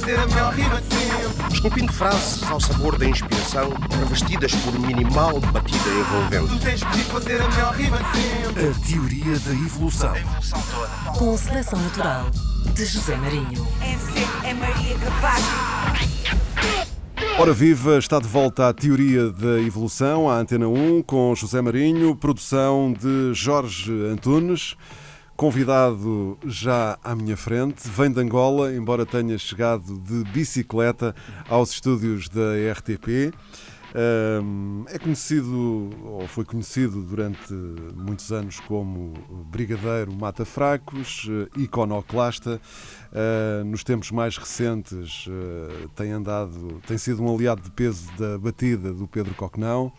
fazer 0.00 0.18
a 0.18 0.26
melhor 0.26 0.52
rima 0.52 0.80
de 0.80 0.86
sempre. 0.92 1.54
Esculpindo 1.54 1.92
frases 1.92 2.42
ao 2.50 2.58
sabor 2.58 2.98
da 2.98 3.06
inspiração, 3.06 3.72
revestidas 3.96 4.52
por 4.56 4.76
minimal 4.80 5.38
batida 5.38 5.88
envolvente. 5.88 6.48
Tu 6.48 6.64
tens 6.64 6.82
que 6.82 6.98
fazer 7.04 7.40
a 7.40 7.48
melhor 7.48 7.74
rima 7.74 7.98
de 7.98 8.20
sempre. 8.20 8.66
A 8.66 8.74
teoria 8.88 9.38
da 9.38 9.52
evolução. 9.52 10.12
Com 11.16 11.36
seleção 11.36 11.80
natural 11.80 12.26
de 12.74 12.84
José 12.84 13.14
Marinho. 13.14 13.68
MC 13.80 14.26
é 14.42 14.54
Maria 14.54 14.98
Capaz. 14.98 15.44
Ora 17.38 17.52
viva, 17.52 17.96
está 17.96 18.18
de 18.18 18.26
volta 18.26 18.68
à 18.68 18.72
teoria 18.72 19.30
da 19.30 19.60
evolução, 19.60 20.28
à 20.28 20.38
Antena 20.38 20.66
1, 20.66 21.02
com 21.02 21.36
José 21.36 21.62
Marinho, 21.62 22.16
produção 22.16 22.92
de 22.92 23.32
Jorge 23.32 23.92
Antunes. 24.10 24.76
Convidado 25.36 26.38
já 26.46 26.96
à 27.02 27.14
minha 27.14 27.36
frente, 27.36 27.88
vem 27.88 28.10
de 28.10 28.20
Angola, 28.20 28.72
embora 28.72 29.04
tenha 29.04 29.36
chegado 29.36 29.98
de 29.98 30.22
bicicleta 30.30 31.14
aos 31.48 31.70
estúdios 31.70 32.28
da 32.28 32.52
RTP. 32.72 33.34
É 34.88 34.98
conhecido, 34.98 35.90
ou 36.04 36.26
foi 36.28 36.44
conhecido 36.44 37.02
durante 37.02 37.52
muitos 37.96 38.32
anos 38.32 38.60
como 38.60 39.12
Brigadeiro 39.50 40.12
Mata 40.12 40.44
Fracos, 40.44 41.28
eh, 41.28 41.60
iconoclasta. 41.60 42.60
Uh, 43.12 43.64
nos 43.64 43.84
tempos 43.84 44.10
mais 44.10 44.36
recentes 44.36 45.26
uh, 45.28 45.88
tem 45.90 46.10
andado, 46.10 46.80
tem 46.88 46.98
sido 46.98 47.22
um 47.22 47.32
aliado 47.32 47.62
de 47.62 47.70
peso 47.70 48.10
da 48.18 48.36
batida 48.36 48.92
do 48.92 49.06
Pedro 49.06 49.32
Coquenão. 49.34 49.92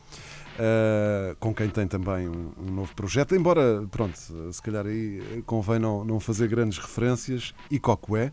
Uh, 0.55 1.35
com 1.37 1.53
quem 1.53 1.67
tem 1.67 1.85
também 1.85 2.29
um, 2.29 2.53
um, 2.57 2.71
novo 2.71 2.95
projeto, 2.95 3.35
embora, 3.35 3.85
pronto, 3.91 4.17
se 4.17 4.61
calhar 4.61 4.85
aí 4.85 5.43
convém 5.45 5.79
não, 5.79 6.05
não 6.05 6.17
fazer 6.17 6.47
grandes 6.47 6.77
referências, 6.77 7.53
e 7.69 7.77
Cocoé. 7.77 8.31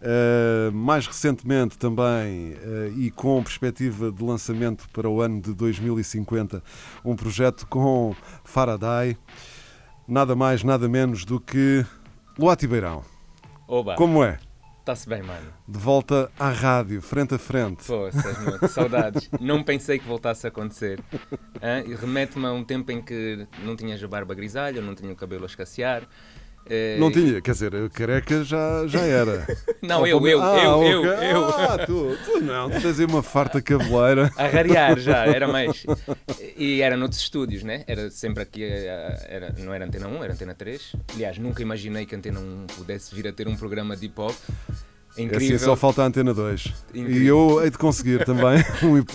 Uh, 0.00 0.70
mais 0.72 1.04
recentemente 1.08 1.76
também, 1.76 2.52
uh, 2.52 2.96
e 2.96 3.10
com 3.10 3.42
perspectiva 3.42 4.12
de 4.12 4.22
lançamento 4.22 4.88
para 4.90 5.08
o 5.08 5.20
ano 5.20 5.40
de 5.40 5.52
2050, 5.52 6.62
um 7.04 7.16
projeto 7.16 7.66
com 7.66 8.14
Faraday, 8.44 9.16
nada 10.06 10.36
mais, 10.36 10.62
nada 10.62 10.88
menos 10.88 11.24
do 11.24 11.40
que 11.40 11.84
Luati 12.38 12.68
Beirão. 12.68 13.02
Oba! 13.66 13.96
Como 13.96 14.22
é? 14.22 14.38
Está-se 14.88 15.06
bem, 15.06 15.22
mano. 15.22 15.52
De 15.68 15.78
volta 15.78 16.32
à 16.38 16.48
rádio, 16.48 17.02
frente 17.02 17.34
a 17.34 17.38
frente. 17.38 17.84
Pô, 17.84 18.08
muito 18.42 18.68
saudades. 18.68 19.28
não 19.38 19.62
pensei 19.62 19.98
que 19.98 20.06
voltasse 20.06 20.46
a 20.46 20.48
acontecer. 20.48 20.98
Remete-me 22.00 22.46
a 22.46 22.52
um 22.52 22.64
tempo 22.64 22.90
em 22.90 23.02
que 23.02 23.46
não 23.62 23.76
tinhas 23.76 24.02
a 24.02 24.08
barba 24.08 24.34
grisalha, 24.34 24.80
não 24.80 24.94
tinha 24.94 25.12
o 25.12 25.14
cabelo 25.14 25.42
a 25.42 25.46
escassear. 25.46 26.08
Não 26.98 27.10
tinha, 27.10 27.40
quer 27.40 27.52
dizer, 27.52 27.90
careca 27.90 28.44
já, 28.44 28.86
já 28.86 29.00
era. 29.00 29.46
não, 29.82 30.06
eu, 30.06 30.26
eu, 30.26 30.42
ah, 30.42 30.58
eu, 30.58 30.82
eu, 30.84 31.04
eu. 31.04 31.48
Ah, 31.48 31.78
tu, 31.86 32.16
tu 32.24 32.40
não, 32.40 32.70
tu 32.70 32.80
tens 32.80 33.00
aí 33.00 33.06
uma 33.06 33.22
farta 33.22 33.60
cabeleira. 33.60 34.30
A 34.36 34.46
rarear 34.46 34.98
já, 34.98 35.24
era 35.26 35.48
mais. 35.48 35.84
E 36.56 36.80
era 36.80 36.96
noutros 36.96 37.20
estúdios, 37.20 37.62
né? 37.62 37.84
Era 37.86 38.10
sempre 38.10 38.42
aqui, 38.42 38.64
era, 38.64 39.54
não 39.58 39.72
era 39.72 39.84
Antena 39.84 40.08
1, 40.08 40.24
era 40.24 40.32
Antena 40.32 40.54
3. 40.54 40.96
Aliás, 41.14 41.38
nunca 41.38 41.62
imaginei 41.62 42.06
que 42.06 42.14
Antena 42.14 42.40
1 42.40 42.66
pudesse 42.76 43.14
vir 43.14 43.28
a 43.28 43.32
ter 43.32 43.48
um 43.48 43.56
programa 43.56 43.96
de 43.96 44.06
hip 44.06 44.20
hop. 44.20 44.34
Incrível. 45.18 45.56
Assim, 45.56 45.64
só 45.64 45.74
falta 45.74 46.02
a 46.02 46.06
Antena 46.06 46.32
2. 46.32 46.72
Incrível. 46.94 47.22
E 47.22 47.26
eu 47.26 47.62
hei 47.62 47.70
de 47.70 47.78
conseguir 47.78 48.24
também 48.24 48.64
um 48.82 48.96
hip, 48.96 49.12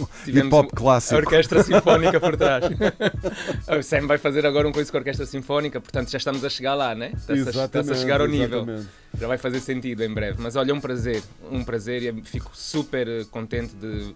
hop 0.51 0.71
clássico. 0.73 1.15
A 1.15 1.17
Orquestra 1.19 1.63
Sinfónica 1.63 2.19
por 2.19 2.35
trás. 2.35 2.65
o 3.79 3.81
Sam 3.81 4.07
vai 4.07 4.17
fazer 4.17 4.45
agora 4.45 4.67
um 4.67 4.71
coisa 4.71 4.91
com 4.91 4.97
a 4.97 4.99
Orquestra 4.99 5.25
Sinfónica, 5.25 5.79
portanto 5.79 6.11
já 6.11 6.17
estamos 6.17 6.43
a 6.43 6.49
chegar 6.49 6.75
lá, 6.75 6.93
né? 6.93 7.13
Está-se 7.15 7.91
a 7.91 7.95
chegar 7.95 8.21
ao 8.21 8.27
nível. 8.27 8.59
Exatamente. 8.59 8.87
Já 9.19 9.27
vai 9.27 9.37
fazer 9.37 9.59
sentido 9.59 10.03
em 10.03 10.13
breve. 10.13 10.41
Mas 10.41 10.55
olha, 10.55 10.71
é 10.71 10.73
um 10.73 10.81
prazer, 10.81 11.21
um 11.51 11.63
prazer 11.63 12.03
e 12.03 12.21
fico 12.23 12.51
super 12.53 13.25
contente 13.27 13.73
de 13.75 14.13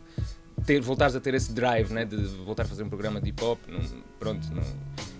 ter, 0.66 0.82
voltares 0.82 1.16
a 1.16 1.20
ter 1.20 1.34
esse 1.36 1.54
drive, 1.54 1.94
né? 1.94 2.04
De 2.04 2.18
voltar 2.46 2.64
a 2.64 2.66
fazer 2.66 2.84
um 2.84 2.90
programa 2.90 3.22
de 3.22 3.30
hip 3.30 3.44
hop. 3.44 3.60
Pronto, 4.20 4.48
não, 4.54 4.64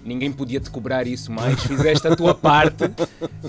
ninguém 0.08 0.32
podia 0.32 0.60
te 0.60 0.72
cobrar 0.72 1.06
isso 1.06 1.32
mais. 1.32 1.62
Fizeste 1.62 2.08
a 2.08 2.16
tua 2.16 2.34
parte 2.34 2.86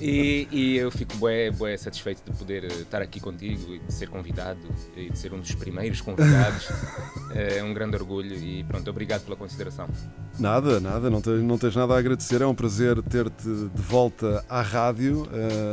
e, 0.01 0.47
e, 0.51 0.77
eu 0.77 0.91
fico 0.91 1.15
bué, 1.15 1.49
bué 1.49 1.77
satisfeito 1.77 2.21
de 2.29 2.37
poder 2.37 2.65
estar 2.65 3.01
aqui 3.01 3.19
contigo 3.19 3.73
e 3.73 3.79
de 3.79 3.93
ser 3.93 4.09
convidado 4.09 4.59
e 4.95 5.09
de 5.09 5.17
ser 5.17 5.33
um 5.33 5.39
dos 5.39 5.55
primeiros 5.55 6.01
convidados. 6.01 6.67
é 7.33 7.63
um 7.63 7.73
grande 7.73 7.95
orgulho 7.95 8.35
e 8.35 8.63
pronto, 8.65 8.89
obrigado 8.89 9.23
pela 9.23 9.37
consideração. 9.37 9.87
Nada, 10.37 10.79
nada, 10.79 11.09
não 11.09 11.21
tens, 11.21 11.41
não 11.41 11.57
tens 11.57 11.75
nada 11.75 11.95
a 11.95 11.97
agradecer. 11.97 12.41
É 12.41 12.45
um 12.45 12.55
prazer 12.55 13.01
ter-te 13.03 13.47
de 13.47 13.81
volta 13.81 14.43
à 14.49 14.61
rádio, 14.61 15.27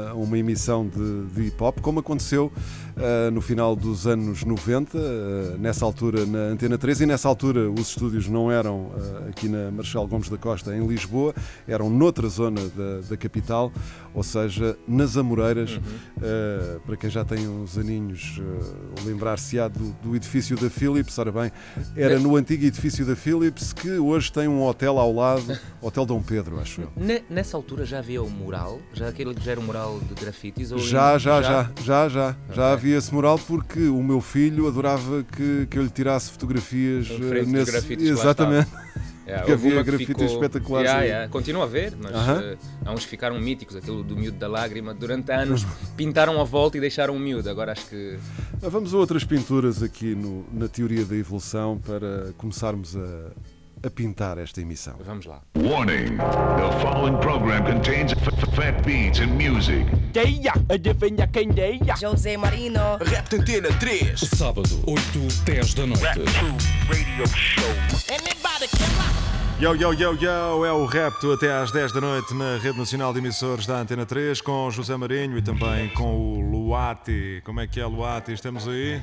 a 0.08 0.14
uh, 0.14 0.22
uma 0.22 0.38
emissão 0.38 0.88
de, 0.88 1.26
de 1.26 1.48
hip 1.48 1.62
hop, 1.62 1.80
como 1.80 2.00
aconteceu 2.00 2.52
uh, 2.96 3.30
no 3.30 3.40
final 3.40 3.76
dos 3.76 4.06
anos 4.06 4.44
90, 4.44 4.98
uh, 4.98 5.58
nessa 5.58 5.84
altura 5.84 6.24
na 6.26 6.38
Antena 6.38 6.78
3, 6.78 7.02
e 7.02 7.06
nessa 7.06 7.28
altura 7.28 7.70
os 7.70 7.88
estúdios 7.88 8.28
não 8.28 8.50
eram 8.50 8.90
aqui 9.28 9.48
na 9.48 9.70
Marechal 9.70 10.06
Gomes 10.06 10.28
da 10.28 10.36
Costa, 10.36 10.74
em 10.74 10.86
Lisboa, 10.86 11.34
eram 11.66 11.90
noutra 11.90 12.28
zona 12.28 12.60
da, 12.74 13.00
da 13.08 13.16
capital, 13.16 13.72
ou 14.16 14.22
seja, 14.22 14.76
nas 14.88 15.16
Amoreiras. 15.16 15.72
Uhum. 15.72 16.80
para 16.86 16.96
quem 16.96 17.10
já 17.10 17.24
tem 17.24 17.46
uns 17.46 17.76
aninhos, 17.76 18.40
lembrar-se-á 19.04 19.68
do, 19.68 19.92
do 20.02 20.16
edifício 20.16 20.56
da 20.56 20.70
Philips, 20.70 21.18
ora 21.18 21.30
bem, 21.30 21.52
era 21.94 22.18
no 22.18 22.34
antigo 22.34 22.64
edifício 22.64 23.04
da 23.04 23.14
Philips 23.14 23.74
que 23.74 23.90
hoje 23.90 24.32
tem 24.32 24.48
um 24.48 24.62
hotel 24.62 24.98
ao 24.98 25.12
lado, 25.12 25.56
Hotel 25.82 26.06
Dom 26.06 26.22
Pedro, 26.22 26.58
acho 26.58 26.80
eu. 26.80 26.92
Nessa 27.28 27.56
altura 27.56 27.84
já 27.84 27.98
havia 27.98 28.22
o 28.22 28.30
mural? 28.30 28.80
Já 28.94 29.08
aquele 29.08 29.34
já 29.38 29.52
era 29.52 29.60
o 29.60 29.62
mural 29.62 30.00
de 30.00 30.14
grafites? 30.14 30.72
Ou 30.72 30.78
já, 30.78 31.18
já, 31.18 31.42
já, 31.42 31.70
já, 31.84 32.08
já, 32.08 32.30
okay. 32.30 32.56
já 32.56 32.72
havia 32.72 32.96
esse 32.96 33.12
mural 33.12 33.38
porque 33.38 33.86
o 33.88 34.02
meu 34.02 34.22
filho 34.22 34.66
adorava 34.66 35.22
que, 35.24 35.66
que 35.70 35.78
eu 35.78 35.82
lhe 35.82 35.90
tirasse 35.90 36.30
fotografias 36.30 37.08
nesse. 37.46 37.70
Grafites 37.70 38.08
exatamente. 38.08 38.70
Yeah, 39.26 39.44
que 39.44 39.52
havia 39.52 39.82
grafites 39.82 40.06
ficou... 40.06 40.24
espetaculares. 40.24 40.88
Yeah, 40.88 41.04
yeah. 41.04 41.28
Continua 41.28 41.64
a 41.64 41.66
ver, 41.66 41.94
mas 42.00 42.12
uh 42.12 42.16
-huh. 42.16 42.54
uh, 42.54 42.58
há 42.84 42.92
uns 42.92 43.04
que 43.04 43.10
ficaram 43.10 43.38
míticos, 43.40 43.74
aquele 43.74 44.04
do 44.04 44.16
miúdo 44.16 44.38
da 44.38 44.46
lágrima. 44.46 44.94
Durante 44.94 45.32
anos 45.32 45.66
pintaram 45.96 46.40
a 46.40 46.44
volta 46.44 46.76
e 46.76 46.80
deixaram 46.80 47.16
o 47.16 47.18
miúdo. 47.18 47.50
Agora 47.50 47.72
acho 47.72 47.86
que. 47.86 48.18
Vamos 48.60 48.94
a 48.94 48.96
outras 48.96 49.24
pinturas 49.24 49.82
aqui 49.82 50.14
no, 50.14 50.46
na 50.52 50.68
teoria 50.68 51.04
da 51.04 51.16
evolução 51.16 51.76
para 51.78 52.32
começarmos 52.38 52.96
a, 52.96 53.32
a 53.86 53.90
pintar 53.90 54.38
esta 54.38 54.60
emissão. 54.60 54.96
Vamos 55.04 55.26
lá. 55.26 55.42
Warning: 55.56 56.16
The 56.16 56.80
following 56.80 57.16
program 57.18 57.64
contains 57.64 58.12
fat 58.54 58.82
beats 58.84 59.20
and 59.20 59.36
music. 59.36 59.84
Deia, 60.12 60.52
adivinha 60.68 61.26
quem 61.26 61.48
deia? 61.48 61.96
José 61.96 62.36
Marino. 62.36 62.98
Rap 63.00 63.34
Antena 63.34 63.68
3. 63.78 64.20
Sábado, 64.20 64.82
8, 64.86 65.00
10 65.44 65.74
da 65.74 65.86
noite. 65.86 66.02
Rap 66.02 66.18
Radio 66.88 67.26
Show. 67.28 67.64
Anybody 68.08 68.68
can 68.68 69.26
Yo, 69.58 69.74
yo, 69.74 69.94
yo, 69.94 70.12
yo, 70.12 70.66
é 70.66 70.72
o 70.72 70.84
Repto 70.84 71.32
até 71.32 71.50
às 71.50 71.72
10 71.72 71.92
da 71.92 72.00
noite 72.02 72.34
na 72.34 72.58
Rede 72.58 72.78
Nacional 72.78 73.10
de 73.14 73.20
Emissores 73.20 73.64
da 73.64 73.78
Antena 73.78 74.04
3 74.04 74.42
com 74.42 74.70
José 74.70 74.94
Marinho 74.98 75.38
e 75.38 75.40
também 75.40 75.88
com 75.94 76.14
o 76.14 76.40
Luati. 76.40 77.40
Como 77.42 77.60
é 77.60 77.66
que 77.66 77.80
é, 77.80 77.86
Luati? 77.86 78.32
Estamos 78.32 78.68
aí? 78.68 79.00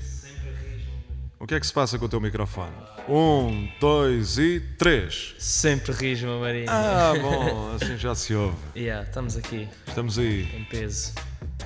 O 1.39 1.47
que 1.47 1.55
é 1.55 1.59
que 1.59 1.67
se 1.67 1.73
passa 1.73 1.99
com 1.99 2.05
o 2.05 2.09
teu 2.09 2.21
microfone? 2.21 2.71
Um, 3.09 3.67
dois 3.79 4.38
e 4.38 4.61
três. 4.77 5.35
Sempre 5.39 5.91
meu 6.25 6.39
Marinho. 6.39 6.67
Ah, 6.69 7.13
bom, 7.21 7.75
assim 7.75 7.97
já 7.97 8.16
se 8.16 8.33
ouve. 8.33 8.55
Yeah, 8.75 9.05
estamos 9.07 9.35
aqui. 9.35 9.67
Estamos 9.88 10.17
aí. 10.17 10.44
Em 10.55 10.63
peso. 10.63 11.13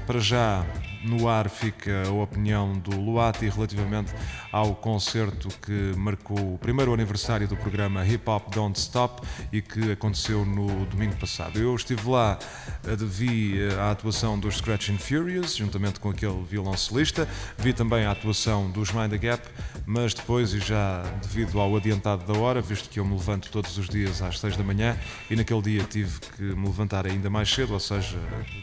Para 0.08 0.20
já, 0.20 0.66
no 1.04 1.28
ar 1.28 1.50
fica 1.50 2.04
a 2.08 2.12
opinião 2.12 2.74
do 2.74 2.96
Luati 2.96 3.50
relativamente 3.50 4.14
ao 4.52 4.76
concerto 4.76 5.50
que 5.62 5.94
marcou 5.98 6.56
o 6.56 6.58
primeiro 6.58 6.94
aniversário 6.94 7.48
do 7.48 7.56
programa 7.56 8.06
Hip 8.06 8.30
Hop 8.30 8.54
Don't 8.54 8.78
Stop 8.80 9.22
e 9.52 9.62
que 9.62 9.92
aconteceu 9.92 10.46
no 10.46 10.86
domingo 10.86 11.16
passado. 11.16 11.60
Eu 11.60 11.76
estive 11.76 12.10
lá, 12.10 12.38
vi 12.84 13.60
a 13.80 13.92
atuação 13.92 14.40
dos 14.40 14.58
Scratching 14.58 14.98
Furious, 14.98 15.56
juntamente 15.56 16.00
com 16.00 16.10
aquele 16.10 16.42
violoncelista, 16.44 17.28
vi 17.58 17.74
também 17.74 18.06
a 18.06 18.12
atuação 18.12 18.70
dos 18.72 18.92
Mind 18.92 19.12
the 19.12 19.18
Gap, 19.18 19.48
mas 19.86 20.14
depois, 20.14 20.54
e 20.54 20.60
já 20.60 21.04
devido 21.22 21.60
ao 21.60 21.76
adiantado 21.76 22.32
da 22.32 22.38
hora, 22.40 22.62
visto 22.62 22.90
que 22.90 23.00
eu 23.00 23.06
me 23.06 23.14
levanto 23.14 23.50
todos 23.52 23.78
os 23.78 23.88
dias 23.88 24.22
às 24.22 24.40
6 24.40 24.58
da 24.58 24.64
manhã 24.64 24.98
e 25.30 25.36
naquele 25.36 25.62
dia 25.62 25.84
tive 25.84 26.20
que 26.36 26.42
me 26.42 26.68
levantar 26.68 27.06
ainda 27.06 27.30
mais 27.30 27.50
cedo, 27.54 27.74
ou 27.74 27.80
seja, 27.80 28.18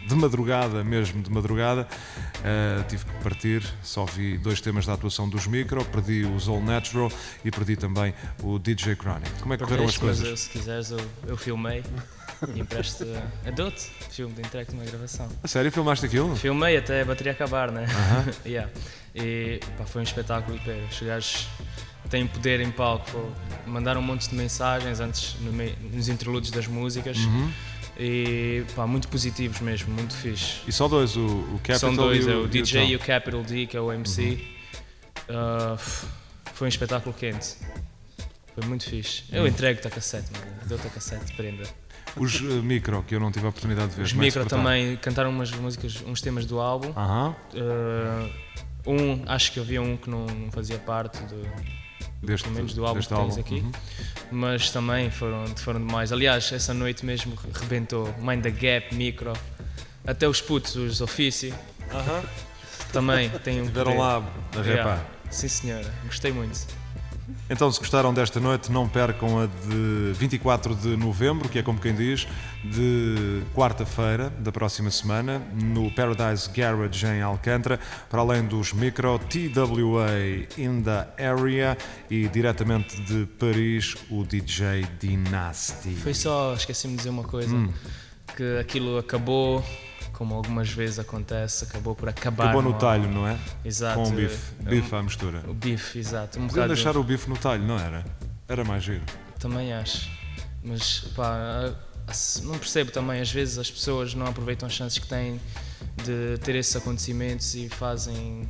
de 0.07 0.15
madrugada, 0.15 0.83
mesmo 0.85 1.23
de 1.23 1.31
madrugada, 1.31 1.89
Uh, 2.41 2.85
tive 2.89 3.05
que 3.05 3.13
partir, 3.23 3.63
só 3.83 4.05
vi 4.05 4.37
dois 4.37 4.61
temas 4.61 4.85
da 4.85 4.93
atuação 4.93 5.29
dos 5.29 5.47
Micro, 5.47 5.85
perdi 5.87 6.25
o 6.25 6.37
All 6.51 6.61
Natural 6.61 7.11
e 7.45 7.51
perdi 7.51 7.77
também 7.77 8.13
o 8.43 8.59
DJ 8.59 8.97
Chronic. 8.97 9.31
Como 9.41 9.55
é 9.55 9.57
que 9.57 9.65
correram 9.65 9.85
as 9.87 9.97
coisas? 9.97 10.27
Eu, 10.27 10.37
se 10.37 10.51
quiseres, 10.51 10.91
eu, 10.91 11.01
eu 11.27 11.37
filmei 11.37 11.83
e 12.55 12.61
empresto 12.61 13.07
a 13.47 13.51
Dot, 13.51 13.75
filme 14.11 14.35
de 14.35 14.43
entregue 14.43 14.75
uma 14.75 14.85
gravação. 14.85 15.29
A 15.43 15.49
sério, 15.49 15.73
filmaste 15.73 16.05
aquilo? 16.05 16.37
Filmei 16.37 16.77
até 16.77 17.01
a 17.01 17.05
bateria 17.05 17.33
acabar, 17.33 17.71
né? 17.71 17.87
Uh 17.87 18.29
-huh. 18.29 18.47
yeah. 18.47 18.71
E 19.15 19.61
pá, 19.79 19.87
foi 19.87 20.01
um 20.01 20.05
espetáculo 20.05 20.59
pá, 20.59 20.73
chegares 20.91 21.49
têm 22.11 22.27
poder 22.27 22.61
em 22.61 22.71
palco, 22.71 23.33
mandar 23.67 23.97
um 23.97 24.03
monte 24.03 24.29
de 24.29 24.35
mensagens 24.35 25.01
antes 25.01 25.37
no 25.41 25.53
meio, 25.53 25.75
nos 25.93 26.09
interlúdios 26.09 26.53
das 26.53 26.67
músicas. 26.67 27.19
Uhum. 27.19 27.51
E 27.99 28.65
pá, 28.75 28.87
muito 28.87 29.07
positivos 29.09 29.61
mesmo, 29.61 29.93
muito 29.95 30.15
fixe. 30.17 30.61
E 30.67 30.73
só 30.73 30.89
dois, 30.89 31.17
o, 31.17 31.25
o 31.27 31.59
Capital 31.63 31.79
São 31.79 31.95
dois, 31.95 32.27
e 32.27 32.31
é 32.31 32.35
o, 32.35 32.43
o 32.45 32.49
DJ 32.49 32.87
e 32.87 32.97
o 32.97 32.99
Capital 32.99 33.43
D, 33.43 33.67
que 33.67 33.77
é 33.77 33.81
o 33.81 33.93
MC. 33.93 34.45
Uh, 35.29 35.75
f- 35.79 36.07
foi 36.53 36.67
um 36.67 36.69
espetáculo 36.69 37.15
quente. 37.15 37.57
Foi 38.55 38.65
muito 38.67 38.89
fixe. 38.89 39.25
Eu 39.33 39.45
Hum. 39.45 39.47
entrego-te 39.47 39.87
a 39.87 39.91
cassete, 39.91 40.31
mano. 40.33 40.53
Dou-te 40.67 40.87
a 40.87 40.91
cassete, 40.91 41.33
prenda. 41.35 41.63
Os 42.17 42.37
eh, 42.41 42.45
micro, 42.63 43.03
que 43.03 43.15
eu 43.15 43.21
não 43.21 43.33
tive 43.33 43.47
a 43.47 43.49
oportunidade 43.49 43.91
de 43.91 43.97
ver. 43.97 44.03
Os 44.03 44.13
é 44.13 44.17
Micro 44.17 44.45
também 44.47 44.97
cantaram 44.99 45.31
umas 45.31 45.51
músicas, 45.51 46.01
uns 46.07 46.21
temas 46.21 46.47
do 46.47 46.61
álbum. 46.61 46.93
Aham. 46.97 47.35
Uh, 48.87 48.91
um, 48.93 49.23
acho 49.27 49.51
que 49.51 49.59
havia 49.59 49.83
um 49.83 49.97
que 49.97 50.09
não, 50.09 50.27
não 50.27 50.53
fazia 50.53 50.79
parte 50.79 51.19
do, 51.25 51.43
Deste- 52.25 52.45
pelo 52.45 52.57
menos 52.57 52.75
do 52.75 52.85
álbum 52.87 53.01
que 53.01 53.09
tens 53.09 53.19
álbum, 53.19 53.41
aqui. 53.41 53.55
uhum. 53.57 53.73
Mas 54.33 54.71
também 54.71 55.11
foram, 55.11 55.47
foram 55.57 55.79
demais. 55.85 56.11
Aliás, 56.13 56.51
essa 56.53 56.73
noite 56.75 57.05
mesmo 57.07 57.37
rebentou. 57.61 58.13
Mind 58.21 58.43
the 58.43 58.51
Gap, 58.51 58.95
Micro, 58.95 59.33
até 60.07 60.27
os 60.29 60.41
putos, 60.41 60.75
os 60.77 61.01
Ofício. 61.01 61.55
Também 62.93 63.29
têm 63.31 63.61
um 63.61 63.65
Estiveram 63.65 63.93
poder. 63.93 63.99
lá 63.99 64.23
a 64.59 64.63
repar. 64.63 65.07
Sim 65.31 65.49
senhora, 65.49 65.93
gostei 66.07 66.33
muito. 66.33 66.59
Então, 67.49 67.71
se 67.71 67.79
gostaram 67.79 68.13
desta 68.13 68.39
noite, 68.41 68.71
não 68.71 68.89
percam 68.89 69.41
a 69.41 69.47
de 69.47 70.13
24 70.15 70.75
de 70.75 70.97
novembro, 70.97 71.49
que 71.49 71.59
é 71.59 71.63
como 71.63 71.79
quem 71.81 71.95
diz, 71.95 72.27
de 72.65 73.43
quarta-feira 73.55 74.31
da 74.39 74.51
próxima 74.53 74.91
semana, 74.91 75.41
no 75.55 75.91
Paradise 75.91 76.51
Garage 76.51 77.07
em 77.07 77.23
Alcântara, 77.23 77.79
para 78.11 78.21
além 78.21 78.45
dos 78.45 78.73
micro 78.73 79.19
TWA 79.19 80.09
in 80.59 80.83
the 80.83 81.07
area 81.19 81.77
e 82.11 82.29
diretamente 82.29 83.01
de 83.03 83.27
Paris, 83.39 83.95
o 84.11 84.25
DJ 84.25 84.85
Dynasty. 85.01 85.95
Foi 85.97 86.15
só, 86.15 86.55
esqueci-me 86.55 86.93
de 86.93 86.99
dizer 86.99 87.11
uma 87.11 87.25
coisa, 87.25 87.55
Hum. 87.55 87.73
que 88.37 88.59
aquilo 88.59 88.99
acabou, 88.99 89.65
como 90.15 90.35
algumas 90.35 90.71
vezes 90.71 90.99
acontece, 90.99 91.65
acabou 91.65 91.95
por 91.95 92.09
acabar. 92.09 92.45
Acabou 92.45 92.63
no 92.63 92.73
talho, 92.79 93.11
não 93.11 93.27
é? 93.29 93.39
Exato. 93.65 94.01
Com 94.01 94.09
o 94.09 94.13
bife. 94.13 94.53
É 94.61 94.63
um- 94.63 94.71
Bife 94.71 94.95
à 94.95 95.03
mistura. 95.03 95.43
O 95.47 95.53
bife, 95.55 95.99
exato. 95.99 96.39
Um 96.39 96.47
Podiam 96.49 96.67
deixar 96.69 96.97
o 96.97 97.03
bife 97.05 97.29
no 97.29 97.37
talho, 97.37 97.63
não 97.65 97.79
era? 97.79 98.05
Era 98.49 98.65
mais 98.65 98.83
giro. 98.85 99.03
Também 99.39 99.73
acho. 99.73 100.09
Mas 100.63 101.01
pá, 101.15 101.75
não 102.43 102.59
percebo 102.59 102.91
também, 102.91 103.21
às 103.21 103.31
vezes 103.31 103.59
as 103.59 103.71
pessoas 103.71 104.15
não 104.15 104.27
aproveitam 104.27 104.67
as 104.67 104.73
chances 104.73 104.99
que 104.99 105.07
têm 105.07 105.39
de 106.03 106.39
ter 106.39 106.55
esses 106.55 106.75
acontecimentos 106.77 107.55
e 107.55 107.69
fazem 107.69 108.49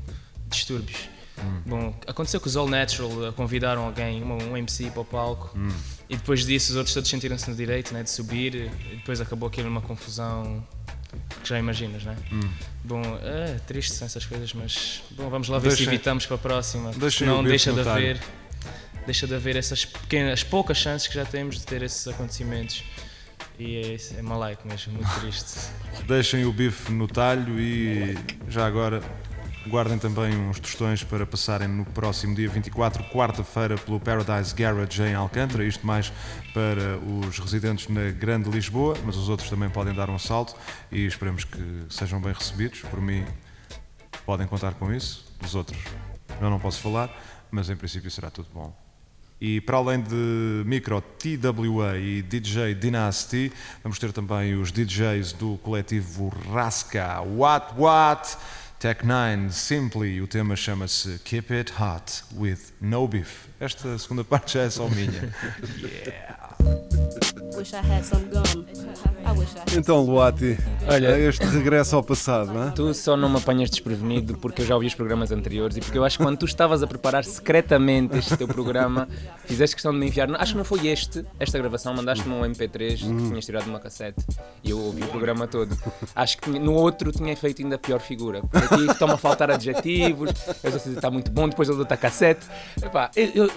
distúrbios. 0.49 1.09
Hum. 1.39 1.63
Bom, 1.67 1.95
aconteceu 2.07 2.41
que 2.41 2.47
os 2.47 2.57
All 2.57 2.69
Natural 2.69 3.33
convidaram 3.33 3.85
alguém, 3.85 4.23
um, 4.23 4.53
um 4.53 4.57
MC 4.57 4.89
para 4.91 5.01
o 5.01 5.05
palco, 5.05 5.51
Hum. 5.59 5.69
e 6.09 6.17
depois 6.17 6.45
disso 6.47 6.71
os 6.71 6.77
outros 6.77 6.95
todos 6.95 7.11
sentiram-se 7.11 7.51
no 7.51 7.57
direito 7.57 7.93
né, 7.93 8.05
de 8.05 8.11
subir, 8.11 8.55
e 8.93 8.97
depois 8.97 9.21
acabou 9.21 9.49
aquilo 9.49 9.69
numa 9.69 9.81
confusão 9.81 10.65
que 11.43 11.49
já 11.49 11.59
imaginas, 11.59 12.05
né? 12.05 12.17
Hum. 12.33 12.41
Bom, 12.85 13.03
é 13.23 13.59
triste 13.67 13.93
são 13.93 14.07
essas 14.07 14.25
coisas, 14.27 14.53
mas 14.55 15.03
bom, 15.13 15.29
vamos 15.31 15.49
lá 15.49 15.59
ver 15.59 15.69
Deixem- 15.69 15.85
se 15.87 15.91
evitamos 15.91 16.27
para 16.27 16.37
a 16.37 16.39
próxima, 16.39 16.85
porque 16.91 17.01
deixem 17.01 17.27
o 17.27 17.31
senão 17.31 17.39
bife 17.43 17.49
deixa 17.51 17.73
de 17.73 17.83
talho. 17.85 17.91
haver 17.91 18.21
deixa 19.07 19.27
de 19.27 19.35
haver 19.35 19.57
essas 19.57 19.85
pequenas, 19.85 20.43
poucas 20.43 20.79
chances 20.79 21.07
que 21.09 21.15
já 21.15 21.25
temos 21.27 21.57
de 21.57 21.67
ter 21.67 21.83
esses 21.83 22.07
acontecimentos. 22.09 22.83
E 23.59 23.99
é, 24.15 24.19
é 24.19 24.23
malaico 24.23 24.67
mesmo, 24.67 24.95
muito 24.95 25.21
triste. 25.21 25.59
Deixem 26.09 26.45
o 26.47 26.53
bife 26.53 26.91
no 26.91 27.07
talho 27.07 27.61
e 27.61 28.17
já 28.49 28.67
agora 28.67 29.03
guardem 29.69 29.99
também 29.99 30.37
uns 30.37 30.59
tostões 30.61 31.03
para 31.03 31.27
passarem 31.27 31.69
no 31.69 31.85
próximo 31.85 32.35
dia 32.35 32.49
24, 32.49 33.05
quarta-feira, 33.05 33.77
pelo 33.77 33.99
Paradise 33.99 34.55
Garage 34.55 35.03
em 35.03 35.15
Alcântara. 35.15 35.65
Isto 35.65 35.87
mais 35.87 36.13
para 36.53 36.99
os 36.99 37.39
residentes 37.39 37.89
na 37.89 38.11
Grande 38.11 38.51
Lisboa, 38.51 38.97
mas 39.05 39.17
os 39.17 39.29
outros 39.29 39.49
também 39.49 39.71
podem 39.71 39.95
dar 39.95 40.11
um 40.11 40.19
salto 40.19 40.55
e 40.91 41.07
esperemos 41.07 41.45
que 41.45 41.85
sejam 41.89 42.21
bem 42.21 42.33
recebidos. 42.33 42.81
Por 42.81 43.01
mim, 43.01 43.25
podem 44.27 44.47
contar 44.47 44.75
com 44.75 44.93
isso. 44.93 45.25
Dos 45.41 45.55
outros, 45.55 45.79
eu 46.41 46.51
não 46.51 46.59
posso 46.59 46.81
falar, 46.81 47.11
mas 47.51 47.69
em 47.71 47.77
princípio 47.77 48.11
será 48.11 48.31
tudo 48.31 48.49
bom. 48.53 48.75
E 49.41 49.61
para 49.61 49.77
além 49.77 50.01
de 50.01 50.63
Micro 50.65 51.01
TWA 51.01 51.99
e 51.99 52.23
DJ 52.23 52.75
Dynasty, 52.75 53.53
vamos 53.83 53.99
ter 53.99 54.13
também 54.13 54.55
os 54.55 54.71
DJs 54.71 55.33
do 55.33 55.59
coletivo 55.59 56.33
Rasca. 56.53 57.21
What 57.21 57.75
What? 57.77 58.37
Tech 58.85 59.03
9 59.03 59.51
Simply. 59.51 60.21
O 60.21 60.27
tema 60.27 60.55
chama-se 60.55 61.19
Keep 61.25 61.51
It 61.51 61.73
Hot 61.81 62.23
with 62.37 62.75
No 62.83 63.09
Beef. 63.09 63.47
Esta 63.59 63.99
segunda 63.99 64.23
parte 64.23 64.53
já 64.53 64.65
é 64.65 64.69
só 64.69 64.91
minha. 64.91 65.35
Wish 65.81 66.54
Então, 69.77 70.03
Luati, 70.05 70.57
Olha- 70.87 71.19
este 71.19 71.45
regresso 71.47 71.97
ao 71.97 72.03
passado, 72.03 72.53
não 72.53 72.69
é? 72.69 72.71
Tu 72.71 72.95
só 72.95 73.17
não 73.17 73.29
me 73.29 73.39
apanhas 73.39 73.71
desprevenido 73.71 74.37
porque 74.39 74.63
eu 74.63 74.67
já 74.67 74.75
ouvi 74.75 74.87
os 74.87 74.95
programas 74.95 75.33
anteriores 75.33 75.77
e 75.77 75.81
porque 75.81 75.97
eu 75.99 76.05
acho 76.05 76.17
que 76.19 76.25
quando 76.25 76.37
tu 76.39 76.45
estavas 76.47 76.83
a 76.83 76.87
preparar 76.87 77.25
secretamente 77.25 78.17
este 78.17 78.37
teu 78.37 78.47
programa, 78.47 79.09
fizeste 79.45 79.75
questão 79.75 79.93
de 79.93 79.99
me 79.99 80.07
enviar. 80.07 80.31
Acho 80.41 80.53
que 80.53 80.59
não 80.59 80.65
foi 80.65 80.87
este, 80.89 81.25
esta 81.41 81.59
gravação, 81.59 81.95
mandaste-me 81.95 82.33
um 82.35 82.43
MP3 82.43 82.99
que 82.99 83.29
tinhas 83.29 83.45
tirado 83.45 83.65
de 83.65 83.71
uma 83.71 83.81
cassete 83.81 84.25
e 84.63 84.71
eu 84.71 84.79
ouvi 84.79 85.03
o 85.03 85.09
programa 85.09 85.47
todo. 85.47 85.77
Acho 86.15 86.39
que 86.39 86.51
no 86.51 86.75
outro 86.75 87.11
tinha 87.11 87.37
feito 87.37 87.63
ainda 87.63 87.79
pior 87.79 88.01
figura. 88.01 88.43
Aqui 88.53 88.87
estão 88.91 89.11
a 89.11 89.17
faltar 89.17 89.51
adjetivos, 89.51 90.31
eu 90.63 90.71
já 90.71 90.79
sei 90.79 90.93
está 90.95 91.11
muito 91.11 91.31
bom, 91.31 91.49
depois 91.49 91.69
eu 91.69 91.77
dou-te 91.77 91.93
a 91.93 91.97
cassete. 91.97 92.47
Epá, 92.83 93.11
eu- 93.17 93.31
eu- 93.47 93.51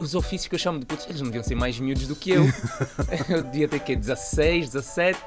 os 0.00 0.14
ofícios 0.14 0.48
que 0.48 0.54
eu 0.54 0.58
chamo 0.58 0.78
de 0.78 0.86
putos, 0.86 1.06
eles 1.06 1.20
não 1.20 1.26
deviam 1.28 1.42
ser 1.44 1.54
mais 1.54 1.78
miúdos 1.80 2.06
do 2.06 2.14
que 2.14 2.30
eu. 2.30 2.44
Eu 3.28 3.42
devia 3.42 3.68
ter 3.68 3.80
que 3.80 3.96
16, 3.96 4.70
17, 4.70 5.18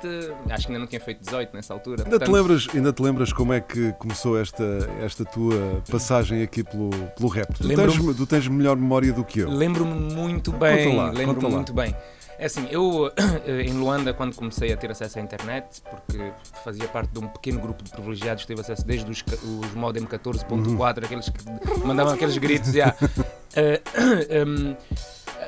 acho 0.50 0.66
que 0.66 0.72
ainda 0.72 0.80
não 0.80 0.88
tinha 0.88 1.02
feito 1.02 1.24
18 1.24 1.56
nessa 1.56 1.74
altura. 1.74 2.04
Ainda 2.04 2.18
te, 2.18 2.20
Portanto, 2.20 2.32
lembras, 2.32 2.68
ainda 2.74 2.94
te 2.94 3.02
lembras 3.02 3.34
como 3.34 3.54
é 3.54 3.62
que 3.62 3.94
começou 3.94 4.40
esta, 4.40 4.64
esta 5.02 5.26
tua 5.26 5.82
passagem 5.90 6.42
aqui 6.44 6.64
pelo, 6.64 6.90
pelo 7.16 7.30
rap? 7.30 7.54
Tu 7.54 7.68
tens, 7.68 8.16
tu 8.16 8.26
tens 8.26 8.48
melhor 8.48 8.76
memória 8.76 9.12
do 9.12 9.24
que 9.24 9.40
eu. 9.40 9.50
Lembro-me 9.50 10.14
muito 10.14 10.52
bem, 10.52 10.98
lembro-me 11.14 11.50
muito 11.50 11.74
bem. 11.74 11.96
É 12.40 12.46
assim, 12.46 12.68
eu 12.70 13.12
em 13.48 13.74
Luanda, 13.74 14.14
quando 14.14 14.36
comecei 14.36 14.72
a 14.72 14.78
ter 14.78 14.92
acesso 14.92 15.18
à 15.18 15.22
internet, 15.22 15.82
porque 15.90 16.32
fazia 16.64 16.88
parte 16.88 17.12
de 17.12 17.20
um 17.20 17.28
pequeno 17.28 17.60
grupo 17.60 17.84
de 17.84 17.90
privilegiados 17.90 18.44
que 18.44 18.48
teve 18.48 18.62
acesso 18.62 18.86
desde 18.86 19.10
os, 19.10 19.24
os 19.44 19.74
modem 19.74 20.06
14.4, 20.06 21.04
aqueles 21.04 21.30
que 21.30 21.86
mandavam 21.86 22.14
aqueles 22.14 22.38
gritos, 22.38 22.74
já. 22.74 22.96
Eh, 23.56 23.82
em, 24.44 24.78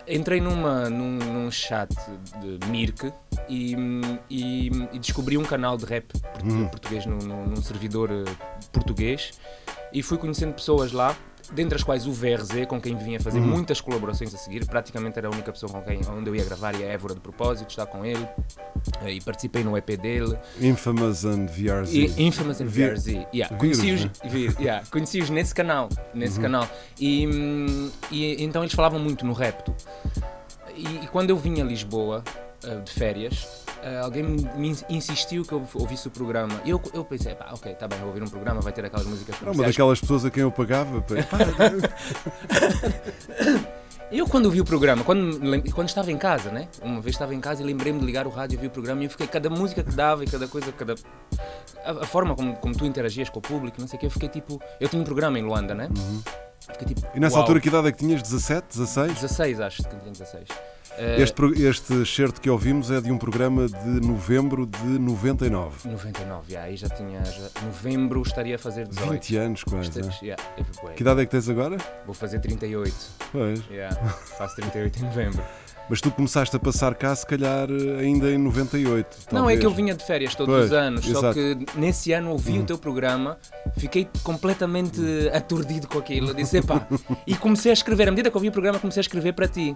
entrei 0.07 0.39
numa, 0.41 0.89
num, 0.89 1.17
num 1.17 1.51
chat 1.51 1.89
de 2.41 2.67
Mirk 2.67 3.11
e, 3.47 3.75
e, 4.29 4.67
e 4.93 4.99
descobri 4.99 5.37
um 5.37 5.43
canal 5.43 5.77
de 5.77 5.85
rap 5.85 6.05
portu- 6.33 6.69
português 6.69 7.05
num, 7.05 7.17
num- 7.17 7.45
num 7.47 7.61
servidor 7.61 8.09
eh, 8.11 8.23
português 8.71 9.31
e 9.91 10.03
fui 10.03 10.17
conhecendo 10.17 10.53
pessoas 10.53 10.91
lá, 10.91 11.15
dentre 11.51 11.75
as 11.75 11.83
quais 11.83 12.05
o 12.07 12.11
VRZ, 12.11 12.65
com 12.67 12.79
quem 12.79 12.95
vinha 12.95 13.19
fazer 13.19 13.39
muitas 13.39 13.81
colaborações 13.81 14.33
a 14.33 14.37
seguir, 14.37 14.65
praticamente 14.65 15.17
era 15.17 15.27
a 15.27 15.31
única 15.31 15.51
pessoa 15.51 15.71
com 15.71 15.81
quem 15.81 15.99
onde 16.09 16.29
eu 16.29 16.35
ia 16.35 16.43
gravar 16.43 16.75
e 16.79 16.83
a 16.83 16.87
Évora 16.87 17.13
de 17.15 17.19
propósito, 17.19 17.69
está 17.69 17.85
com 17.85 18.05
ele 18.05 18.25
eh, 19.03 19.13
e 19.13 19.21
participei 19.21 19.63
no 19.63 19.75
EP 19.77 19.89
dele. 19.97 20.37
Infamous 20.61 21.25
and 21.25 21.47
VRZ. 21.47 21.93
E 21.93 22.21
Infamous 22.23 22.61
and 22.61 22.65
Vir- 22.67 22.93
VRZ. 22.93 23.07
Yeah. 23.33 23.57
Vírus, 23.57 23.77
Conheci-os 23.79 24.05
né? 24.05 24.11
yeah. 24.59 24.85
Conheci-os 24.91 25.29
nesse 25.29 25.53
canal. 25.55 25.89
Nesse 26.13 26.37
Uhum. 26.37 26.43
canal. 26.43 26.67
E, 26.99 27.27
hum, 27.27 27.89
e 28.11 28.43
então 28.43 28.61
eles 28.63 28.73
falavam 28.73 28.99
muito 28.99 29.25
no 29.25 29.33
repto. 29.33 29.73
E, 30.75 30.85
e 31.03 31.07
quando 31.07 31.29
eu 31.31 31.37
vim 31.37 31.59
a 31.61 31.63
Lisboa 31.63 32.23
eh, 32.63 32.75
de 32.77 32.91
férias, 32.91 33.65
eh, 33.83 33.99
alguém 33.99 34.23
me 34.23 34.75
insistiu 34.89 35.43
que 35.43 35.51
eu 35.53 35.65
ouvisse 35.75 36.07
o 36.07 36.11
programa. 36.11 36.59
E 36.65 36.69
eu, 36.69 36.81
eu 36.93 37.03
pensei, 37.05 37.35
pá, 37.35 37.49
ok, 37.53 37.73
tá 37.75 37.87
bem, 37.87 37.99
vou 37.99 38.09
ouvir 38.09 38.23
um 38.23 38.27
programa, 38.27 38.61
vai 38.61 38.73
ter 38.73 38.83
aquelas 38.85 39.05
músicas 39.05 39.35
Era 39.35 39.45
uma 39.45 39.51
comerciais. 39.53 39.75
daquelas 39.75 40.01
pessoas 40.01 40.25
a 40.25 40.31
quem 40.31 40.43
eu 40.43 40.51
pagava. 40.51 41.01
pá. 41.01 41.15
Eu 44.11 44.25
quando 44.27 44.47
ouvi 44.47 44.59
o 44.59 44.65
programa, 44.65 45.03
quando, 45.03 45.39
quando 45.71 45.87
estava 45.87 46.11
em 46.11 46.17
casa, 46.17 46.51
né? 46.51 46.67
Uma 46.81 46.99
vez 46.99 47.13
estava 47.13 47.35
em 47.35 47.39
casa 47.39 47.61
e 47.61 47.65
lembrei-me 47.65 47.99
de 47.99 48.05
ligar 48.07 48.25
o 48.25 48.31
rádio 48.31 48.55
e 48.55 48.57
ouvir 48.57 48.65
o 48.67 48.71
programa 48.71 49.03
e 49.03 49.05
eu 49.05 49.09
fiquei, 49.11 49.27
cada 49.27 49.51
música 49.51 49.83
que 49.83 49.91
dava 49.91 50.23
e 50.23 50.27
cada 50.27 50.47
coisa, 50.47 50.71
cada... 50.71 50.95
A, 51.85 51.91
a 51.91 52.05
forma 52.07 52.35
como, 52.35 52.55
como 52.55 52.75
tu 52.75 52.85
interagias 52.85 53.29
com 53.29 53.37
o 53.37 53.41
público, 53.41 53.79
não 53.79 53.87
sei 53.87 53.97
o 53.97 53.99
que, 53.99 54.07
eu 54.07 54.11
fiquei 54.11 54.27
tipo... 54.27 54.59
Eu 54.79 54.89
tinha 54.89 54.99
um 54.99 55.05
programa 55.05 55.37
em 55.37 55.43
Luanda, 55.43 55.75
né? 55.75 55.87
Fiquei 56.71 56.87
tipo, 56.95 57.07
E 57.15 57.19
nessa 57.19 57.35
uau. 57.35 57.41
altura, 57.43 57.59
que 57.59 57.67
idade 57.67 57.87
é 57.87 57.91
que 57.91 57.97
tinhas? 57.97 58.21
17, 58.21 58.67
16? 58.77 59.13
16, 59.13 59.59
acho 59.59 59.83
que 59.83 59.89
tinha 59.89 60.11
16. 60.11 60.45
Eh, 60.97 61.21
Este, 61.21 61.63
este 61.63 62.05
certo 62.05 62.41
que 62.41 62.49
ouvimos 62.49 62.91
é 62.91 62.99
de 62.99 63.09
um 63.11 63.17
programa 63.17 63.67
de 63.67 64.05
novembro 64.05 64.65
de 64.65 64.83
99. 64.99 65.87
99, 65.89 66.51
yeah, 66.51 66.67
aí 66.69 66.75
já 66.75 66.89
tinha... 66.89 67.23
Já, 67.23 67.47
novembro 67.63 68.21
estaria 68.21 68.55
a 68.55 68.59
fazer 68.59 68.87
18. 68.87 69.11
20 69.11 69.37
anos 69.37 69.63
quase. 69.63 69.89
Esteja- 69.89 70.09
é? 70.21 70.25
yeah, 70.25 70.43
eu 70.57 70.65
fui, 70.65 70.75
bué. 70.83 70.93
Que 70.93 71.01
idade 71.03 71.21
é 71.21 71.25
que 71.25 71.31
tens 71.31 71.47
agora? 71.47 71.77
Vou 72.05 72.13
fazer 72.13 72.39
38. 72.39 72.93
Pois. 73.31 73.61
Yeah, 73.69 73.95
faço 74.37 74.55
38 74.57 74.99
em 74.99 75.03
novembro. 75.03 75.41
Mas 75.89 76.01
tu 76.01 76.11
começaste 76.11 76.55
a 76.55 76.59
passar 76.59 76.93
cá, 76.93 77.15
se 77.15 77.25
calhar, 77.25 77.67
ainda 77.99 78.29
em 78.29 78.37
98. 78.37 79.07
Não, 79.31 79.39
é 79.39 79.41
talvez. 79.41 79.59
que 79.59 79.65
eu 79.65 79.71
vinha 79.71 79.95
de 79.95 80.03
férias 80.05 80.35
todos 80.35 80.53
Pois, 80.53 80.65
os 80.65 80.71
anos, 80.73 81.03
só 81.03 81.09
exato. 81.19 81.33
que 81.33 81.65
nesse 81.75 82.11
ano 82.13 82.29
ouvi 82.31 82.59
o 82.59 82.63
teu 82.63 82.77
programa, 82.77 83.37
fiquei 83.75 84.07
completamente 84.23 85.01
aturdido 85.33 85.87
com 85.87 85.97
aquilo. 85.97 86.29
Eu 86.29 86.33
Disse, 86.35 86.57
epá, 86.57 86.85
e 87.25 87.35
comecei 87.35 87.71
a 87.71 87.73
escrever. 87.73 88.07
À 88.07 88.11
medida 88.11 88.29
que 88.29 88.37
ouvi 88.37 88.49
o 88.49 88.51
programa, 88.51 88.77
comecei 88.77 88.99
a 88.99 89.01
escrever 89.01 89.33
para 89.33 89.47
ti. 89.47 89.75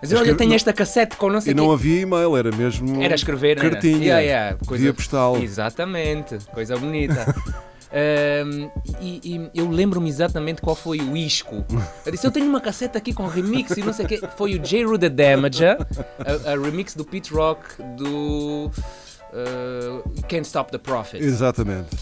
Mas 0.00 0.12
olha, 0.12 0.28
eu 0.28 0.36
tenho 0.36 0.52
esta 0.54 0.72
cassete 0.72 1.16
com 1.16 1.30
não 1.30 1.40
sei 1.40 1.52
E 1.52 1.54
não 1.54 1.66
quê. 1.68 1.72
havia 1.74 2.00
e-mail, 2.02 2.36
era 2.36 2.50
mesmo. 2.54 3.02
Era 3.02 3.14
escrever, 3.14 3.56
não 3.56 3.64
era? 3.64 3.72
cartinha. 3.72 3.98
Yeah, 3.98 4.20
yeah, 4.20 4.56
Via 4.70 4.92
postal. 4.94 5.36
Exatamente, 5.42 6.38
coisa 6.52 6.76
bonita. 6.76 7.34
Ahm, 7.92 8.70
e, 9.00 9.20
e 9.24 9.50
eu 9.54 9.68
lembro-me 9.68 10.08
exatamente 10.08 10.60
qual 10.60 10.74
foi 10.74 10.98
o 10.98 11.16
isco. 11.16 11.64
Eu 12.04 12.12
disse: 12.12 12.26
Eu 12.26 12.30
tenho 12.30 12.46
uma 12.46 12.60
cassete 12.60 12.96
aqui 12.98 13.12
com 13.12 13.26
remix 13.26 13.76
e 13.76 13.82
não 13.82 13.92
sei 13.92 14.04
o 14.04 14.08
quê. 14.08 14.20
Foi 14.36 14.54
o 14.54 14.58
J. 14.58 14.98
The 14.98 15.08
Damager, 15.08 15.76
a, 16.18 16.52
a 16.52 16.56
remix 16.56 16.94
do 16.94 17.04
Pete 17.04 17.32
Rock 17.32 17.82
do 17.96 18.66
uh, 18.66 20.22
Can't 20.28 20.46
Stop 20.46 20.70
the 20.70 20.78
Profit. 20.78 21.22
Exatamente. 21.22 21.96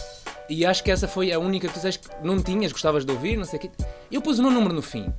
E 0.48 0.66
acho 0.66 0.82
que 0.82 0.90
essa 0.90 1.08
foi 1.08 1.32
a 1.32 1.38
única 1.38 1.66
que 1.66 1.72
tu 1.72 1.76
disseste 1.76 2.08
que 2.08 2.14
não 2.22 2.42
tinhas, 2.42 2.72
gostavas 2.72 3.04
de 3.04 3.12
ouvir, 3.12 3.36
não 3.36 3.44
sei 3.44 3.58
o 3.58 3.62
quê. 3.62 3.70
Eu 4.10 4.20
pus 4.20 4.38
o 4.38 4.42
meu 4.42 4.50
número 4.50 4.74
no 4.74 4.82
fim. 4.82 5.12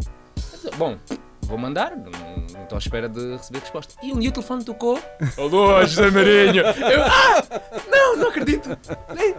Bom, 0.77 0.98
vou 1.45 1.57
mandar, 1.57 1.95
não 1.95 2.63
estou 2.63 2.75
à 2.75 2.79
espera 2.79 3.09
de 3.09 3.33
receber 3.33 3.59
resposta. 3.59 3.93
E 4.01 4.12
um 4.12 4.19
dia 4.19 4.29
o 4.29 4.33
telefone 4.33 4.63
tocou. 4.63 5.00
Alô, 5.38 5.81
José 5.81 6.09
Marinho! 6.09 6.63
Eu, 6.63 7.03
ah! 7.03 7.43
Não, 7.89 8.17
não 8.17 8.29
acredito! 8.29 8.69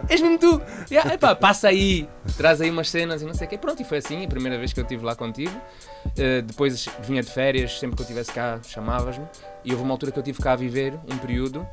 És 0.09 0.21
mesmo 0.21 0.37
tu! 0.37 0.61
Yeah, 0.89 1.13
epá, 1.13 1.35
passa 1.35 1.67
aí, 1.67 2.07
traz 2.37 2.61
aí 2.61 2.69
umas 2.69 2.89
cenas 2.89 3.21
e 3.21 3.25
não 3.25 3.33
sei 3.33 3.47
o 3.47 3.49
quê. 3.49 3.57
Pronto, 3.57 3.81
e 3.81 3.85
foi 3.85 3.97
assim, 3.97 4.25
a 4.25 4.27
primeira 4.27 4.57
vez 4.57 4.73
que 4.73 4.79
eu 4.79 4.83
estive 4.83 5.03
lá 5.03 5.15
contigo. 5.15 5.55
Uh, 6.05 6.41
depois 6.43 6.87
vinha 7.01 7.21
de 7.21 7.31
férias, 7.31 7.79
sempre 7.79 7.95
que 7.95 8.01
eu 8.01 8.05
estivesse 8.05 8.31
cá, 8.31 8.59
chamavas-me. 8.65 9.25
E 9.63 9.71
houve 9.71 9.83
uma 9.83 9.93
altura 9.93 10.11
que 10.11 10.19
eu 10.19 10.23
tive 10.23 10.39
cá 10.39 10.53
a 10.53 10.55
viver, 10.55 10.93
um 11.11 11.17
período. 11.17 11.67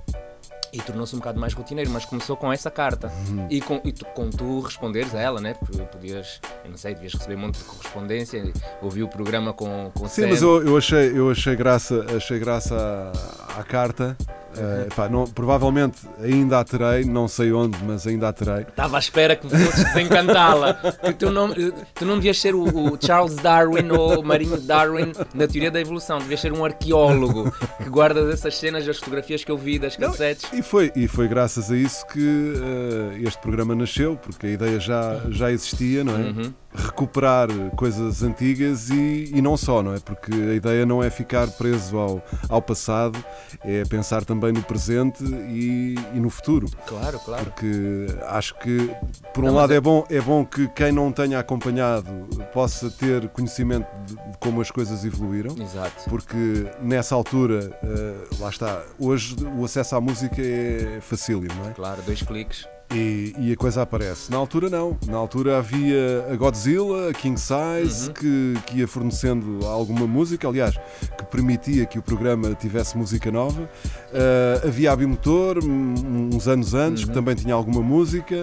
E 0.72 0.78
tornou-se 0.78 1.14
um 1.14 1.18
bocado 1.18 1.38
mais 1.38 1.52
rotineiro, 1.52 1.90
mas 1.90 2.04
começou 2.04 2.36
com 2.36 2.50
essa 2.50 2.70
carta. 2.70 3.12
Uhum. 3.28 3.46
E, 3.50 3.60
com, 3.60 3.80
e 3.84 3.92
tu, 3.92 4.06
com 4.06 4.30
tu 4.30 4.60
responderes 4.60 5.14
a 5.14 5.20
ela, 5.20 5.40
né? 5.40 5.54
Porque 5.54 5.82
podias, 5.82 6.40
eu 6.64 6.70
não 6.70 6.78
sei, 6.78 6.94
devias 6.94 7.12
receber 7.12 7.34
um 7.34 7.40
monte 7.40 7.58
de 7.58 7.64
correspondência, 7.64 8.52
ouvir 8.80 9.02
o 9.02 9.08
programa 9.08 9.52
com, 9.52 9.90
com 9.94 10.08
Sim, 10.08 10.22
Sam. 10.22 10.28
mas 10.28 10.42
eu, 10.42 10.66
eu 10.66 10.76
achei, 10.76 11.18
eu 11.18 11.30
achei 11.30 11.54
graça, 11.54 12.06
achei 12.16 12.38
graça 12.38 12.74
à, 12.74 13.60
à 13.60 13.64
carta. 13.64 14.16
Eh, 14.56 14.88
pá, 14.94 15.08
não- 15.08 15.24
provavelmente 15.26 15.98
ainda 16.22 16.60
a 16.60 16.64
terei, 16.64 17.04
não 17.04 17.26
sei 17.26 17.52
onde, 17.52 17.78
mas 17.84 18.06
ainda 18.06 18.28
a 18.28 18.32
terei. 18.32 18.62
Estava 18.62 18.96
à 18.96 18.98
espera 19.00 19.34
que 19.36 19.48
fosses 19.48 19.84
desencantá-la. 19.84 20.74
Tu 21.18 21.30
não, 21.30 21.50
tu 21.94 22.04
não 22.04 22.16
devias 22.16 22.38
ser 22.40 22.54
o, 22.54 22.62
o 22.64 22.98
Charles 23.00 23.36
Darwin 23.36 23.90
ou 23.90 24.20
o 24.20 24.24
Marinho 24.24 24.58
Darwin 24.60 25.12
na 25.34 25.46
teoria 25.46 25.70
da 25.70 25.80
evolução. 25.80 26.18
Devias 26.18 26.40
ser 26.40 26.52
um 26.52 26.64
arqueólogo 26.64 27.52
que 27.82 27.88
guarda 27.88 28.26
dessas 28.26 28.56
cenas, 28.56 28.88
as 28.88 28.98
fotografias 28.98 29.44
que 29.44 29.50
eu 29.50 29.56
vi 29.58 29.78
das 29.78 29.96
cassetes. 29.96 30.46
E 30.52 30.62
foi, 30.62 30.90
e 30.96 31.06
foi 31.08 31.28
graças 31.28 31.70
a 31.70 31.76
isso 31.76 32.06
que 32.08 32.54
eh, 32.56 33.22
este 33.22 33.40
programa 33.40 33.74
nasceu, 33.74 34.16
porque 34.16 34.46
a 34.46 34.50
ideia 34.50 34.80
já, 34.80 35.20
já 35.30 35.50
existia, 35.50 36.02
não 36.04 36.14
é? 36.14 36.18
Uhum. 36.18 36.54
Recuperar 36.74 37.48
coisas 37.76 38.22
antigas 38.22 38.88
e, 38.90 39.30
e 39.34 39.42
não 39.42 39.56
só, 39.56 39.82
não 39.82 39.94
é? 39.94 39.98
Porque 40.00 40.32
a 40.32 40.54
ideia 40.54 40.86
não 40.86 41.02
é 41.02 41.10
ficar 41.10 41.46
preso 41.48 41.98
ao, 41.98 42.22
ao 42.48 42.62
passado, 42.62 43.22
é 43.62 43.84
pensar 43.84 44.24
também 44.24 44.52
no 44.52 44.62
presente 44.62 45.22
e, 45.24 45.94
e 46.14 46.20
no 46.20 46.30
futuro. 46.30 46.66
Claro, 46.86 47.18
claro. 47.20 47.44
Porque 47.44 48.06
acho 48.28 48.54
que, 48.58 48.90
por 49.34 49.44
um 49.44 49.48
Não, 49.48 49.54
lado, 49.54 49.72
é- 49.72 49.76
é 49.76 49.80
bom, 49.80 50.04
é 50.08 50.20
bom 50.20 50.44
que 50.44 50.66
quem 50.68 50.92
não 50.92 51.12
tenha 51.12 51.38
acompanhado 51.38 52.10
possa 52.52 52.90
ter 52.90 53.28
conhecimento 53.28 53.86
de, 54.06 54.14
de 54.14 54.38
como 54.40 54.60
as 54.60 54.70
coisas 54.70 55.04
evoluíram. 55.04 55.54
Exato. 55.60 56.08
Porque 56.08 56.66
nessa 56.80 57.14
altura, 57.14 57.70
eh, 57.82 58.14
lá 58.38 58.48
está, 58.48 58.82
hoje 58.98 59.36
o 59.58 59.64
acesso 59.64 59.96
à 59.96 60.00
música 60.00 60.40
é 60.40 60.98
facílimo, 61.00 61.54
não 61.56 61.70
é? 61.70 61.72
Claro, 61.72 62.00
dois 62.02 62.22
cliques. 62.22 62.66
E, 62.94 63.34
e 63.38 63.52
a 63.52 63.56
coisa 63.56 63.82
aparece. 63.82 64.30
Na 64.30 64.36
altura, 64.36 64.68
não. 64.68 64.98
Na 65.06 65.16
altura 65.16 65.56
havia 65.58 66.26
a 66.30 66.36
Godzilla, 66.36 67.08
a 67.10 67.14
King 67.14 67.40
Size, 67.40 68.08
Uhum. 68.08 68.12
que, 68.14 68.54
que 68.66 68.78
ia 68.80 68.88
fornecendo 68.88 69.66
alguma 69.66 70.06
música, 70.06 70.46
aliás, 70.46 70.76
que 71.16 71.24
permitia 71.30 71.86
que 71.86 71.98
o 71.98 72.02
programa 72.02 72.54
tivesse 72.54 72.96
música 72.98 73.30
nova. 73.30 73.68
Eh, 74.12 74.62
havia 74.66 74.92
a 74.92 74.96
Bimotor, 74.96 75.58
uns 75.64 76.46
anos 76.48 76.74
antes, 76.74 77.02
Uhum. 77.02 77.08
que 77.08 77.14
também 77.14 77.34
tinha 77.34 77.54
alguma 77.54 77.80
música. 77.82 78.42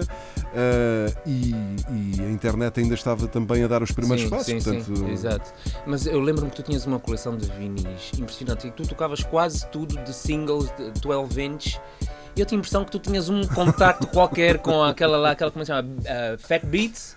eh, 0.52 1.14
e, 1.24 1.50
e 1.52 2.20
a 2.22 2.28
internet 2.30 2.80
ainda 2.80 2.94
estava 2.94 3.28
também 3.28 3.62
a 3.62 3.68
dar 3.68 3.84
os 3.84 3.92
primeiros 3.92 4.24
sim, 4.24 4.30
passos. 4.30 4.46
sim, 4.46 4.54
portanto, 4.60 4.96
sim, 4.96 5.10
exato. 5.12 5.52
Mas 5.86 6.06
eu 6.06 6.18
lembro-me 6.20 6.50
que 6.50 6.56
tu 6.56 6.62
tinhas 6.64 6.84
uma 6.86 6.98
coleção 6.98 7.36
de 7.36 7.46
vinis 7.52 8.10
impressionante 8.18 8.66
e 8.66 8.70
tu 8.72 8.82
tocavas 8.82 9.22
quase 9.22 9.64
tudo 9.68 9.96
de 10.02 10.12
singles 10.12 10.68
de 10.76 10.90
12 11.00 11.40
inch. 11.40 11.80
Eu 12.36 12.46
tinha 12.46 12.58
a 12.58 12.60
impressão 12.60 12.84
que 12.84 12.90
tu 12.90 12.98
tinhas 12.98 13.28
um 13.28 13.46
contacto 13.46 14.06
qualquer 14.06 14.58
com 14.58 14.82
aquela 14.82 15.16
lá, 15.16 15.32
aquela 15.32 15.50
como 15.50 15.62
é 15.62 15.64
se 15.64 15.72
chama? 15.72 15.88
Ah, 16.06 16.36
Fat 16.38 16.64
Beats. 16.64 17.16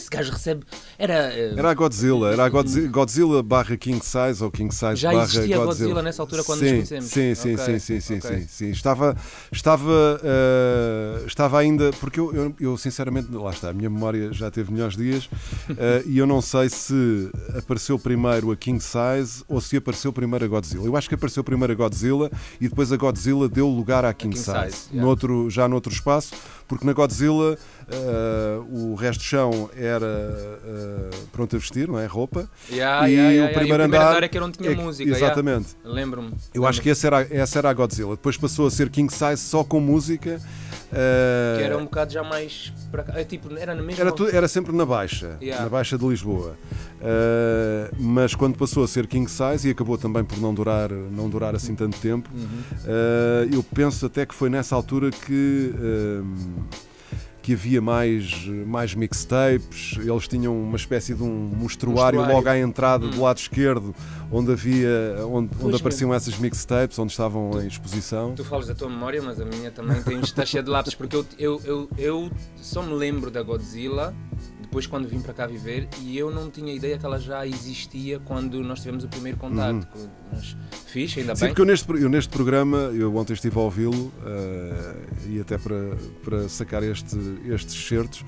Esse 0.00 0.10
gajo 0.10 0.32
recebe. 0.32 0.64
Era. 0.98 1.28
ah, 1.28 1.58
Era 1.58 1.70
a 1.70 1.74
Godzilla, 1.74 2.32
era 2.32 2.44
a 2.44 2.48
Godzilla, 2.48 2.88
Godzilla 2.88 3.42
barra 3.42 3.76
King 3.76 4.00
Size 4.04 4.42
ou 4.42 4.50
King 4.50 4.72
Size 4.74 4.96
Já 4.96 5.10
barra 5.12 5.24
existia 5.24 5.56
Godzilla. 5.56 5.64
Godzilla 5.66 6.02
nessa 6.02 6.22
altura 6.22 6.44
quando 6.44 6.60
nos 6.60 6.68
sim, 6.68 6.74
conhecemos? 6.76 7.04
Sim, 7.06 7.34
sim, 7.34 7.54
Ok, 7.54 7.64
sim, 7.64 7.78
sim, 7.78 8.00
sim, 8.00 8.18
ok. 8.18 8.38
sim, 8.40 8.46
sim. 8.48 8.70
Estava, 8.70 9.16
estava, 9.52 10.20
eh, 10.22 11.24
estava 11.26 11.58
ainda, 11.58 11.90
porque 12.00 12.18
eu, 12.20 12.34
eu, 12.34 12.54
eu, 12.60 12.76
sinceramente, 12.76 13.32
lá 13.32 13.50
está, 13.50 13.70
a 13.70 13.72
minha 13.72 13.90
memória 13.90 14.32
já 14.32 14.50
teve 14.50 14.72
melhores 14.72 14.96
dias 14.96 15.28
eh, 15.76 16.02
e 16.06 16.18
eu 16.18 16.26
não 16.26 16.40
sei 16.40 16.68
se 16.68 17.30
apareceu 17.56 17.98
primeiro 17.98 18.50
a 18.50 18.56
King 18.56 18.80
Size 18.82 19.44
ou 19.48 19.60
se 19.60 19.76
apareceu 19.76 20.12
primeiro 20.12 20.44
a 20.44 20.48
Godzilla. 20.48 20.84
Eu 20.84 20.96
acho 20.96 21.08
que 21.08 21.14
apareceu 21.14 21.42
primeiro 21.44 21.72
a 21.72 21.76
Godzilla 21.76 22.30
e 22.60 22.68
depois 22.68 22.92
a 22.92 22.96
Godzilla 22.96 23.48
deu 23.48 23.68
lugar 23.68 24.04
à 24.04 24.12
King, 24.12 24.34
King 24.34 24.44
Size, 24.44 24.70
Size, 24.72 24.88
yeah. 24.90 25.06
noutro, 25.06 25.48
já 25.50 25.68
noutro 25.68 25.92
espaço, 25.92 26.34
porque 26.66 26.86
na 26.86 26.92
Godzilla 26.92 27.58
eh, 27.88 28.60
o 28.70 28.94
resto 28.94 29.20
do 29.20 29.24
chão 29.24 29.70
era 29.76 30.06
eh, 30.06 31.10
pronto 31.32 31.54
a 31.54 31.58
vestir, 31.58 31.88
não 31.88 31.98
é? 31.98 32.06
Roupa. 32.06 32.48
Yeah, 32.70 33.08
e 33.08 33.12
yeah, 33.12 33.30
yeah, 33.32 33.50
o 33.50 33.54
primeiro 33.54 33.82
E 33.82 33.86
o 33.86 33.88
primeiro 33.88 34.06
andar, 34.06 34.22
é 34.22 34.28
que 34.28 34.40
não 34.40 34.50
tinha 34.50 34.70
é 34.70 34.74
música. 34.74 35.10
Exatamente. 35.10 35.76
Lembro-me. 35.84 36.32
Eu 36.52 36.66
acho 36.66 36.80
que 36.80 36.90
essa 36.90 37.06
era, 37.06 37.28
essa 37.30 37.58
era 37.58 37.70
a 37.70 37.72
Godzilla. 37.74 38.12
Depois 38.12 38.36
passou 38.36 38.66
a 38.66 38.70
ser 38.70 38.88
King 38.88 39.12
Size 39.12 39.38
só 39.38 39.62
com 39.62 39.80
música. 39.80 40.40
Eh, 40.94 41.56
Que 41.58 41.62
era 41.64 41.76
um 41.78 41.84
bocado 41.84 42.12
já 42.12 42.22
mais. 42.22 42.72
Para 42.90 43.02
cá. 43.02 43.18
É 43.18 43.24
tipo, 43.24 43.52
era 43.56 43.74
na 43.74 43.82
mesma. 43.82 44.00
era, 44.02 44.12
tu- 44.12 44.28
era 44.28 44.46
sempre 44.48 44.72
na 44.74 44.86
Baixa, 44.86 45.36
Yeah. 45.40 45.62
na 45.64 45.68
Baixa 45.68 45.98
de 45.98 46.06
Lisboa. 46.06 46.56
Eh, 47.02 47.90
mas 47.98 48.34
quando 48.34 48.56
passou 48.56 48.84
a 48.84 48.88
ser 48.88 49.06
King 49.06 49.30
Size 49.30 49.68
e 49.68 49.70
acabou 49.72 49.98
também 49.98 50.24
por 50.24 50.38
não 50.38 50.54
durar, 50.54 50.90
não 50.90 51.28
durar 51.28 51.54
assim 51.54 51.74
tanto 51.74 51.98
tempo, 52.00 52.30
Uhum. 52.34 52.46
eh, 52.86 53.48
eu 53.52 53.62
penso 53.62 54.06
até 54.06 54.24
que 54.24 54.34
foi 54.34 54.48
nessa 54.48 54.74
altura 54.74 55.10
que. 55.10 55.72
Que 57.44 57.52
havia 57.52 57.78
mais, 57.82 58.46
mais 58.66 58.94
mixtapes, 58.94 59.98
eles 59.98 60.26
tinham 60.26 60.58
uma 60.58 60.76
espécie 60.78 61.12
de 61.12 61.22
um 61.22 61.28
mostruário, 61.54 62.18
Mostruário. 62.20 62.34
logo 62.34 62.48
à 62.48 62.58
entrada 62.58 63.06
do 63.06 63.18
Hum. 63.18 63.22
lado 63.22 63.36
esquerdo, 63.36 63.94
onde 64.32 64.50
havia 64.50 64.88
onde, 65.28 65.50
onde 65.60 65.76
apareciam 65.76 66.08
mesmo. 66.08 66.14
essas 66.30 66.38
mixtapes, 66.38 66.98
onde 66.98 67.12
estavam 67.12 67.50
em 67.62 67.66
exposição. 67.66 68.34
Tu 68.34 68.42
falas 68.46 68.66
da 68.68 68.74
tua 68.74 68.88
memória, 68.88 69.20
mas 69.20 69.38
a 69.38 69.44
minha 69.44 69.70
também 69.70 70.02
tem, 70.02 70.18
está 70.20 70.46
cheia 70.46 70.62
de 70.62 70.70
lápis, 70.70 70.94
porque 70.94 71.14
eu, 71.16 71.26
eu, 71.38 71.60
eu, 71.66 71.88
eu 71.98 72.30
só 72.56 72.82
me 72.82 72.94
lembro 72.94 73.30
da 73.30 73.42
Godzilla 73.42 74.14
depois 74.74 74.88
quando 74.88 75.06
vim 75.06 75.20
para 75.20 75.32
cá 75.32 75.46
viver 75.46 75.86
e 76.02 76.18
eu 76.18 76.32
não 76.32 76.50
tinha 76.50 76.74
ideia 76.74 76.98
que 76.98 77.06
ela 77.06 77.20
já 77.20 77.46
existia 77.46 78.18
quando 78.18 78.60
nós 78.64 78.80
tivemos 78.80 79.04
o 79.04 79.08
primeiro 79.08 79.38
contato. 79.38 79.86
Mas 80.32 80.56
fixe, 80.86 81.20
ainda 81.20 81.36
Sim, 81.36 81.42
bem. 81.42 81.48
porque 81.50 81.60
eu 81.62 81.64
neste, 81.66 81.88
eu 82.02 82.08
neste 82.08 82.28
programa, 82.28 82.76
eu 82.92 83.14
ontem 83.14 83.34
estive 83.34 83.56
a 83.56 83.62
ouvi-lo 83.62 84.12
eh, 84.26 84.94
e 85.28 85.40
até 85.40 85.56
para, 85.58 85.96
para 86.24 86.48
sacar 86.48 86.82
este, 86.82 87.16
estes 87.46 87.86
certos 87.86 88.24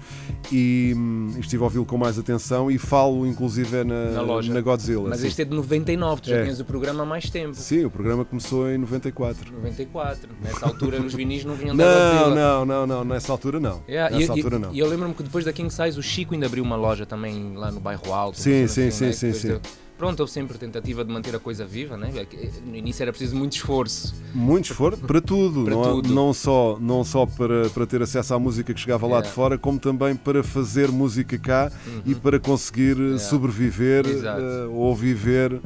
e, 0.53 0.95
hum, 0.97 1.35
estive 1.41 1.63
a 1.63 1.65
ouvi-lo 1.65 1.85
com 1.85 1.99
mais 1.99 2.17
atenção 2.17 2.71
e 2.71 2.79
falo 2.79 3.27
inclusive 3.27 3.83
na, 3.83 4.13
Na 4.13 4.23
loja. 4.23 4.55
na 4.55 4.61
Godzilla. 4.61 5.09
Mas 5.09 5.19
sim. 5.21 5.27
este 5.27 5.43
é 5.43 5.45
de 5.45 5.51
99, 5.55 6.23
tu 6.23 6.29
já 6.31 6.37
É. 6.37 6.43
tinhas 6.45 6.61
o 6.61 6.65
programa 6.65 7.03
há 7.03 7.07
mais 7.07 7.29
tempo. 7.29 7.57
Sim, 7.57 7.85
o 7.87 7.91
programa 7.91 8.25
começou 8.25 8.71
em 8.71 8.79
94. 8.79 9.53
94. 9.53 10.29
Nessa 10.45 10.65
altura 10.65 11.03
os 11.03 11.13
vinis 11.13 11.45
não 11.45 11.57
vinham 11.57 11.77
da 11.77 11.85
Não, 11.85 12.19
Godzilla. 12.19 12.35
não, 12.37 12.67
não, 12.67 12.87
não, 12.87 13.05
nessa 13.05 13.33
altura 13.33 13.59
não. 13.59 13.83
Yeah, 13.89 14.17
nessa 14.17 14.33
e, 14.33 14.37
e- 14.37 14.39
altura 14.39 14.59
não. 14.61 14.73
e 14.73 14.79
eu 14.79 14.87
lembro-me 14.89 15.13
que 15.13 15.25
depois 15.25 15.45
da 15.45 15.53
King 15.53 15.73
Size 15.73 15.99
o 15.99 16.03
Chico 16.05 16.36
ainda 16.37 16.47
abriu 16.47 16.63
uma 16.63 16.77
loja 16.77 17.05
também 17.05 17.55
lá 17.55 17.71
no 17.71 17.81
bairro 17.81 18.13
Alto. 18.13 18.39
Sim, 18.41 18.61
uma 18.63 18.69
cena 18.69 18.91
sim, 18.91 19.05
né? 19.07 19.13
sim, 19.13 19.33
sim, 19.33 19.39
sim. 19.41 19.49
eu- 19.49 19.61
Pronto, 19.99 20.21
houve 20.21 20.31
sempre 20.31 20.59
tentativa 20.59 21.03
de 21.03 21.11
manter 21.11 21.35
a 21.35 21.39
coisa 21.39 21.65
viva, 21.65 21.97
né? 21.97 22.13
É 22.17 22.25
que 22.27 22.37
No 22.67 22.77
início 22.77 23.03
era 23.03 23.11
preciso 23.11 23.35
muito 23.35 23.53
esforço. 23.57 24.15
Muito 24.35 24.67
esforço 24.71 24.99
para 25.01 25.23
tudo, 25.23 25.65
Para 25.65 25.75
não, 25.75 25.83
tudo. 26.03 26.13
não 26.15 26.35
só, 26.35 26.77
não 26.79 27.03
só 27.03 27.25
para, 27.25 27.71
para 27.71 27.87
ter 27.87 28.03
acesso 28.03 28.35
à 28.35 28.39
música 28.39 28.75
que 28.75 28.79
chegava 28.81 29.07
lá 29.07 29.21
de 29.23 29.29
Yeah. 29.29 29.35
fora, 29.35 29.57
como 29.57 29.79
também 29.79 30.15
para 30.15 30.43
fazer 30.45 30.91
música 30.93 31.39
cá 31.39 31.73
e 32.05 32.15
para 32.15 32.39
conseguir 32.39 32.95
eh, 33.15 33.17
sobreviver 33.17 34.05
Uhum. 34.05 34.13
Exato. 34.13 34.41
eh, 34.43 34.67
ou 34.67 34.95
viver 34.95 35.59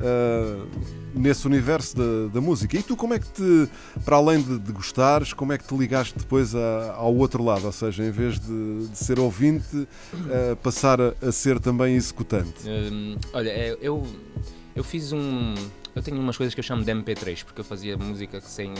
eh, 0.00 0.62
nesse 1.14 1.46
universo 1.46 1.96
da, 1.96 2.28
da 2.34 2.40
música. 2.40 2.76
E 2.76 2.82
tu, 2.82 2.96
como 2.96 3.14
é 3.14 3.18
que 3.18 3.26
te, 3.28 3.68
para 4.04 4.16
além 4.16 4.40
de, 4.42 4.58
de 4.58 4.72
gostares, 4.72 5.32
como 5.32 5.52
é 5.52 5.58
que 5.58 5.64
te 5.66 5.74
ligaste 5.76 6.18
depois 6.18 6.54
a- 6.54 6.94
ao 6.96 7.14
outro 7.14 7.42
lado? 7.42 7.64
Ou 7.66 7.72
seja, 7.72 8.04
em 8.04 8.10
vez 8.10 8.38
de, 8.38 8.86
de 8.88 8.96
ser 8.98 9.18
ouvinte, 9.18 9.88
eh, 10.30 10.54
passar 10.62 11.00
a, 11.00 11.14
a 11.22 11.32
ser 11.32 11.58
também 11.60 11.94
executante? 11.94 12.68
Hum, 12.68 13.16
olha, 13.32 13.50
é, 13.50 13.76
eu, 13.80 14.06
eu 14.76 14.84
fiz 14.84 15.12
um. 15.12 15.54
Eu 15.94 16.02
tenho 16.02 16.20
umas 16.20 16.36
coisas 16.36 16.54
que 16.54 16.60
eu 16.60 16.64
chamo 16.64 16.84
de 16.84 16.92
MP3, 16.92 17.42
porque 17.44 17.60
eu 17.60 17.64
fazia 17.64 17.96
música 17.96 18.40
que 18.40 18.48
sem. 18.48 18.72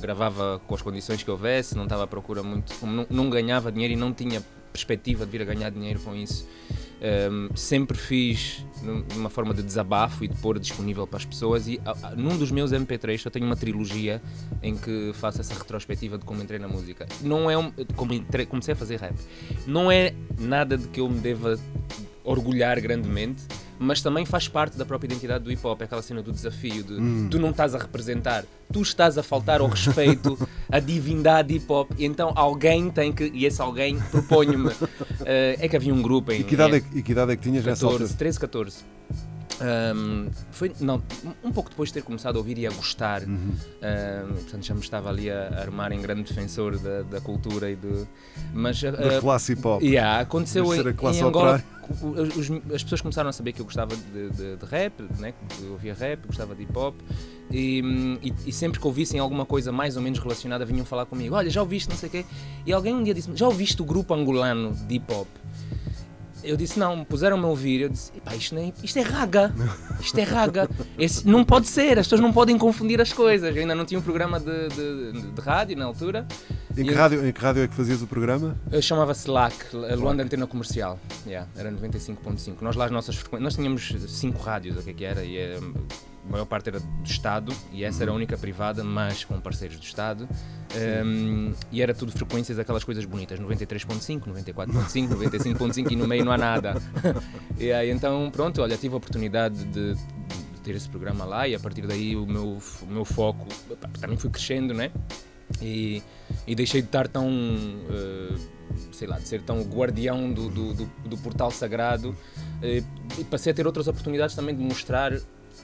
gravava 0.00 0.60
com 0.66 0.74
as 0.74 0.80
condições 0.80 1.22
que 1.22 1.30
houvesse, 1.30 1.76
não 1.76 1.82
estava 1.84 2.04
à 2.04 2.06
procura 2.06 2.42
muito. 2.42 2.72
Não, 2.86 3.06
não 3.10 3.28
ganhava 3.30 3.70
dinheiro 3.70 3.92
e 3.92 3.96
não 3.96 4.12
tinha 4.12 4.42
perspectiva 4.72 5.26
de 5.26 5.32
vir 5.32 5.42
a 5.42 5.44
ganhar 5.44 5.68
dinheiro 5.70 6.00
com 6.00 6.14
isso. 6.14 6.48
Um, 7.04 7.48
sempre 7.56 7.98
fiz 7.98 8.64
num- 8.80 9.04
numa 9.16 9.28
forma 9.28 9.52
de 9.52 9.60
desabafo 9.60 10.22
e 10.24 10.28
de 10.28 10.36
pôr 10.36 10.56
disponível 10.60 11.04
para 11.04 11.16
as 11.16 11.24
pessoas 11.24 11.66
e 11.66 11.80
ah, 11.84 11.96
ah, 12.00 12.10
num 12.14 12.38
dos 12.38 12.52
meus 12.52 12.70
MP3 12.70 13.24
eu 13.24 13.30
tenho 13.30 13.44
uma 13.44 13.56
trilogia 13.56 14.22
em 14.62 14.76
que 14.76 15.10
faço 15.14 15.40
essa 15.40 15.52
retrospectiva 15.52 16.16
de 16.16 16.24
como 16.24 16.40
entrei 16.40 16.60
na 16.60 16.68
música. 16.68 17.08
Não 17.20 17.50
é 17.50 17.58
um, 17.58 17.72
como 17.96 18.12
comecei 18.48 18.74
a 18.74 18.76
fazer 18.76 19.00
rap. 19.00 19.16
Não 19.66 19.90
é 19.90 20.14
nada 20.38 20.78
de 20.78 20.86
que 20.86 21.00
eu 21.00 21.08
me 21.08 21.18
deva 21.18 21.58
orgulhar 22.24 22.80
grandemente, 22.80 23.42
mas 23.78 24.00
também 24.00 24.24
faz 24.24 24.46
parte 24.46 24.76
da 24.78 24.84
própria 24.84 25.06
identidade 25.08 25.42
do 25.44 25.50
hip 25.50 25.66
hop, 25.66 25.80
é 25.80 25.84
aquela 25.84 26.02
cena 26.02 26.22
do 26.22 26.30
desafio 26.30 26.84
de 26.84 26.92
Hum. 26.94 27.28
tu 27.30 27.38
não 27.40 27.50
estás 27.50 27.74
a 27.74 27.78
representar, 27.78 28.44
tu 28.72 28.80
estás 28.82 29.18
a 29.18 29.22
faltar 29.22 29.60
ao 29.60 29.66
respeito, 29.68 30.38
à 30.70 30.78
divindade 30.78 31.54
hip 31.56 31.66
hop, 31.72 31.90
e 31.98 32.04
então 32.04 32.32
alguém 32.36 32.90
tem 32.90 33.12
que, 33.12 33.24
e 33.34 33.44
esse 33.44 33.60
alguém 33.60 33.98
proponho-me. 34.10 34.70
eh, 35.26 35.56
é 35.60 35.68
que 35.68 35.76
havia 35.76 35.92
um 35.92 36.00
grupo 36.02 36.30
em 36.32 36.40
E 36.40 36.44
que 36.44 36.54
idade 36.54 36.76
é, 36.76 36.80
que- 36.80 36.98
e 36.98 37.02
que, 37.02 37.12
idade 37.12 37.32
é 37.32 37.36
que 37.36 37.42
tinhas 37.42 37.64
nessa 37.64 37.80
14, 37.86 38.02
altura? 38.04 38.18
13, 38.18 38.40
14. 38.40 38.76
Ahm, 39.62 40.28
foi, 40.50 40.72
não, 40.80 41.00
um 41.44 41.52
pouco 41.52 41.70
depois 41.70 41.88
de 41.90 41.94
ter 41.94 42.02
começado 42.02 42.34
a 42.36 42.38
ouvir 42.38 42.58
e 42.58 42.66
a 42.66 42.70
gostar, 42.70 43.22
Uhum. 43.22 43.54
ahm, 43.80 44.32
portanto 44.34 44.64
já 44.66 44.74
me 44.74 44.80
estava 44.80 45.08
ali 45.08 45.30
a 45.30 45.60
armar 45.60 45.92
em 45.92 46.00
grande 46.02 46.24
defensor 46.24 46.78
da, 46.78 47.02
da 47.02 47.20
cultura 47.20 47.70
e 47.70 47.76
de. 47.76 48.04
Mas, 48.52 48.80
Da 48.82 48.88
ah, 48.90 49.20
classe 49.20 49.52
hip 49.52 49.66
hop. 49.66 49.80
Yeah, 49.82 50.20
aconteceu 50.20 50.64
em, 50.74 50.80
em 50.80 51.22
Angola. 51.22 51.62
os- 52.36 52.50
as 52.74 52.82
pessoas 52.82 53.00
começaram 53.00 53.30
a 53.30 53.32
saber 53.32 53.52
que 53.52 53.60
eu 53.60 53.64
gostava 53.64 53.94
de, 53.96 54.30
de- 54.30 54.56
de 54.56 54.66
rap, 54.66 54.94
né? 55.18 55.32
que 55.48 55.62
eu 55.62 55.72
ouvia 55.72 55.94
rap, 55.94 56.26
gostava 56.26 56.54
de 56.54 56.62
hip 56.64 56.76
hop. 56.76 56.94
E, 57.50 57.82
e- 58.22 58.32
e 58.48 58.52
sempre 58.52 58.80
que 58.80 58.86
ouvissem 58.86 59.20
alguma 59.20 59.44
coisa 59.44 59.70
mais 59.70 59.96
ou 59.96 60.02
menos 60.02 60.18
relacionada, 60.18 60.64
vinham 60.64 60.84
falar 60.86 61.06
comigo: 61.06 61.34
Olha, 61.34 61.50
já 61.50 61.60
ouviste, 61.60 61.88
não 61.88 61.96
sei 61.96 62.08
o 62.08 62.12
quê. 62.12 62.24
E 62.66 62.72
alguém 62.72 62.94
um 62.94 63.02
dia 63.02 63.14
disse: 63.14 63.30
Já 63.34 63.46
ouviste 63.46 63.80
o 63.82 63.84
grupo 63.84 64.12
angolano 64.14 64.72
de 64.72 64.94
hip 64.96 65.12
hop? 65.12 65.28
Eu 66.42 66.56
disse, 66.56 66.78
não, 66.78 67.04
puseram-me 67.04 67.44
a 67.44 67.46
ouvir. 67.48 67.82
Eu 67.82 67.88
disse, 67.88 68.10
"Epá, 68.16 68.34
isto, 68.34 68.54
nem, 68.54 68.72
isto 68.82 68.98
é 68.98 69.02
raga. 69.02 69.54
Isto 70.00 70.18
é 70.18 70.22
raga. 70.24 70.68
Esse, 70.98 71.26
não 71.26 71.44
pode 71.44 71.66
ser, 71.68 71.98
as 71.98 72.06
pessoas 72.06 72.20
não 72.20 72.32
podem 72.32 72.58
confundir 72.58 73.00
as 73.00 73.12
coisas. 73.12 73.54
Eu 73.54 73.62
ainda 73.62 73.74
não 73.74 73.84
tinha 73.84 73.98
um 73.98 74.02
programa 74.02 74.38
de, 74.40 74.68
de- 74.68 75.22
de 75.32 75.40
rádio 75.40 75.76
na 75.76 75.84
altura. 75.84 76.26
Em 76.76 76.84
que, 76.84 76.90
eu- 76.90 76.96
rádio, 76.96 77.26
em 77.26 77.32
que 77.32 77.40
rádio 77.40 77.62
é 77.62 77.68
que 77.68 77.74
fazias 77.74 78.00
o 78.02 78.06
programa? 78.06 78.56
eu 78.70 78.80
Chamava-se 78.82 79.28
LAC, 79.28 79.54
a 79.90 79.94
Luanda 79.94 80.22
Antena 80.22 80.46
Comercial. 80.46 80.98
Yeah, 81.26 81.48
era 81.56 81.70
95.5. 81.70 82.56
Nós 82.62 82.74
lá 82.76 82.86
as 82.86 82.90
nossas 82.90 83.14
frequências. 83.16 83.42
Nós 83.44 83.54
tínhamos 83.54 83.94
cinco 84.08 84.42
rádios, 84.42 84.76
o 84.78 84.82
que 84.82 84.90
é 84.90 84.92
que 84.94 85.04
era? 85.04 85.24
E 85.24 85.36
eh, 85.36 85.60
a 86.26 86.30
maior 86.30 86.44
parte 86.46 86.68
era 86.68 86.78
do 86.80 87.04
Estado 87.04 87.52
e 87.72 87.84
essa 87.84 88.02
era 88.04 88.10
a 88.12 88.14
única 88.14 88.36
privada, 88.38 88.84
mas 88.84 89.24
com 89.24 89.40
parceiros 89.40 89.76
do 89.78 89.82
Estado. 89.84 90.28
Um, 91.04 91.52
e 91.70 91.82
era 91.82 91.92
tudo 91.92 92.12
frequências, 92.12 92.58
aquelas 92.58 92.84
coisas 92.84 93.04
bonitas: 93.04 93.38
93.5, 93.40 94.20
94.5, 94.26 95.08
95.5 95.08 95.90
e 95.92 95.96
no 95.96 96.06
meio 96.06 96.24
não 96.24 96.32
há 96.32 96.38
nada. 96.38 96.74
e 97.58 97.72
aí 97.72 97.90
então, 97.90 98.30
pronto, 98.30 98.62
olha, 98.62 98.76
tive 98.76 98.94
a 98.94 98.96
oportunidade 98.96 99.64
de, 99.64 99.94
de 99.94 100.60
ter 100.62 100.74
esse 100.76 100.88
programa 100.88 101.24
lá 101.24 101.46
e 101.48 101.54
a 101.54 101.60
partir 101.60 101.86
daí 101.86 102.14
o 102.16 102.24
meu, 102.26 102.58
o 102.82 102.86
meu 102.86 103.04
foco 103.04 103.46
também 104.00 104.16
foi 104.16 104.30
crescendo, 104.30 104.72
né? 104.72 104.90
E, 105.60 106.02
e 106.46 106.54
deixei 106.54 106.80
de 106.80 106.88
estar 106.88 107.06
tão, 107.08 107.28
eh, 107.90 108.34
sei 108.92 109.06
lá, 109.06 109.18
de 109.18 109.28
ser 109.28 109.42
tão 109.42 109.60
guardião 109.62 110.32
do, 110.32 110.48
do, 110.48 110.72
do- 110.72 110.90
do 111.04 111.18
portal 111.18 111.50
sagrado 111.50 112.16
eh, 112.62 112.82
e 113.18 113.24
passei 113.24 113.52
a 113.52 113.54
ter 113.54 113.66
outras 113.66 113.86
oportunidades 113.86 114.34
também 114.34 114.56
de 114.56 114.62
mostrar 114.62 115.12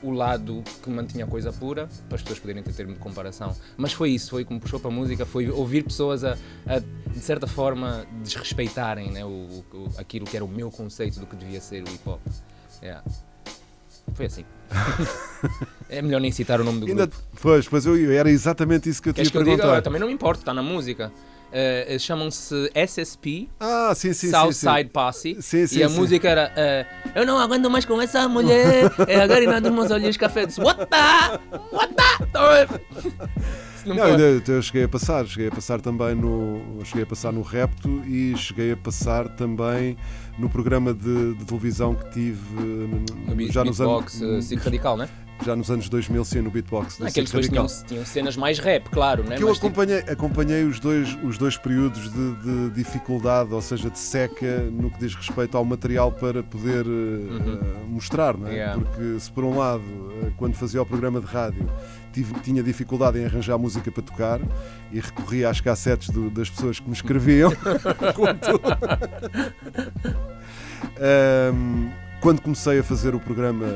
o 0.03 0.11
lado 0.11 0.63
que 0.83 0.89
mantinha 0.91 1.25
a 1.25 1.29
coisa 1.29 1.53
pura 1.53 1.89
para 2.09 2.17
as 2.17 2.23
pessoas 2.23 2.39
poderem 2.39 2.63
ter 2.63 2.73
termo 2.73 2.93
de 2.95 2.99
comparação. 2.99 3.55
Mas 3.77 3.93
foi 3.93 4.11
isso, 4.11 4.31
foi 4.31 4.45
como 4.45 4.61
puxou 4.61 4.79
para 4.81 4.91
a 4.91 4.95
música, 4.95 5.27
foi 5.27 5.51
ouvir 5.51 5.85
pessoas 5.85 6.23
a, 6.25 6.37
a, 6.67 6.79
de 6.79 7.19
certa 7.21 7.47
forma 7.47 8.07
desrespeitarem 8.23 9.11
né, 9.11 9.25
o, 9.25 9.29
o- 9.73 9.89
aquilo 9.99 10.25
que 10.27 10.37
era 10.37 10.45
o 10.45 10.49
meu 10.49 10.71
conceito 10.71 11.19
do 11.21 11.27
que 11.27 11.37
devia 11.37 11.61
ser 11.61 11.83
o 11.83 11.89
hip 11.89 12.09
hop. 12.09 12.21
Yeah. 12.83 13.03
Foi 14.15 14.27
assim. 14.27 14.45
é 15.89 16.01
melhor 16.03 16.21
nem 16.21 16.31
citar 16.33 16.61
o 16.61 16.65
nome 16.65 16.81
do 16.81 16.87
Ainda, 16.87 17.07
grupo. 17.07 17.23
pois, 17.41 17.69
pois 17.69 17.87
eu, 17.87 18.13
era 18.13 18.31
exatamente 18.31 18.89
isso 18.89 19.03
que 19.03 19.09
eu 19.11 19.15
Queres 19.15 19.29
ia 19.29 19.33
que 19.33 19.39
eu 19.39 19.45
perguntar. 19.45 19.83
Também 19.83 20.01
não 20.01 20.09
me 20.09 20.15
importa, 20.15 20.43
está 20.43 20.55
na 20.55 20.63
música. 20.63 21.13
Eh, 21.53 21.95
eh, 21.95 21.99
Chamam-se 21.99 22.71
SSP, 22.75 23.49
Ah, 23.59 23.93
sim, 23.95 24.13
sim, 24.13 24.31
Southside 24.31 24.83
sim. 24.83 24.89
Posse. 24.89 25.43
Sim, 25.43 25.67
sim, 25.67 25.79
e 25.79 25.83
a 25.83 25.89
música 25.89 26.29
era 26.29 26.53
eh, 26.57 26.87
Eu 27.15 27.25
não 27.27 27.39
aguento 27.39 27.71
mais 27.71 27.85
com 27.85 28.01
essa 28.01 28.29
mulher. 28.29 28.93
é 29.07 29.21
agora 29.21 29.61
dos 29.61 29.71
meus 29.73 29.91
olhos 29.91 30.17
café. 30.17 30.43
Eu 30.43 30.47
Disse, 30.47 30.61
What 30.61 30.87
the? 30.87 31.57
What 31.73 31.95
the? 31.95 33.09
Não 33.87 33.95
Não, 33.95 34.05
ainda, 34.05 34.43
eu 34.53 34.61
cheguei 34.61 34.85
a 34.85 34.89
passar, 34.89 35.27
cheguei 35.27 35.49
a 35.49 35.51
passar 35.51 35.81
também 35.81 36.15
no, 36.15 36.85
cheguei 36.85 37.05
a 37.05 37.07
passar 37.07 37.33
no 37.33 37.41
Repto 37.41 38.03
e 38.07 38.37
cheguei 38.37 38.73
a 38.73 38.77
passar 38.77 39.29
também 39.29 39.97
no 40.39 40.49
programa 40.51 40.93
de, 40.93 41.35
de 41.35 41.45
televisão 41.47 41.95
que 41.95 42.11
tive 42.11 42.39
eh, 42.59 43.35
no 43.35 43.53
já 43.53 43.65
nos 43.65 43.81
anos 43.81 44.21
eh, 44.21 44.43
Cic 44.43 44.63
Radical, 44.63 44.97
né? 44.97 45.09
Já 45.45 45.55
nos 45.57 45.71
anos 45.71 45.89
2000, 45.89 46.25
sim, 46.25 46.41
no 46.41 46.51
beatbox. 46.51 47.01
Aqueles 47.03 47.31
Radical. 47.31 47.67
tinham, 47.67 47.85
tinham 47.87 48.05
cenas 48.05 48.37
mais 48.37 48.59
rap, 48.59 48.89
claro, 48.91 49.23
né? 49.25 49.37
Que 49.37 49.43
eu 49.43 49.49
Mas, 49.49 49.57
tipo, 49.59 49.67
acompanhei, 49.69 49.99
acompanhei 50.01 50.65
os, 50.65 50.79
dois, 50.81 51.17
os 51.23 51.39
dois 51.39 51.57
períodos 51.57 52.11
de, 52.13 52.35
de 52.37 52.71
dificuldade, 52.71 53.53
ou 53.53 53.63
seja, 53.63 53.91
de 53.91 53.99
seca 53.99 54.59
no 54.71 54.91
que 54.91 54.99
diz 54.99 55.15
respeito 55.15 55.57
ao 55.57 55.65
material 55.65 56.11
para 56.13 56.43
poder 56.43 56.85
eh, 56.87 56.89
eh, 56.89 57.87
mostrar, 57.89 58.37
não 58.37 58.47
é? 58.49 58.51
Uhum. 58.51 58.57
Yeah. 58.57 58.81
Porque 58.83 59.21
se 59.21 59.31
por 59.33 59.45
um 59.45 59.57
lado, 59.59 59.83
eh, 60.23 60.31
quando 60.37 60.55
fazia 60.55 60.83
o 60.83 60.87
programa 60.87 61.21
de 61.21 61.27
rádio, 61.27 61.69
tive- 62.13 62.35
tinha 62.41 62.63
dificuldade 62.63 63.19
em 63.19 63.25
arranjar 63.25 63.57
música 63.59 63.91
para 63.93 64.03
tocar 64.03 64.41
e 64.93 65.01
recorria 65.01 65.49
às 65.51 65.61
cassetes 65.61 66.09
do- 66.11 66.31
das 66.31 66.51
pessoas 66.51 66.79
que 66.81 66.87
me 66.87 66.95
escreviam. 66.95 67.53
quando 72.21 72.41
comecei 72.41 72.81
a 72.81 72.85
fazer 72.85 73.15
o 73.15 73.21
programa 73.21 73.67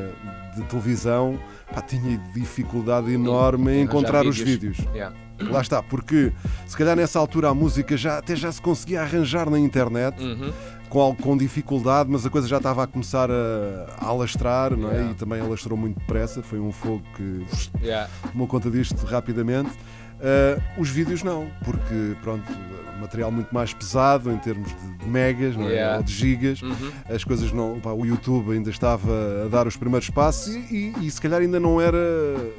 de 0.57 0.63
televisão, 0.65 1.39
pá, 1.73 1.81
tinha 1.83 2.19
dificuldade 2.35 3.13
enorme 3.13 3.73
em 3.73 3.83
encontrar 3.83 4.27
os 4.27 4.39
vídeos. 4.39 4.79
Yeah. 4.95 5.15
Lá 5.41 5.61
está, 5.61 5.83
porque 5.83 6.33
se 6.67 6.77
calhar 6.77 6.95
nessa 6.97 7.19
altura 7.19 7.49
a 7.49 7.55
música 7.55 7.97
já 7.97 8.19
até 8.19 8.37
já 8.37 8.53
se 8.53 8.63
conseguia 8.63 9.03
arranjar 9.03 9.51
na 9.51 9.59
internet 9.59 10.23
Uhum. 10.23 10.53
com, 10.89 11.17
com 11.17 11.37
dificuldade, 11.37 12.09
mas 12.11 12.25
a 12.25 12.31
coisa 12.31 12.47
já 12.47 12.59
estava 12.59 12.85
a 12.85 12.87
começar 12.87 13.29
a, 13.31 13.87
a 13.99 14.07
alastrar, 14.07 14.77
não 14.77 14.89
é? 14.91 14.95
Yeah. 14.95 15.11
E 15.11 15.15
também 15.15 15.41
alastrou 15.41 15.77
muito 15.77 15.99
depressa, 15.99 16.43
foi 16.43 16.61
um 16.61 16.71
fogo 16.71 17.03
que 17.17 17.45
Yeah. 17.83 18.09
tomou 18.31 18.47
conta 18.47 18.71
disto 18.71 19.05
rapidamente. 19.05 19.71
Ah, 20.21 20.61
os 20.79 20.89
vídeos 20.89 21.25
não, 21.25 21.51
porque 21.65 22.15
pronto, 22.23 22.45
material 23.03 23.31
muito 23.31 23.53
mais 23.55 23.75
pesado 23.75 24.31
em 24.31 24.39
termos 24.39 24.69
de, 24.99 25.07
megas 25.09 25.57
não 25.57 25.69
é? 25.69 25.73
Yeah. 25.73 25.97
ou 25.99 26.03
de 26.03 26.13
gigas. 26.13 26.63
Uhum. 26.63 26.91
As 27.09 27.23
coisas 27.25 27.53
não. 27.53 27.79
pá, 27.81 27.91
o 27.93 28.07
YouTube 28.07 28.53
ainda 28.53 28.71
estava 28.71 29.45
a 29.45 29.49
dar 29.49 29.67
os 29.67 29.77
primeiros 29.77 30.09
passos 30.11 30.55
e, 30.55 30.93
e- 30.99 31.07
e 31.07 31.11
se 31.11 31.21
calhar 31.21 31.41
ainda 31.41 31.59
não 31.61 31.81
era. 31.81 31.99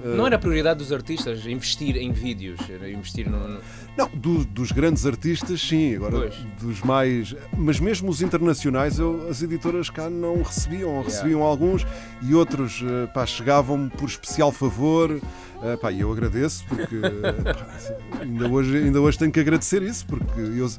ah, 0.06 0.08
Não 0.16 0.26
era 0.28 0.36
a 0.36 0.40
prioridade 0.40 0.80
dos 0.80 0.92
artistas 0.92 1.46
investir 1.46 1.96
em 1.98 2.12
vídeos, 2.12 2.60
investir 2.94 3.30
no. 3.30 3.48
no- 3.48 3.60
Não, 3.98 4.10
do- 4.14 4.46
dos 4.46 4.72
grandes 4.72 5.06
artistas, 5.06 5.62
sim. 5.62 5.96
Agora, 5.96 6.18
Pois. 6.20 6.36
dos 6.62 6.82
mais. 6.82 7.36
Mas 7.58 7.80
mesmo 7.80 8.10
os 8.10 8.22
internacionais, 8.22 9.00
eu- 9.00 9.28
as 9.30 9.42
editoras 9.42 9.90
cá 9.90 10.10
não 10.10 10.42
recebiam. 10.44 11.02
Recebiam 11.04 11.42
alguns 11.44 11.86
e 12.22 12.34
outros 12.36 12.84
eh, 12.84 13.08
pá, 13.14 13.26
chegavam 13.26 13.90
por 13.90 14.08
especial 14.10 14.52
favor. 14.52 15.20
Eh, 15.66 15.78
pá, 15.78 15.94
eu 15.94 16.12
agradeço, 16.12 16.66
porque 16.68 16.98
pá, 16.98 18.20
ainda, 18.22 18.48
hoje, 18.50 18.78
ainda 18.78 19.00
hoje 19.00 19.18
tenho 19.18 19.32
que 19.32 19.40
agradecer 19.40 19.82
isso, 19.82 20.06
porque 20.06 20.33
eu- 20.38 20.70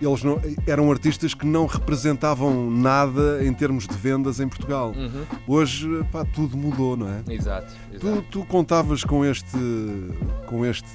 eles 0.00 0.22
não, 0.22 0.40
eram 0.66 0.90
artistas 0.90 1.34
que 1.34 1.46
não 1.46 1.66
representavam 1.66 2.70
nada 2.70 3.44
em 3.44 3.52
termos 3.52 3.86
de 3.86 3.94
vendas 3.94 4.40
em 4.40 4.48
Portugal. 4.48 4.92
Uhum. 4.96 5.24
Hoje, 5.46 5.88
pá, 6.10 6.24
tudo 6.24 6.56
mudou, 6.56 6.96
não 6.96 7.08
é? 7.08 7.22
Exato. 7.28 7.72
Tu, 7.98 8.06
exato. 8.06 8.24
tu 8.30 8.44
contavas 8.44 9.04
com 9.04 9.24
este, 9.24 9.58
com 10.46 10.64
este 10.64 10.88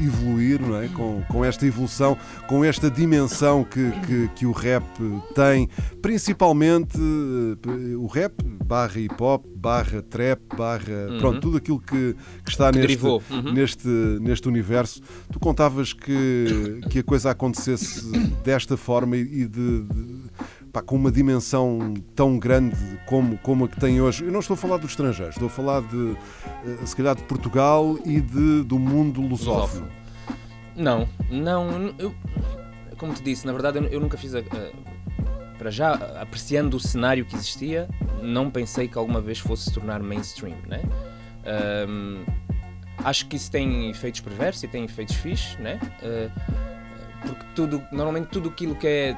evoluir, 0.00 0.60
não 0.60 0.76
é? 0.76 0.88
com, 0.88 1.22
com 1.28 1.44
esta 1.44 1.66
evolução, 1.66 2.16
com 2.46 2.64
esta 2.64 2.90
dimensão 2.90 3.64
que, 3.64 3.90
que, 4.06 4.28
que 4.36 4.46
o 4.46 4.52
rap 4.52 4.84
tem, 5.34 5.68
principalmente 6.02 6.98
eh, 6.98 7.96
o 7.96 8.06
rap 8.06 8.42
barra 8.64 9.00
hip 9.00 9.20
hop, 9.20 9.44
barra 9.56 10.02
trap, 10.02 10.40
barra. 10.56 11.08
Uhum. 11.10 11.18
pronto, 11.18 11.40
tudo 11.40 11.56
aquilo 11.56 11.80
que, 11.80 12.14
que 12.44 12.50
está 12.50 12.70
Que 12.70 12.78
neste. 12.78 13.04
Uhum. 13.04 13.52
neste, 13.52 13.88
neste 14.20 14.48
universo. 14.48 15.02
Tu 15.32 15.38
contavas 15.40 15.92
que, 15.92 16.80
que 16.88 17.00
a 17.00 17.02
coisa 17.02 17.30
acontecesse 17.30 18.09
desta 18.44 18.76
forma 18.76 19.16
e 19.16 19.46
de- 19.46 19.82
de 19.82 20.20
pá, 20.72 20.80
com 20.82 20.96
uma 20.96 21.10
dimensão 21.10 21.94
tão 22.14 22.38
grande 22.38 22.76
como, 23.06 23.36
como 23.38 23.64
a 23.64 23.68
que 23.68 23.78
tem 23.80 24.00
hoje. 24.00 24.24
Eu 24.24 24.30
não 24.32 24.40
estou 24.40 24.54
a 24.54 24.56
falar 24.56 24.76
dos 24.76 24.90
estrangeiros, 24.90 25.34
estou 25.36 25.48
a 25.48 25.50
falar 25.50 25.80
de, 25.82 26.16
eh, 26.64 26.86
se 26.86 26.94
calhar, 26.94 27.14
de 27.16 27.22
Portugal 27.24 27.98
e 28.04 28.20
de, 28.20 28.62
do 28.62 28.78
mundo 28.78 29.20
lusófono. 29.20 29.88
Não, 30.76 31.08
não. 31.30 31.92
Eu, 31.98 32.14
como 32.96 33.12
te 33.14 33.22
disse, 33.22 33.44
na 33.46 33.52
verdade 33.52 33.78
eu, 33.78 33.84
eu 33.86 34.00
nunca 34.00 34.16
fiz. 34.16 34.34
A, 34.34 34.38
a- 34.38 34.90
para 35.58 35.70
já, 35.70 35.92
apreciando 36.22 36.76
o 36.78 36.80
cenário 36.80 37.22
que 37.26 37.34
existia, 37.34 37.86
não 38.22 38.50
pensei 38.50 38.88
que 38.88 38.96
alguma 38.96 39.20
vez 39.20 39.38
fosse 39.38 39.64
se 39.64 39.72
tornar 39.74 40.00
mainstream, 40.02 40.56
né? 40.66 40.80
Ahm, 41.44 42.24
acho 43.04 43.26
que 43.26 43.36
isso 43.36 43.50
tem 43.50 43.90
efeitos 43.90 44.20
perversos 44.22 44.62
e 44.62 44.68
tem 44.68 44.84
efeitos 44.84 45.16
fixes, 45.16 45.58
né? 45.58 45.78
Ah, 46.02 46.79
porque 47.20 47.44
tudo, 47.54 47.82
normalmente 47.92 48.28
tudo 48.28 48.48
aquilo 48.48 48.74
que 48.74 48.86
é, 48.86 49.16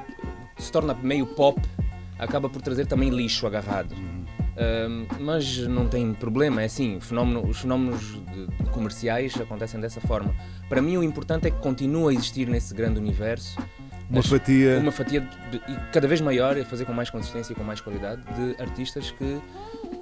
se 0.58 0.70
torna 0.70 0.94
meio 0.94 1.26
pop 1.26 1.60
acaba 2.18 2.48
por 2.48 2.60
trazer 2.62 2.86
também 2.86 3.10
lixo 3.10 3.46
agarrado. 3.46 3.94
Um, 3.94 5.06
mas 5.18 5.58
não 5.66 5.88
tem 5.88 6.12
problema, 6.12 6.60
é 6.60 6.66
assim, 6.66 7.00
fenómeno- 7.00 7.42
os 7.48 7.60
fenómenos 7.60 8.00
de- 8.00 8.46
de 8.64 8.70
comerciais 8.70 9.34
acontecem 9.40 9.80
dessa 9.80 9.98
forma. 10.02 10.34
Para 10.68 10.82
mim 10.82 10.96
o 10.98 11.02
importante 11.02 11.46
é 11.46 11.50
que 11.50 11.58
continue 11.58 12.14
a 12.14 12.18
existir 12.18 12.46
nesse 12.48 12.74
grande 12.74 12.98
universo 13.00 13.58
Uma 14.10 14.22
fatia- 14.22 14.78
uma 14.78 14.92
fatia 14.92 15.22
de- 15.50 15.56
e 15.56 15.76
cada 15.90 16.06
vez 16.06 16.20
maior, 16.20 16.58
e 16.58 16.64
fazer 16.64 16.84
com 16.84 16.92
mais 16.92 17.08
consistência 17.08 17.54
e 17.54 17.56
com 17.56 17.64
mais 17.64 17.80
qualidade, 17.80 18.20
de 18.34 18.62
artistas 18.62 19.10
que 19.10 19.40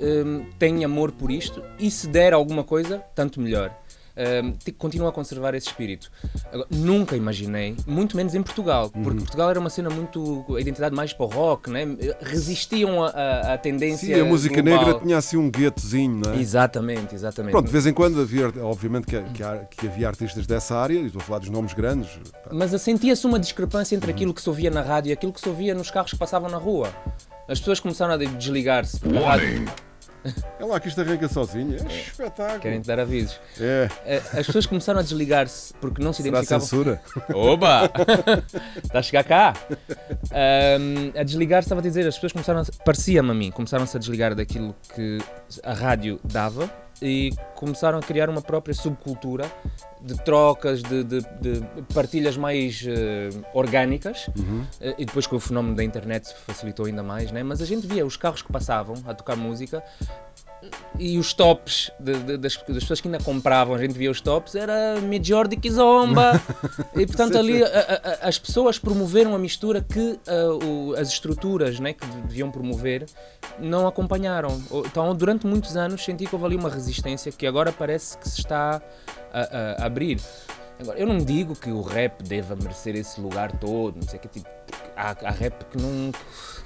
um, 0.02 0.44
têm 0.58 0.84
amor 0.84 1.12
por 1.12 1.30
isto 1.30 1.62
e 1.78 1.88
se 1.90 2.08
der 2.08 2.32
alguma 2.32 2.64
coisa, 2.64 2.98
tanto 3.14 3.40
melhor. 3.40 3.72
Um, 4.20 4.52
a 5.08 5.12
conservar 5.12 5.54
esse 5.54 5.68
espírito. 5.68 6.10
Agora, 6.52 6.66
nunca 6.70 7.16
imaginei, 7.16 7.74
muito 7.86 8.16
menos 8.16 8.34
em 8.34 8.42
Portugal, 8.42 8.90
Uhum. 8.94 9.02
porque 9.02 9.18
Portugal 9.20 9.48
era 9.50 9.58
uma 9.58 9.70
cena 9.70 9.88
muito. 9.88 10.44
a 10.54 10.60
identidade 10.60 10.94
mais 10.94 11.12
para 11.12 11.24
o 11.24 11.28
rock, 11.28 11.70
né? 11.70 11.86
resistiam 12.20 13.02
à- 13.04 13.10
tendência. 13.58 14.14
Sim, 14.14 14.20
a 14.20 14.24
música 14.24 14.60
global. 14.60 14.84
negra 14.86 15.00
tinha 15.00 15.16
assim 15.16 15.36
um 15.36 15.50
guetozinho, 15.50 16.20
não 16.24 16.32
é? 16.34 16.36
Exatamente, 16.38 17.14
exatamente. 17.14 17.52
Pronto, 17.52 17.66
de 17.66 17.72
vez 17.72 17.86
em 17.86 17.92
quando 17.92 18.20
havia, 18.20 18.52
obviamente 18.62 19.06
que, 19.06 19.20
que, 19.22 19.42
que 19.76 19.86
havia 19.86 20.08
artistas 20.08 20.46
dessa 20.46 20.76
área, 20.76 20.94
e 20.98 21.06
estou 21.06 21.20
a 21.20 21.24
falar 21.24 21.38
dos 21.38 21.48
nomes 21.48 21.72
grandes. 21.72 22.10
Mas 22.52 22.70
sentia-se 22.82 23.26
uma 23.26 23.38
discrepância 23.38 23.94
Uhum. 23.94 23.98
entre 23.98 24.10
aquilo 24.10 24.34
que 24.34 24.42
se 24.42 24.48
ouvia 24.48 24.70
na 24.70 24.82
rádio 24.82 25.10
e 25.10 25.12
aquilo 25.12 25.32
que 25.32 25.40
se 25.40 25.48
ouvia 25.48 25.74
nos 25.74 25.90
carros 25.90 26.12
que 26.12 26.18
passavam 26.18 26.50
na 26.50 26.58
rua. 26.58 26.88
As 27.48 27.58
pessoas 27.58 27.80
começaram 27.80 28.14
a 28.14 28.16
desligar-se. 28.16 28.98
rádio- 29.08 29.64
É 30.58 30.64
lá 30.64 30.78
que 30.78 30.88
isto 30.88 31.00
arranca 31.00 31.26
sozinho. 31.28 31.76
É 31.88 32.00
espetáculo. 32.00 32.60
Querem 32.60 32.80
te 32.80 32.86
dar 32.86 33.00
avisos. 33.00 33.40
É. 33.58 33.88
Eh, 34.04 34.16
As 34.38 34.46
pessoas 34.46 34.66
começaram 34.66 35.00
a 35.00 35.02
desligar-se 35.02 35.72
porque 35.74 36.02
não 36.02 36.12
se 36.12 36.22
Será 36.22 36.36
identificavam. 36.38 36.66
censura? 36.66 37.00
Oba! 37.34 37.90
Está 38.84 38.98
a 38.98 39.02
chegar 39.02 39.24
cá? 39.24 39.54
Ahm, 40.30 41.12
a 41.18 41.22
desligar, 41.22 41.60
estava 41.62 41.80
a 41.80 41.82
dizer, 41.82 42.06
as 42.06 42.14
pessoas 42.14 42.32
começaram, 42.32 42.60
a- 42.60 42.84
parecia-me 42.84 43.30
a 43.30 43.34
mim, 43.34 43.50
começaram-se 43.50 43.96
a 43.96 44.00
desligar 44.00 44.34
daquilo 44.34 44.74
que 44.94 45.18
a 45.62 45.72
rádio 45.72 46.20
dava 46.24 46.70
e 47.02 47.30
começaram 47.54 47.98
a 47.98 48.02
criar 48.02 48.28
uma 48.28 48.42
própria 48.42 48.74
subcultura 48.74 49.50
de 50.02 50.14
trocas, 50.24 50.82
de, 50.82 51.04
de- 51.04 51.20
de 51.40 51.62
partilhas 51.94 52.36
mais 52.36 52.82
eh, 52.86 53.28
orgânicas 53.54 54.28
Uhum. 54.38 54.64
Eh, 54.80 54.94
e 54.98 55.04
depois 55.04 55.26
com 55.26 55.36
o 55.36 55.40
fenómeno 55.40 55.74
da 55.76 55.84
internet 55.84 56.34
facilitou 56.46 56.86
ainda 56.86 57.02
mais, 57.02 57.30
né? 57.30 57.42
mas 57.42 57.60
a 57.60 57.66
gente 57.66 57.86
via 57.86 58.04
os 58.06 58.16
carros 58.16 58.40
que 58.42 58.52
passavam 58.52 58.94
a 59.06 59.12
tocar 59.14 59.36
música 59.36 59.82
e 60.98 61.16
os 61.18 61.32
tops 61.32 61.90
de- 61.98 62.12
de- 62.18 62.36
das, 62.36 62.56
das 62.56 62.64
pessoas 62.82 63.00
que 63.00 63.08
ainda 63.08 63.18
compravam, 63.22 63.74
a 63.74 63.78
gente 63.78 63.94
via 63.94 64.10
os 64.10 64.20
tops, 64.20 64.54
era 64.54 65.00
Major 65.00 65.48
de 65.48 65.56
Kizomba. 65.56 66.40
e 66.94 67.06
portanto 67.06 67.38
ali 67.38 67.62
a- 67.62 67.66
a- 67.66 68.10
a- 68.24 68.28
as 68.28 68.38
pessoas 68.38 68.78
promoveram 68.78 69.34
a 69.34 69.38
mistura 69.38 69.80
que 69.80 70.18
ah, 70.26 70.64
o- 70.64 70.94
as 70.98 71.08
estruturas 71.08 71.80
né, 71.80 71.92
que 71.94 72.06
deviam 72.06 72.50
promover 72.50 73.06
não 73.58 73.86
acompanharam. 73.86 74.60
Então 74.86 75.14
durante 75.14 75.46
muitos 75.46 75.76
anos 75.76 76.04
senti 76.04 76.26
que 76.26 76.34
houve 76.34 76.46
ali 76.46 76.56
uma 76.56 76.68
resistência 76.70 77.32
que 77.32 77.46
agora 77.46 77.72
parece 77.72 78.18
que 78.18 78.28
se 78.28 78.38
está 78.40 78.82
a, 79.32 79.40
a- 79.40 79.82
a 79.82 79.86
abrir. 79.86 80.20
Agora, 80.78 80.98
eu 80.98 81.06
não 81.06 81.18
digo 81.18 81.54
que 81.54 81.70
o 81.70 81.82
rap 81.82 82.22
deva 82.22 82.56
merecer 82.56 82.96
esse 82.96 83.20
lugar 83.20 83.52
todo, 83.58 83.96
não 83.96 84.08
sei 84.08 84.18
o 84.18 84.22
que, 84.22 84.28
tipo, 84.28 84.48
há, 85.00 85.16
há 85.28 85.30
rap 85.30 85.64
que 85.70 85.80
não. 85.80 86.12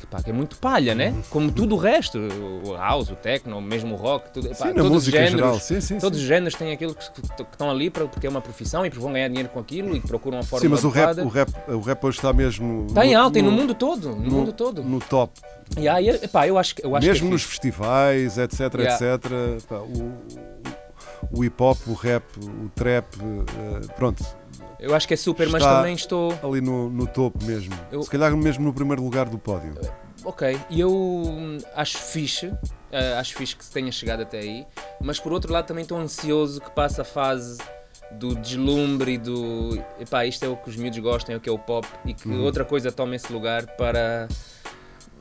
que, 0.00 0.06
pá, 0.06 0.22
que 0.22 0.30
é 0.30 0.32
muito 0.32 0.56
palha, 0.58 0.94
né? 0.94 1.14
Como 1.30 1.50
tudo 1.50 1.74
o 1.76 1.78
resto, 1.78 2.18
o 2.18 2.74
house, 2.76 3.10
o 3.10 3.16
techno, 3.16 3.60
mesmo 3.60 3.94
o 3.94 3.96
rock, 3.96 4.30
tudo, 4.32 4.48
pá, 4.50 4.54
Sim, 4.54 4.64
na 4.68 4.74
todos 4.74 4.90
música 4.90 5.16
os 5.18 5.22
em 5.22 5.26
géneros, 5.30 5.40
geral. 5.46 5.60
Sim, 5.60 5.80
sim, 5.80 5.98
todos 5.98 6.18
os 6.20 6.24
géneros 6.26 6.54
têm 6.54 6.72
aquilo 6.72 6.94
que, 6.94 7.10
que- 7.10 7.42
estão 7.42 7.70
ali 7.70 7.88
para, 7.90 8.06
porque 8.06 8.26
é 8.26 8.30
uma 8.30 8.40
profissão 8.40 8.84
e 8.84 8.90
vão 8.90 9.12
ganhar 9.12 9.28
dinheiro 9.28 9.48
com 9.48 9.60
aquilo 9.60 9.96
e 9.96 10.00
procuram 10.00 10.38
uma 10.38 10.44
forma 10.44 10.60
Sim, 10.62 10.68
mas 10.68 10.84
o 10.84 10.88
rap, 10.88 11.18
o, 11.20 11.28
rap, 11.28 11.50
o 11.68 11.80
rap 11.80 12.04
hoje 12.04 12.18
está 12.18 12.32
mesmo. 12.32 12.86
Está 12.88 13.06
em 13.06 13.14
alta 13.14 13.38
e 13.38 13.42
no 13.42 13.50
mundo 13.52 13.74
todo, 13.74 14.10
no 14.10 14.16
no- 14.22 14.30
mundo 14.30 14.52
todo. 14.52 14.82
No 14.82 14.98
top. 15.00 15.32
E 15.78 15.88
aí, 15.88 16.08
epá, 16.10 16.46
eu 16.46 16.58
acho, 16.58 16.74
eu 16.82 16.94
acho 16.94 17.06
mesmo 17.06 17.22
que 17.26 17.28
é 17.28 17.32
nos 17.32 17.42
festivais, 17.44 18.36
etc, 18.38 18.60
Yeah. 18.74 18.94
etc. 19.16 19.66
pá, 19.68 19.76
o, 19.78 20.12
o 21.32 21.44
hip 21.44 21.62
hop, 21.62 21.78
o 21.86 21.94
rap, 21.94 22.24
o 22.38 22.68
trap, 22.74 23.06
eh, 23.16 23.86
pronto. 23.96 24.22
Eu 24.84 24.94
acho 24.94 25.08
que 25.08 25.14
é 25.14 25.16
super, 25.16 25.48
mas 25.48 25.62
está 25.62 25.76
também 25.78 25.94
estou. 25.94 26.38
Ali 26.42 26.60
no, 26.60 26.90
no 26.90 27.06
topo 27.06 27.42
mesmo. 27.44 27.72
Eu- 27.90 28.02
Se 28.02 28.10
calhar 28.10 28.36
mesmo 28.36 28.64
no 28.64 28.72
primeiro 28.72 29.02
lugar 29.02 29.28
do 29.28 29.38
pódio. 29.38 29.74
Ok, 30.24 30.58
e 30.70 30.80
eu 30.80 30.90
hum, 30.92 31.58
acho 31.74 31.98
fixe, 31.98 32.52
eh, 32.90 33.14
acho 33.18 33.34
fixe 33.34 33.54
que 33.56 33.64
tenha 33.66 33.90
chegado 33.92 34.22
até 34.22 34.38
aí, 34.38 34.66
mas 35.00 35.18
por 35.20 35.32
outro 35.32 35.52
lado 35.52 35.66
também 35.66 35.82
estou 35.82 35.98
ansioso 35.98 36.60
que 36.60 36.70
passe 36.70 36.98
a 37.00 37.04
fase 37.04 37.58
do 38.12 38.34
deslumbre 38.34 39.12
e 39.12 39.18
do 39.18 39.78
epá, 40.00 40.24
isto 40.24 40.44
é 40.44 40.48
o 40.48 40.56
que 40.56 40.70
os 40.70 40.76
miúdos 40.76 40.98
gostam, 41.00 41.34
é 41.34 41.38
o 41.38 41.40
que 41.40 41.48
é 41.48 41.52
o 41.52 41.58
pop, 41.58 41.86
e 42.06 42.14
que 42.14 42.28
Uhum. 42.28 42.42
outra 42.44 42.64
coisa 42.64 42.90
tome 42.92 43.16
esse 43.16 43.30
lugar 43.32 43.66
para. 43.76 44.26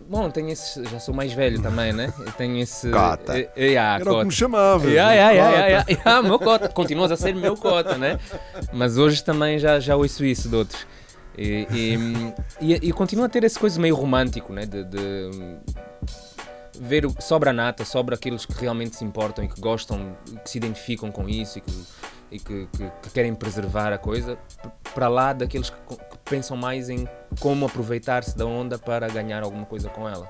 Bom, 0.08 0.30
tenho 0.30 0.50
esse. 0.50 0.84
Já 0.86 1.00
sou 1.00 1.14
mais 1.14 1.34
velho 1.34 1.62
também, 1.62 1.94
né? 1.94 2.14
Eu 2.20 2.32
tenho 2.34 2.58
esse. 2.58 2.90
Cota. 2.92 3.38
eh, 3.38 3.50
eh, 3.56 3.66
yeah, 3.68 3.96
Era 3.96 4.04
o 4.04 4.06
que 4.08 4.12
cota. 4.12 4.26
me 4.26 4.32
chamavas, 4.32 4.92
Yeah, 4.92 5.14
yeah, 5.14 5.32
yeah, 5.32 5.52
yeah, 5.52 5.68
yeah, 5.90 6.04
yeah, 6.06 6.22
meu 6.28 6.40
cota. 6.40 6.70
Continuas 6.70 7.12
a 7.12 7.18
ser 7.18 7.34
meu 7.36 7.56
cota, 7.58 7.98
né? 7.98 8.20
Mas 8.72 8.98
hoje 8.98 9.24
também 9.24 9.58
já, 9.60 9.80
já 9.80 9.96
ouço 9.96 10.24
isso 10.26 10.50
de 10.50 10.56
outros. 10.56 10.86
E, 11.38 11.68
e, 11.72 12.34
e, 12.62 12.74
e 12.90 12.92
continuo 12.92 13.26
a 13.26 13.30
ter 13.30 13.44
esse 13.44 13.58
coisa 13.58 13.80
meio 13.80 13.96
romântico, 13.96 14.54
né? 14.54 14.66
De, 14.66 14.84
de 14.84 15.58
ver 16.80 17.06
o 17.06 17.16
sobra 17.20 17.52
a 17.52 17.54
nata, 17.54 17.86
sobra 17.86 18.16
aqueles 18.16 18.46
que 18.46 18.54
realmente 18.60 18.96
se 18.96 19.04
importam 19.06 19.44
e 19.44 19.48
que 19.48 19.60
gostam, 19.60 20.16
que 20.44 20.50
se 20.50 20.58
identificam 20.58 21.12
com 21.12 21.30
isso 21.30 21.58
e 21.60 21.62
que, 21.62 21.72
e 22.34 22.40
que, 22.40 22.68
que- 22.76 22.92
que 23.04 23.10
querem 23.12 23.34
preservar 23.36 23.94
a 23.94 23.98
coisa, 23.98 24.38
para 24.94 25.08
lá 25.08 25.34
daqueles 25.34 25.70
que, 25.70 25.78
que 25.96 26.18
pensam 26.26 26.58
mais 26.58 26.90
em 26.90 27.08
como 27.40 27.66
aproveitar-se 27.66 28.36
da 28.38 28.46
onda 28.46 28.78
para 28.78 29.08
ganhar 29.08 29.44
alguma 29.44 29.66
coisa 29.66 29.90
com 29.90 30.08
ela. 30.10 30.30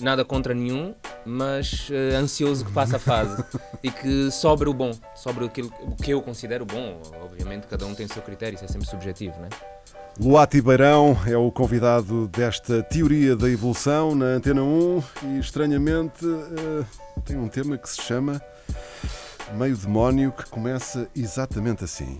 Nada 0.00 0.24
contra 0.24 0.52
nenhum, 0.54 0.94
mas 1.24 1.88
eh, 1.90 2.14
ansioso 2.16 2.64
que 2.64 2.72
passe 2.72 2.94
a 2.96 2.98
fase 2.98 3.42
e 3.82 3.90
que 3.90 4.30
sobre 4.30 4.68
o 4.68 4.74
bom, 4.74 4.90
sobre 5.14 5.44
aquilo, 5.46 5.72
o 5.82 5.94
que 5.96 6.10
eu 6.10 6.20
considero 6.20 6.64
bom. 6.66 7.00
Obviamente, 7.22 7.66
cada 7.66 7.86
um 7.86 7.94
tem 7.94 8.06
o 8.06 8.12
seu 8.12 8.22
critério, 8.22 8.56
isso 8.56 8.64
é 8.64 8.68
sempre 8.68 8.88
subjetivo, 8.88 9.38
né? 9.40 9.48
Luati 10.18 10.62
Beirão 10.62 11.16
é 11.26 11.36
o 11.36 11.52
convidado 11.52 12.26
desta 12.28 12.82
teoria 12.82 13.36
da 13.36 13.50
evolução 13.50 14.14
na 14.14 14.24
Antena 14.26 14.62
1 14.62 15.02
e 15.24 15.38
estranhamente 15.38 16.24
eh, 16.24 16.84
tem 17.24 17.36
um 17.36 17.48
tema 17.48 17.76
que 17.76 17.88
se 17.88 18.00
chama 18.02 18.40
Meio 19.52 19.76
Demónio 19.76 20.32
que 20.32 20.44
começa 20.50 21.08
exatamente 21.14 21.84
assim. 21.84 22.18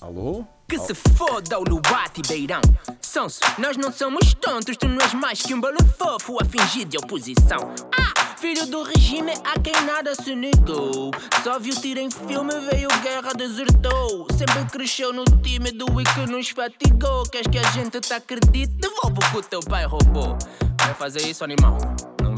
Alô? 0.00 0.44
Que 0.68 0.78
se 0.78 0.94
foda 0.94 1.58
o 1.58 1.62
Luati 1.62 2.20
Beirão 2.26 2.60
Sonso, 3.00 3.38
nós 3.56 3.76
não 3.76 3.92
somos 3.92 4.34
tontos 4.34 4.76
Tu 4.76 4.88
não 4.88 5.00
és 5.00 5.14
mais 5.14 5.40
que 5.40 5.54
um 5.54 5.60
bolo 5.60 5.78
fofo 5.96 6.38
a 6.42 6.44
fingir 6.44 6.86
de 6.86 6.98
oposição 6.98 7.72
Ah, 7.96 8.36
filho 8.36 8.66
do 8.66 8.82
regime 8.82 9.32
a 9.44 9.58
quem 9.60 9.80
nada 9.84 10.12
se 10.14 10.34
negou 10.34 11.12
Só 11.44 11.60
viu 11.60 11.74
tiro 11.80 12.00
em 12.00 12.10
filme, 12.10 12.52
veio 12.68 12.88
guerra, 13.00 13.32
desertou 13.32 14.26
Sempre 14.36 14.64
cresceu 14.66 15.12
no 15.12 15.24
tímido 15.24 15.86
e 16.00 16.04
que 16.04 16.30
nos 16.30 16.50
fatigou 16.50 17.22
Queres 17.30 17.46
que 17.46 17.58
a 17.58 17.70
gente 17.70 18.00
te 18.00 18.12
acredite? 18.12 18.74
Devolve 18.74 19.18
o 19.18 19.30
que 19.30 19.36
o 19.38 19.42
teu 19.42 19.60
pai 19.60 19.86
roubou 19.86 20.36
Vai 20.84 20.94
fazer 20.94 21.22
isso, 21.22 21.44
animal? 21.44 21.78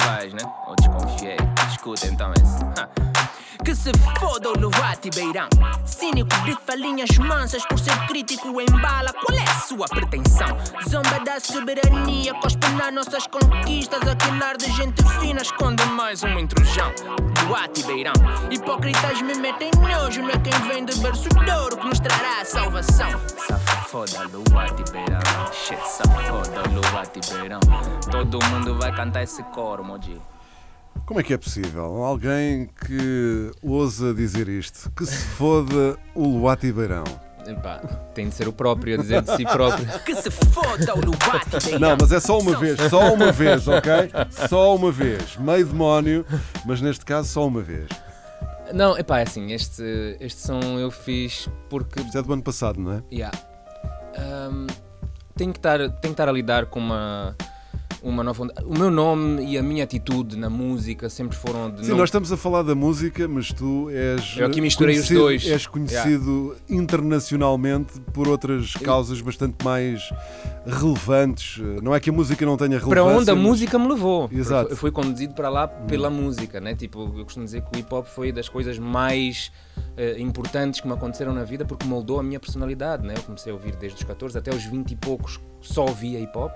Vais, 0.08 0.32
né? 0.32 0.40
Ou 0.66 0.74
desconfiei 0.76 1.36
Escuta 1.70 2.06
então 2.06 2.32
esse. 2.40 3.17
Que 3.64 3.74
se 3.74 3.92
foda 4.18 4.50
o 4.50 4.58
Luati 4.58 5.10
Beirão. 5.10 5.48
Cínico 5.84 6.34
de 6.44 6.56
falinhas 6.66 7.16
mansas 7.18 7.64
Por 7.66 7.78
ser 7.78 7.96
crítico 8.06 8.60
em 8.60 8.66
bala. 8.66 9.12
Qual 9.12 9.38
é 9.38 9.42
a 9.42 9.60
sua 9.60 9.86
pretensão? 9.86 10.56
Zomba 10.88 11.20
da 11.24 11.40
soberania 11.40 12.34
Cospe 12.34 12.68
nas 12.70 12.92
nossas 12.92 13.26
conquistas. 13.26 14.00
Aquele 14.06 14.56
de 14.58 14.72
gente 14.76 15.02
fina 15.20 15.42
Esconde 15.42 15.84
mais 15.86 16.22
um 16.22 16.38
intrujão 16.38 16.92
Luati 17.46 17.82
Beirão. 17.84 18.14
Hipócritas 18.50 19.22
me 19.22 19.34
metem 19.34 19.70
nojo 19.80 20.22
Não 20.22 20.30
é 20.30 20.38
quem 20.38 20.68
vem 20.68 20.84
de 20.84 20.98
berço 20.98 21.28
de 21.28 21.50
ouro 21.50 21.76
Que 21.76 21.86
nos 21.86 22.00
trará 22.00 22.42
a 22.42 22.44
salvação. 22.44 23.10
Safoda 23.46 24.28
Luati 24.32 24.84
Beirão. 24.92 25.20
Shit, 25.52 25.80
safoda 25.86 26.62
Luati 26.68 27.20
Beirão. 27.32 27.60
Todo 28.10 28.38
mundo 28.46 28.78
vai 28.78 28.94
cantar 28.94 29.22
esse 29.22 29.42
coro, 29.44 29.84
Moji 29.84 30.20
Como 31.06 31.20
é 31.20 31.22
que 31.22 31.32
é 31.32 31.38
possível? 31.38 32.04
Alguém 32.04 32.68
que 32.86 33.50
ousa 33.62 34.12
dizer 34.12 34.48
isto? 34.48 34.90
Que 34.92 35.06
se 35.06 35.24
foda 35.28 35.98
o 36.14 36.26
Luati 36.26 36.72
Beirão. 36.72 37.04
Epá, 37.46 37.78
tem 38.14 38.28
de 38.28 38.34
ser 38.34 38.46
o 38.46 38.52
próprio 38.52 38.98
a 38.98 39.02
dizer 39.02 39.22
de 39.22 39.36
si 39.36 39.44
próprio. 39.44 39.86
Que 40.04 40.14
se 40.14 40.30
foda 40.30 40.94
o 40.94 41.00
Luati 41.00 41.50
Beirão 41.64 41.80
Não, 41.80 41.96
mas 41.98 42.12
é 42.12 42.20
só 42.20 42.38
uma 42.38 42.58
vez, 42.58 42.78
só 42.90 43.14
uma 43.14 43.32
vez, 43.32 43.66
ok? 43.66 43.92
Só 44.48 44.76
uma 44.76 44.92
vez. 44.92 45.36
Meio 45.36 45.66
demónio, 45.66 46.26
mas 46.66 46.80
neste 46.80 47.04
caso 47.04 47.28
só 47.28 47.46
uma 47.46 47.62
vez. 47.62 47.88
Não, 48.72 48.98
epá, 48.98 49.20
é 49.20 49.22
assim, 49.22 49.52
este, 49.52 50.16
este 50.20 50.40
som 50.40 50.60
eu 50.78 50.90
fiz 50.90 51.48
porque. 51.70 52.00
Isto 52.00 52.18
é 52.18 52.22
do 52.22 52.32
ano 52.32 52.42
passado, 52.42 52.78
não 52.78 52.92
é? 52.92 53.02
Yeah. 53.10 53.38
Um, 54.18 54.66
tenho, 55.36 55.52
que 55.52 55.58
estar, 55.58 55.78
tenho 55.78 55.92
que 56.00 56.08
estar 56.08 56.28
a 56.28 56.32
lidar 56.32 56.66
com 56.66 56.80
uma, 56.80 57.34
uma 58.02 58.22
nova 58.22 58.42
onda. 58.44 58.54
O 58.64 58.78
meu 58.78 58.90
nome 58.90 59.44
e 59.44 59.58
a 59.58 59.62
minha 59.62 59.84
atitude 59.84 60.36
na 60.36 60.48
música 60.48 61.08
sempre 61.10 61.36
foram 61.36 61.70
de 61.70 61.84
Sim, 61.84 61.90
não- 61.90 61.98
nós 61.98 62.08
estamos 62.08 62.30
a 62.32 62.36
falar 62.36 62.62
da 62.62 62.74
música, 62.74 63.26
mas 63.26 63.52
tu 63.52 63.88
és. 63.90 64.36
Eu 64.36 64.46
aqui 64.46 64.60
misturei 64.60 64.98
os 64.98 65.08
dois. 65.08 65.46
És 65.46 65.66
conhecido 65.66 66.56
internacionalmente 66.68 68.00
por 68.12 68.28
outras 68.28 68.74
causas 68.74 69.20
bastante 69.20 69.64
mais 69.64 70.10
relevantes. 70.66 71.58
Não 71.82 71.94
é 71.94 72.00
que 72.00 72.10
a 72.10 72.12
música 72.12 72.44
não 72.44 72.56
tenha 72.56 72.78
relevância. 72.78 72.90
para 72.90 73.04
onde 73.04 73.30
a 73.30 73.34
mas- 73.34 73.44
música 73.44 73.78
me 73.78 73.88
levou. 73.88 74.28
Exato. 74.32 74.70
Eu 74.70 74.76
fui 74.76 74.90
conduzido 74.90 75.34
para 75.34 75.48
lá 75.48 75.66
pela 75.66 76.10
música, 76.10 76.60
né? 76.60 76.74
Tipo, 76.74 77.12
eu 77.16 77.24
costumo 77.24 77.44
dizer 77.44 77.62
que 77.62 77.76
o 77.76 77.80
hip 77.80 77.92
hop 77.94 78.06
foi 78.06 78.30
das 78.32 78.48
coisas 78.48 78.78
mais 78.78 79.50
eh, 79.96 80.16
importantes 80.20 80.80
que 80.80 80.86
me 80.86 80.92
aconteceram 80.94 81.32
na 81.32 81.44
vida 81.44 81.64
porque 81.64 81.86
moldou 81.86 82.18
a 82.20 82.22
minha 82.22 82.38
personalidade, 82.40 83.06
né? 83.06 83.14
Eu 83.16 83.22
comecei 83.22 83.50
a 83.52 83.54
ouvir 83.54 83.74
desde 83.76 83.98
os 83.98 84.04
14 84.04 84.36
até 84.36 84.54
os 84.54 84.64
20 84.64 84.92
e 84.92 84.96
poucos 84.96 85.38
só 85.60 85.86
ouvia 85.86 86.18
hip 86.20 86.36
hop. 86.36 86.52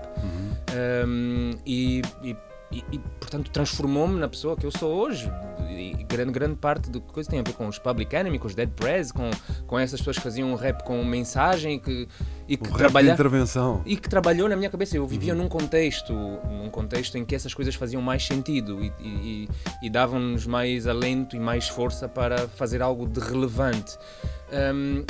Um, 1.07 1.51
e, 1.65 2.01
e- 2.23 2.35
e- 2.71 2.83
e, 2.91 2.99
portanto 3.19 3.51
transformou-me 3.51 4.19
na 4.19 4.27
pessoa 4.27 4.55
que 4.57 4.65
eu 4.65 4.71
sou 4.71 4.91
hoje. 4.95 5.31
E 5.69 6.03
grande, 6.03 6.31
grande 6.31 6.55
parte 6.55 6.89
do 6.89 7.01
que 7.01 7.11
coisa 7.11 7.29
tem 7.29 7.39
a 7.39 7.43
ver 7.43 7.53
com 7.53 7.67
os 7.67 7.77
Public 7.79 8.15
Enemy, 8.15 8.37
com 8.39 8.47
os 8.47 8.55
Dead 8.55 8.69
Prez, 8.69 9.11
com, 9.11 9.29
com 9.67 9.77
essas 9.79 9.99
pessoas 9.99 10.17
que 10.17 10.23
faziam 10.23 10.51
um 10.51 10.55
rap 10.55 10.83
com 10.83 11.03
mensagem 11.03 11.79
que, 11.79 12.07
e 12.47 12.57
que 12.57 12.69
trabalha- 12.73 13.13
intervenção. 13.13 13.81
e 13.85 13.95
que 13.97 14.07
trabalhou 14.09 14.47
na 14.49 14.55
minha 14.55 14.69
cabeça. 14.69 14.95
Eu 14.97 15.05
vivia 15.07 15.33
num 15.35 15.47
contexto, 15.47 16.13
num 16.13 16.69
contexto 16.69 17.17
em 17.17 17.25
que 17.25 17.33
essas 17.35 17.53
coisas 17.53 17.73
faziam 17.75 18.01
mais 18.01 18.25
sentido 18.25 18.83
e, 18.83 18.91
e- 18.99 19.49
e- 19.83 19.89
davam-nos 19.89 20.45
mais 20.47 20.85
alento 20.87 21.35
e 21.35 21.39
mais 21.39 21.67
força 21.67 22.07
para 22.07 22.47
fazer 22.47 22.81
algo 22.81 23.07
de 23.07 23.19
relevante. 23.19 23.97
Um, 24.51 25.03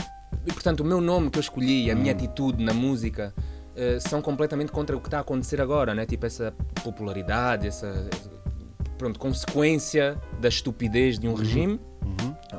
e 0.45 0.51
portanto, 0.51 0.79
o 0.81 0.85
meu 0.85 0.99
nome 1.01 1.29
que 1.29 1.37
eu 1.37 1.41
escolhi, 1.41 1.89
a 1.91 1.95
minha 1.95 2.11
atitude 2.13 2.63
na 2.63 2.73
música, 2.73 3.33
eh, 3.75 3.99
são 3.99 4.21
completamente 4.21 4.71
contra 4.71 4.95
o 4.95 4.99
que 4.99 5.07
está 5.07 5.17
a 5.17 5.21
acontecer 5.21 5.61
agora, 5.61 5.95
né? 5.95 6.05
Tipo 6.05 6.25
essa 6.25 6.53
popularidade, 6.83 7.67
essa 7.67 8.07
pronto, 8.97 9.19
consequência 9.19 10.17
da 10.39 10.47
estupidez 10.47 11.19
de 11.19 11.27
um 11.27 11.33
regime. 11.33 11.79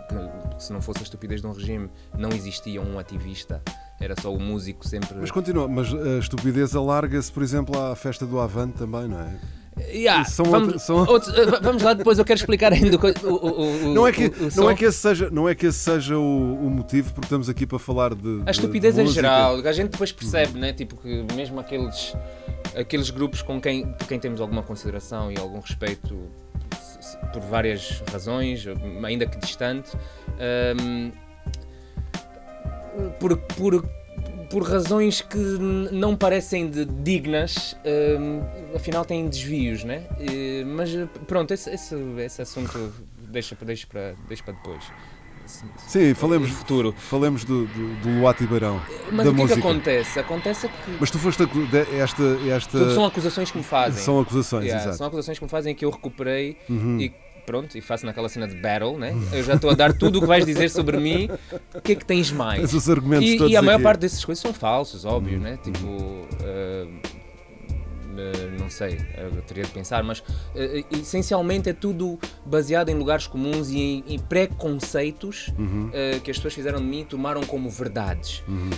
Que, 0.09 0.63
se 0.63 0.73
não 0.73 0.83
fosse 0.83 1.01
a 1.01 1.03
estupidez 1.03 1.41
de 1.41 1.47
um 1.47 1.53
regime, 1.53 1.89
não 2.17 2.31
existia 2.31 2.81
um 2.83 2.99
ativista. 2.99 3.63
Era 4.01 4.15
só 4.21 4.33
o 4.33 4.41
músico 4.41 4.87
sempre. 4.87 5.17
Mas 5.19 5.31
continua, 5.31 5.69
mas 5.69 5.93
a 5.95 6.19
estupidez 6.19 6.75
alarga-se, 6.75 7.31
por 7.31 7.43
exemplo, 7.43 7.81
à 7.81 7.95
festa 7.95 8.27
do 8.27 8.39
Avante 8.41 8.79
também, 8.79 9.09
não 9.09 9.21
é? 9.21 9.39
Yeah, 9.93 10.23
vamos, 10.53 10.89
outros- 11.09 11.37
eh, 11.37 11.47
va- 11.47 11.59
vamos 11.61 11.83
lá 11.83 11.95
depois, 11.95 12.17
eu 12.19 12.25
quero 12.25 12.39
explicar 12.39 12.73
ainda 12.73 12.97
o, 12.97 13.27
o, 13.29 13.91
o- 13.91 13.95
Não 13.95 14.07
é 14.07 14.13
que, 14.13 14.27
o- 14.27 14.33
não 14.57 14.71
é 14.71 14.75
que 14.75 14.85
esse 14.85 14.99
seja, 14.99 15.29
não 15.31 15.49
é 15.49 15.55
que 15.55 15.67
esse 15.67 15.79
seja 15.81 16.17
o, 16.17 16.71
motivo, 16.71 17.13
porque 17.13 17.27
estamos 17.27 17.49
aqui 17.49 17.67
para 17.67 17.79
falar 17.79 18.15
de. 18.15 18.43
A 18.47 18.51
estupidez 18.53 18.95
de 18.95 19.03
em 19.03 19.07
geral, 19.09 19.57
a 19.67 19.73
gente 19.73 19.91
depois 19.91 20.13
percebe, 20.13 20.59
né? 20.61 20.73
Tipo 20.73 20.97
que 20.97 21.25
mesmo 21.35 21.59
aqueles, 21.59 22.15
aqueles 22.77 23.11
grupos 23.11 23.43
com 23.43 23.61
quem, 23.61 23.87
por 23.87 24.07
quem 24.07 24.19
temos 24.21 24.41
alguma 24.41 24.63
consideração 24.63 25.31
e 25.33 25.39
algum 25.39 25.59
respeito 25.61 26.17
por 27.33 27.43
várias 27.43 28.01
razões, 28.13 28.65
ainda 29.05 29.27
que 29.27 29.39
distante, 29.39 29.91
hum, 30.81 31.11
por, 33.19 33.37
por, 33.39 33.85
por 34.51 34.63
razões 34.63 35.21
que 35.21 35.37
não 35.39 36.17
parecem 36.17 36.69
de- 36.71 36.85
dignas, 36.85 37.77
hum, 38.19 38.41
afinal 38.75 39.05
têm 39.05 39.29
desvios, 39.29 39.85
né? 39.85 40.05
Eh, 40.21 40.65
mas 40.65 40.95
eh, 40.95 41.07
pronto, 41.27 41.53
esse, 41.53 41.71
esse, 41.71 41.95
esse 42.19 42.43
assunto 42.43 42.93
deixa, 43.29 43.57
deixa, 43.63 43.87
para, 43.87 44.15
deixa 44.29 44.43
para 44.43 44.55
depois. 44.55 44.85
Sim, 45.87 46.15
falemos, 46.15 46.49
futuro. 46.51 46.95
falemos 46.97 47.45
do, 47.45 47.67
do, 47.67 47.95
do 47.97 48.09
Luati 48.21 48.47
Beirão. 48.47 48.81
Mas 49.13 49.27
da 49.27 49.31
o 49.31 49.35
que 49.35 49.41
é 49.41 49.43
música. 49.43 49.61
que 49.61 49.67
acontece? 49.67 50.19
Acontece 50.19 50.67
é 50.67 50.69
que. 50.71 50.97
Mas 50.99 51.11
tu 51.11 51.19
foste 51.19 51.43
esta, 51.99 52.23
esta. 52.49 52.79
Tudo 52.79 52.95
são 52.95 53.05
acusações 53.05 53.51
que 53.51 53.59
me 53.59 53.65
fazem. 53.65 54.03
São 54.03 54.19
acusações, 54.21 54.65
Yeah, 54.65 54.83
exato. 54.83 54.97
São 54.99 55.07
acusações 55.07 55.39
que 55.39 55.45
me 55.45 55.51
fazem 55.51 55.75
que 55.75 55.85
eu 55.85 55.91
recuperei 55.91 56.57
Uhum. 56.69 56.99
e 56.99 57.13
pronto, 57.45 57.77
e 57.77 57.81
faço 57.81 58.07
naquela 58.07 58.29
cena 58.29 58.49
de 58.49 58.57
battle, 58.57 58.99
né? 58.99 59.15
Eu 59.33 59.43
já 59.43 59.55
estou 59.55 59.71
a 59.71 59.75
dar 59.75 59.93
tudo 59.93 60.19
o 60.19 60.21
que 60.23 60.27
vais 60.27 60.45
dizer 60.45 60.71
sobre 60.71 60.99
mim. 60.99 61.29
O 61.75 61.81
que 61.81 61.93
é 61.93 61.95
que 61.95 62.05
tens 62.05 62.31
mais? 62.31 62.89
Argumentos 62.89 63.29
e, 63.29 63.37
todos 63.37 63.53
e 63.53 63.57
a 63.57 63.63
maior 63.63 63.77
aqui. 63.77 63.85
parte 63.85 64.01
dessas 64.01 64.25
coisas 64.25 64.41
são 64.43 64.53
falsos, 64.53 65.05
óbvio, 65.05 65.39
né? 65.39 65.59
Tipo. 65.63 66.27
ah, 66.43 67.24
não 68.59 68.71
sei, 68.71 68.99
eu 69.17 69.43
teria 69.43 69.65
de 69.65 69.71
pensar, 69.71 70.03
mas 70.03 70.23
ah, 70.55 70.97
essencialmente 70.99 71.69
é 71.69 71.73
tudo 71.73 72.19
baseado 72.47 72.89
em 72.89 72.95
lugares 72.95 73.27
comuns 73.27 73.71
e 73.71 73.79
em, 73.79 74.05
em 74.09 74.19
preconceitos 74.19 75.53
Uhum. 75.59 75.91
que 76.23 76.31
as 76.31 76.37
pessoas 76.37 76.55
fizeram 76.55 76.79
de 76.79 76.85
mim 76.87 77.01
e 77.01 77.05
tomaram 77.05 77.43
como 77.43 77.69
verdades. 77.71 78.43
Uhum. 78.49 78.71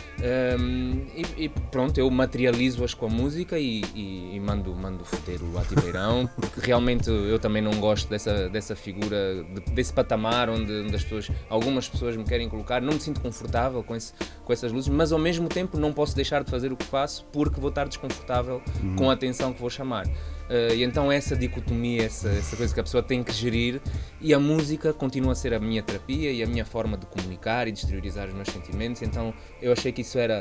Um, 0.60 1.06
e, 1.14 1.44
e 1.44 1.48
pronto, 1.48 1.96
eu 1.98 2.10
materializo-as 2.10 2.94
com 2.94 3.06
a 3.06 3.08
música 3.08 3.58
e, 3.58 3.82
e- 3.94 4.34
e 4.36 4.40
mando, 4.40 4.74
mando 4.74 5.04
foder 5.04 5.40
o 5.42 5.58
Atibeirão, 5.58 6.28
porque 6.36 6.60
realmente 6.60 7.08
eu 7.08 7.38
também 7.38 7.62
não 7.62 7.72
gosto 7.80 8.08
dessa, 8.08 8.48
dessa 8.48 8.74
figura, 8.76 9.44
de- 9.54 9.72
desse 9.72 9.92
patamar 9.92 10.48
onde, 10.50 10.72
onde 10.72 10.94
as 10.94 11.02
pessoas, 11.02 11.30
algumas 11.48 11.88
pessoas 11.88 12.16
me 12.16 12.24
querem 12.24 12.48
colocar. 12.48 12.80
Não 12.82 12.94
me 12.94 13.00
sinto 13.00 13.20
confortável 13.20 13.82
com, 13.82 13.94
esse, 13.94 14.12
com 14.44 14.52
essas 14.52 14.72
luzes, 14.72 14.88
mas 14.88 15.12
ao 15.12 15.18
mesmo 15.18 15.48
tempo 15.48 15.78
não 15.78 15.92
posso 15.92 16.14
deixar 16.14 16.42
de 16.44 16.50
fazer 16.50 16.72
o 16.72 16.76
que 16.76 16.84
faço 16.84 17.24
porque 17.32 17.60
vou 17.60 17.70
estar 17.70 17.86
desconfortável 17.88 18.60
Uhum. 18.82 18.96
com 18.96 19.10
a 19.10 19.16
atenção 19.26 19.52
que 19.52 19.60
vou 19.60 19.70
chamar. 19.70 20.06
Uh, 20.06 20.74
e 20.74 20.84
então 20.84 21.10
essa 21.10 21.34
dicotomia, 21.34 22.04
essa, 22.04 22.28
essa 22.28 22.56
coisa 22.56 22.72
que 22.72 22.78
a 22.78 22.82
pessoa 22.82 23.02
tem 23.02 23.22
que 23.24 23.32
gerir 23.32 23.80
e 24.20 24.32
a 24.32 24.38
música 24.38 24.92
continua 24.92 25.32
a 25.32 25.34
ser 25.34 25.52
a 25.52 25.58
minha 25.58 25.82
terapia 25.82 26.30
e 26.30 26.42
a 26.42 26.46
minha 26.46 26.64
forma 26.64 26.96
de 26.96 27.04
comunicar 27.06 27.66
e 27.66 27.72
de 27.72 27.80
exteriorizar 27.80 28.28
os 28.28 28.34
meus 28.34 28.48
sentimentos. 28.48 29.02
Então 29.02 29.34
eu 29.60 29.72
achei 29.72 29.90
que 29.90 30.02
isso 30.02 30.18
era 30.18 30.40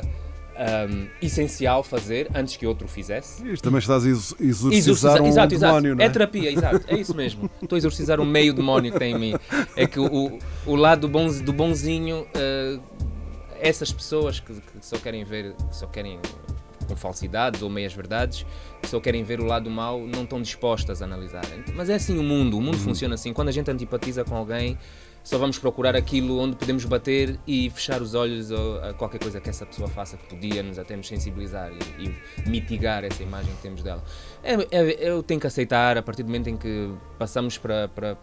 um, 0.90 1.06
essencial 1.20 1.82
fazer 1.82 2.28
antes 2.34 2.56
que 2.56 2.66
outro 2.66 2.86
fizesse. 2.88 3.46
Isto 3.50 3.64
também 3.64 3.78
estás 3.80 4.04
a 4.04 4.08
exor- 4.08 4.36
exorcizar 4.40 4.72
Exorcizar- 4.78 5.22
um 5.22 5.26
exato, 5.26 5.54
exato. 5.54 5.72
demónio, 5.74 5.94
não 5.96 6.02
é? 6.04 6.06
É 6.06 6.10
terapia, 6.10 6.52
exato. 6.52 6.84
É 6.88 6.96
isso 6.96 7.14
mesmo. 7.14 7.50
Estou 7.60 7.76
a 7.76 7.78
exorcizar 7.78 8.20
o 8.20 8.24
meio 8.24 8.54
demónio 8.54 8.92
que 8.92 8.98
tem 8.98 9.14
em 9.14 9.18
mim. 9.18 9.34
É 9.74 9.86
que 9.86 9.98
o, 9.98 10.38
o 10.64 10.76
lado 10.76 11.08
do 11.08 11.52
bonzinho, 11.52 12.26
uh, 12.34 12.80
essas 13.60 13.92
pessoas 13.92 14.38
que, 14.40 14.52
que 14.52 14.62
só 14.80 14.96
querem 14.98 15.24
ver, 15.24 15.52
que 15.68 15.76
só 15.76 15.86
querem 15.86 16.18
com 16.86 16.96
falsidades 16.96 17.60
ou 17.62 17.68
meias 17.70 17.92
verdades, 17.92 18.46
que 18.80 18.88
só 18.88 18.98
querem 19.00 19.22
ver 19.24 19.40
o 19.40 19.44
lado 19.44 19.68
mau, 19.70 20.00
não 20.06 20.22
estão 20.22 20.40
dispostas 20.40 21.02
a 21.02 21.04
analisar. 21.04 21.42
Mas 21.74 21.90
é 21.90 21.94
assim 21.94 22.18
o 22.18 22.22
mundo, 22.22 22.56
o 22.56 22.60
mundo 22.60 22.74
Uhum. 22.76 22.80
funciona 22.80 23.14
assim. 23.14 23.32
Quando 23.32 23.48
a 23.48 23.52
gente 23.52 23.70
antipatiza 23.70 24.24
com 24.24 24.36
alguém, 24.36 24.78
só 25.24 25.38
vamos 25.38 25.58
procurar 25.58 25.96
aquilo 25.96 26.38
onde 26.38 26.54
podemos 26.54 26.84
bater 26.84 27.36
e 27.46 27.68
fechar 27.70 28.00
os 28.00 28.14
olhos 28.14 28.52
a 28.52 28.90
a 28.90 28.94
qualquer 28.94 29.18
coisa 29.18 29.40
que 29.40 29.50
essa 29.50 29.66
pessoa 29.66 29.88
faça 29.88 30.16
que 30.16 30.24
podia 30.28 30.62
nos 30.62 30.78
até 30.78 30.94
nos 30.94 31.08
sensibilizar 31.08 31.72
e, 31.98 32.04
e 32.06 32.48
mitigar 32.48 33.02
essa 33.04 33.22
imagem 33.24 33.52
que 33.56 33.62
temos 33.62 33.82
dela. 33.82 34.04
É, 34.44 34.54
é- 34.70 35.08
eu 35.10 35.22
tenho 35.24 35.40
que 35.40 35.46
aceitar 35.48 35.98
a 35.98 36.02
partir 36.02 36.22
do 36.22 36.26
momento 36.28 36.48
em 36.48 36.56
que 36.56 36.92
passamos 37.18 37.58
para, 37.58 37.88
para 37.88 38.16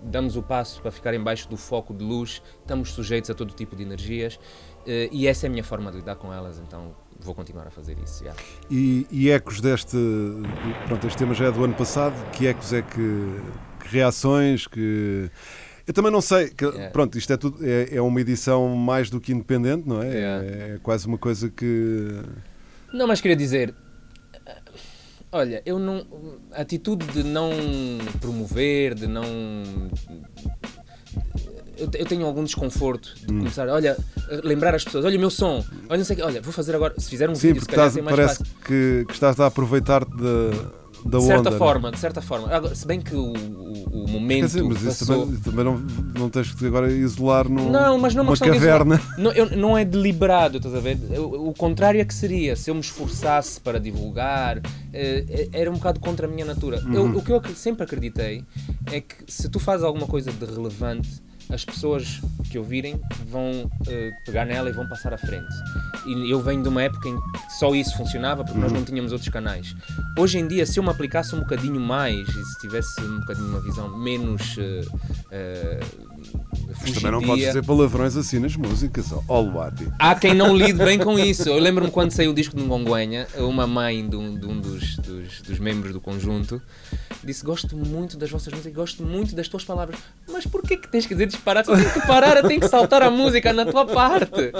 damos 0.00 0.36
o 0.36 0.42
passo 0.42 0.80
para 0.80 0.92
ficar 0.92 1.12
embaixo 1.12 1.48
do 1.48 1.56
foco 1.56 1.92
de 1.92 2.04
luz, 2.04 2.40
estamos 2.60 2.92
sujeitos 2.92 3.28
a 3.30 3.34
todo 3.34 3.52
tipo 3.52 3.74
de 3.74 3.82
energias 3.82 4.38
eh, 4.86 5.08
e 5.10 5.26
essa 5.26 5.46
é 5.46 5.48
a 5.48 5.50
minha 5.50 5.64
forma 5.64 5.90
de 5.90 5.96
lidar 5.96 6.14
com 6.14 6.32
elas, 6.32 6.60
então 6.60 6.94
vou 7.20 7.34
continuar 7.34 7.66
a 7.66 7.70
fazer 7.70 7.96
isso. 8.02 8.24
já. 8.24 8.32
E, 8.70 9.06
e 9.10 9.30
ecos 9.30 9.60
deste. 9.60 9.96
Pronto, 10.86 11.06
este 11.06 11.18
tema 11.18 11.34
já 11.34 11.46
é 11.46 11.52
do 11.52 11.64
ano 11.64 11.74
passado. 11.74 12.14
Que 12.32 12.46
ecos 12.46 12.72
é 12.72 12.82
que. 12.82 13.40
que 13.80 13.88
reações? 13.90 14.66
Que. 14.66 15.30
Eu 15.86 15.94
também 15.94 16.12
não 16.12 16.20
sei. 16.20 16.50
que- 16.50 16.64
Yeah. 16.66 16.90
Pronto, 16.90 17.16
isto 17.16 17.32
é, 17.32 17.36
tudo, 17.36 17.58
é, 17.66 17.96
é 17.96 18.00
uma 18.02 18.20
edição 18.20 18.68
mais 18.76 19.08
do 19.08 19.20
que 19.20 19.32
independente, 19.32 19.88
não 19.88 20.02
é? 20.02 20.08
Yeah. 20.08 20.44
É, 20.44 20.78
quase 20.82 21.06
uma 21.06 21.16
coisa 21.18 21.48
que. 21.48 22.08
Não, 22.92 23.06
mas 23.06 23.20
queria 23.20 23.36
dizer, 23.36 23.74
olha, 25.32 25.62
eu 25.64 25.78
não. 25.78 26.06
A 26.52 26.60
atitude 26.62 27.06
de 27.06 27.22
não 27.22 27.50
promover, 28.20 28.94
de 28.94 29.06
não. 29.06 29.22
Eu, 31.78 31.88
eu 31.94 32.06
tenho 32.06 32.26
algum 32.26 32.42
desconforto 32.44 33.14
de 33.16 33.32
Hum. 33.32 33.38
começar, 33.38 33.68
olha, 33.68 33.96
a 34.30 34.46
lembrar 34.46 34.74
as 34.74 34.84
pessoas, 34.84 35.04
olha 35.04 35.16
o 35.16 35.20
meu 35.20 35.30
som, 35.30 35.64
olha, 35.88 35.98
não 35.98 36.04
sei 36.04 36.14
o 36.14 36.16
quê, 36.18 36.22
olha, 36.24 36.42
vou 36.42 36.52
fazer 36.52 36.74
agora, 36.74 36.94
se 36.98 37.08
fizer 37.08 37.30
um 37.30 37.34
Sim, 37.34 37.48
vídeo, 37.48 37.62
se 37.62 37.68
calhar 37.68 37.86
estás, 37.86 37.94
tem 37.94 38.02
mais 38.02 38.16
parece 38.16 38.38
fácil. 38.38 38.54
que, 38.66 39.04
que 39.06 39.12
estás 39.12 39.38
a 39.40 39.46
aproveitar-te 39.46 40.10
da, 40.16 40.50
da 41.04 41.18
De 41.18 41.24
certa 41.24 41.40
onda. 41.40 41.50
não 41.50 41.56
é? 41.56 41.58
forma, 41.58 41.90
de 41.92 41.98
certa 42.00 42.20
forma. 42.20 42.48
Agora, 42.52 42.74
se 42.74 42.84
bem 42.86 43.00
que 43.00 43.14
o, 43.14 43.32
o, 43.32 44.04
o 44.04 44.08
momento 44.08 44.40
Quer 44.40 44.46
dizer, 44.46 44.62
mas 44.64 44.82
isso 44.82 45.06
passou... 45.06 45.26
também, 45.26 45.40
também 45.40 45.64
não, 45.64 45.78
não 46.18 46.28
tens 46.28 46.52
que 46.52 46.66
agora 46.66 46.90
isolar 46.90 47.48
num, 47.48 47.70
Não, 47.70 47.96
mas 47.98 48.14
não 48.14 48.22
é 48.22 48.26
uma 48.26 48.34
numa 48.34 48.34
de 48.34 48.40
caverna. 48.40 49.00
Não, 49.16 49.30
eu- 49.32 49.56
não 49.56 49.78
é 49.78 49.84
deliberado, 49.84 50.56
estás 50.56 50.74
a 50.74 50.80
ver? 50.80 50.98
O, 51.16 51.50
o 51.50 51.54
contrário 51.54 52.00
é 52.00 52.04
que 52.04 52.12
seria, 52.14 52.56
se 52.56 52.70
eu 52.70 52.74
me 52.74 52.80
esforçasse 52.80 53.60
para 53.60 53.78
divulgar, 53.78 54.60
eh, 54.92 55.48
era 55.52 55.70
um 55.70 55.74
bocado 55.74 56.00
contra 56.00 56.26
a 56.26 56.30
minha 56.30 56.44
natura. 56.44 56.82
Eu- 56.92 57.04
Uhum. 57.04 57.18
o 57.18 57.22
que 57.22 57.30
eu 57.30 57.40
sempre 57.54 57.84
acreditei 57.84 58.44
é 58.90 59.00
que 59.00 59.14
se 59.28 59.48
tu 59.48 59.60
fazes 59.60 59.84
alguma 59.84 60.06
coisa 60.08 60.32
de 60.32 60.44
relevante, 60.44 61.08
as 61.50 61.64
pessoas 61.64 62.20
que 62.50 62.58
ouvirem 62.58 63.00
vão 63.26 63.70
eh, 63.88 64.10
pegar 64.24 64.44
nela 64.44 64.68
e 64.68 64.72
vão 64.72 64.86
passar 64.88 65.12
à 65.12 65.18
frente. 65.18 65.48
E 66.06 66.30
eu 66.30 66.40
venho 66.40 66.62
de 66.62 66.68
uma 66.68 66.82
época 66.82 67.08
em 67.08 67.16
que 67.16 67.52
só 67.58 67.74
isso 67.74 67.96
funcionava 67.96 68.44
porque 68.44 68.58
nós 68.58 68.70
Uhum. 68.70 68.78
não 68.78 68.84
tínhamos 68.84 69.12
outros 69.12 69.30
canais. 69.30 69.74
Hoje 70.18 70.38
em 70.38 70.46
dia, 70.46 70.64
se 70.66 70.78
eu 70.78 70.82
me 70.82 70.90
aplicasse 70.90 71.34
um 71.34 71.40
bocadinho 71.40 71.80
mais 71.80 72.28
e 72.28 72.44
se 72.44 72.58
tivesse 72.60 73.00
um 73.00 73.20
bocadinho 73.20 73.48
uma 73.48 73.60
visão 73.60 73.98
menos 73.98 74.56
eh, 74.58 75.80
Mas 76.80 76.92
também 76.92 77.12
não 77.12 77.22
podes 77.22 77.46
dizer 77.46 77.64
palavrões 77.64 78.16
assim 78.16 78.38
nas 78.38 78.56
músicas, 78.56 79.06
ó 79.28 79.40
Luati. 79.40 79.86
Há 79.98 80.14
quem 80.14 80.34
não 80.34 80.56
lide 80.56 80.72
bem 80.84 80.98
com 80.98 81.18
isso. 81.18 81.48
Eu 81.48 81.58
lembro-me 81.58 81.90
quando 81.90 82.10
saiu 82.12 82.30
o 82.30 82.34
disco 82.34 82.56
de 82.56 82.62
Ngonguenha, 82.62 83.26
uma 83.38 83.66
mãe 83.66 84.08
de 84.08 84.16
um, 84.16 84.38
de 84.38 84.46
um 84.46 84.60
dos, 84.60 84.96
dos, 84.96 85.42
dos, 85.42 85.58
membros 85.58 85.92
do 85.92 86.00
conjunto 86.00 86.60
disse: 87.26 87.44
Gosto 87.44 87.76
muito 87.76 88.16
das 88.16 88.30
vossas 88.30 88.52
músicas, 88.52 88.74
gosto 88.74 89.02
muito 89.02 89.34
das 89.34 89.48
tuas 89.48 89.64
palavras. 89.64 89.98
Mas 90.28 90.46
porquê 90.46 90.76
que 90.76 90.88
tens 90.88 91.06
que 91.06 91.14
dizer 91.14 91.26
disparate? 91.26 91.68
Tem 91.68 91.90
que 91.90 92.06
parar, 92.06 92.42
tem 92.46 92.60
que 92.60 92.68
saltar 92.68 93.02
a 93.02 93.10
música 93.10 93.52
na 93.52 93.66
tua 93.66 93.86
parte. 93.86 94.52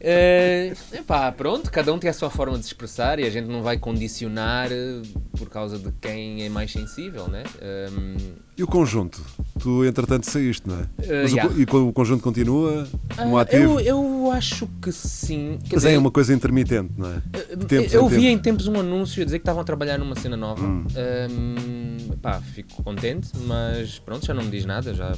É, 0.00 0.72
epá, 0.92 1.30
pronto, 1.32 1.70
cada 1.70 1.92
um 1.92 1.98
tem 1.98 2.10
a 2.10 2.12
sua 2.12 2.30
forma 2.30 2.58
de 2.58 2.64
expressar 2.64 3.18
e 3.18 3.24
a 3.24 3.30
gente 3.30 3.46
não 3.46 3.62
vai 3.62 3.78
condicionar 3.78 4.70
eh, 4.72 5.02
por 5.40 5.48
causa 5.48 5.78
de 5.78 5.90
quem 6.02 6.44
é 6.44 6.50
mais 6.50 6.70
sensível, 6.70 7.26
né? 7.26 7.44
Um, 7.90 8.14
e 8.58 8.62
o 8.62 8.66
conjunto? 8.66 9.24
Tu, 9.58 9.86
entretanto, 9.86 10.30
saíste, 10.30 10.68
não 10.68 10.76
é? 10.76 10.82
Uh, 10.82 11.22
Mas 11.22 11.32
yeah. 11.32 11.54
o, 11.54 11.58
e 11.58 11.64
o 11.64 11.92
conjunto 11.94 12.22
continua 12.22 12.86
no 13.16 13.32
uh, 13.32 13.38
ativo? 13.38 13.80
Eu, 13.80 14.00
eu 14.00 14.30
acho 14.32 14.68
que 14.82 14.92
sim. 14.92 15.58
Quer 15.64 15.76
Mas 15.76 15.84
é 15.84 15.88
dizer, 15.88 15.92
é 15.94 15.98
uma 15.98 16.10
coisa 16.10 16.34
intermitente, 16.34 16.92
não 16.94 17.08
é? 17.08 17.16
Uh, 17.16 17.86
eu 17.90 18.06
vi 18.06 18.26
em 18.26 18.36
tempos 18.36 18.66
um 18.66 18.78
anúncio 18.78 19.22
a 19.22 19.24
dizer 19.24 19.38
que 19.38 19.42
estavam 19.42 19.62
a 19.62 19.64
trabalhar 19.64 19.96
numa 19.96 20.14
cena 20.14 20.36
nova. 20.36 20.62
Hum. 20.62 20.84
Um, 21.30 22.16
pá, 22.18 22.38
fico 22.42 22.82
contente, 22.82 23.30
mas 23.46 23.98
pronto, 23.98 24.26
já 24.26 24.34
não 24.34 24.42
me 24.42 24.50
diz 24.50 24.66
nada, 24.66 24.92
já 24.92 25.14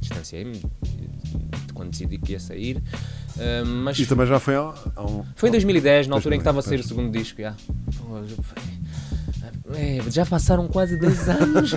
distanciei-me 0.00 0.60
quando 1.72 1.90
decidi 1.90 2.18
que 2.18 2.32
ia 2.32 2.40
sair. 2.40 2.78
Uh, 3.36 3.64
mas 3.64 3.96
e 4.00 4.04
também 4.04 4.26
já 4.26 4.40
foi 4.40 4.56
há, 4.56 4.74
há 4.96 5.06
um... 5.06 5.24
Foi 5.36 5.48
em 5.48 5.52
2010, 5.52 6.08
na 6.08 6.16
altura 6.16 6.34
em 6.34 6.38
que 6.38 6.42
estava 6.42 6.58
a 6.58 6.62
sair 6.62 6.80
o 6.80 6.82
segundo 6.82 7.16
disco. 7.16 7.40
Já. 7.40 7.54
É, 9.74 10.00
já 10.10 10.26
passaram 10.26 10.66
quase 10.68 10.96
10 10.98 11.28
anos. 11.28 11.72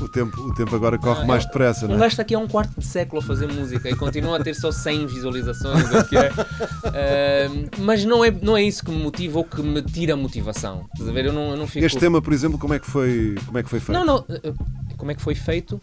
o, 0.00 0.08
tempo, 0.08 0.40
o 0.40 0.54
tempo 0.54 0.74
agora 0.74 0.98
corre 0.98 1.22
ah, 1.22 1.26
mais 1.26 1.44
depressa, 1.44 1.86
não 1.86 1.94
é? 1.94 1.96
Um 1.96 2.00
gajo 2.00 2.12
está 2.12 2.22
aqui 2.22 2.34
há 2.34 2.38
um 2.38 2.48
quarto 2.48 2.78
de 2.78 2.86
século 2.86 3.20
a 3.20 3.24
fazer 3.24 3.46
música 3.46 3.88
e 3.88 3.96
continua 3.96 4.38
a 4.38 4.42
ter 4.42 4.54
só 4.54 4.70
100 4.70 5.06
visualizações. 5.06 5.84
é. 5.84 7.48
Uh, 7.48 7.70
mas 7.80 8.04
não 8.04 8.24
é, 8.24 8.30
não 8.30 8.56
é 8.56 8.62
isso 8.62 8.84
que 8.84 8.90
me 8.90 9.02
motiva 9.02 9.38
ou 9.38 9.44
que 9.44 9.62
me 9.62 9.82
tira 9.82 10.14
a 10.14 10.16
motivação. 10.16 10.86
Estás 10.92 11.08
a 11.08 11.12
ver? 11.12 11.26
Eu 11.26 11.32
não, 11.32 11.50
eu 11.50 11.56
não 11.56 11.66
fico... 11.66 11.84
Este 11.84 11.98
tema, 11.98 12.22
por 12.22 12.32
exemplo, 12.32 12.58
como 12.58 12.74
é 12.74 12.78
que 12.78 12.86
foi, 12.86 13.36
como 13.46 13.58
é 13.58 13.62
que 13.62 13.68
foi 13.68 13.80
feito? 13.80 13.98
Não, 13.98 14.04
não. 14.04 14.24
Eh, 14.28 14.52
como 14.96 15.10
é 15.10 15.14
que 15.14 15.22
foi 15.22 15.34
feito? 15.34 15.80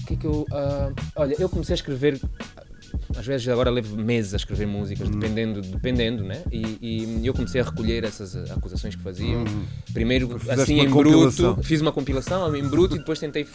O 0.00 0.06
que 0.06 0.14
é 0.14 0.16
que 0.16 0.26
eu. 0.26 0.46
Uh, 0.50 0.94
olha, 1.14 1.36
eu 1.38 1.48
comecei 1.48 1.74
a 1.74 1.76
escrever 1.76 2.20
às 3.16 3.26
vezes 3.26 3.48
agora 3.48 3.70
levo 3.70 3.96
meses 3.96 4.34
a 4.34 4.36
escrever 4.36 4.66
músicas, 4.66 5.08
uhum. 5.08 5.18
dependendo, 5.18 5.60
dependendo, 5.60 6.24
né? 6.24 6.42
E, 6.50 6.78
e, 6.80 7.26
eu 7.26 7.34
comecei 7.34 7.60
a 7.60 7.64
recolher 7.64 8.04
essas 8.04 8.50
acusações 8.50 8.94
que 8.94 9.02
faziam. 9.02 9.44
Uhum. 9.44 9.64
Primeiro, 9.92 10.38
Fizeste 10.38 10.62
assim, 10.62 10.80
em 10.80 10.88
bruto, 10.88 11.58
fiz 11.62 11.80
uma 11.80 11.92
compilação 11.92 12.54
em 12.54 12.66
bruto 12.66 12.96
e 12.96 12.98
depois 12.98 13.18
tentei 13.18 13.46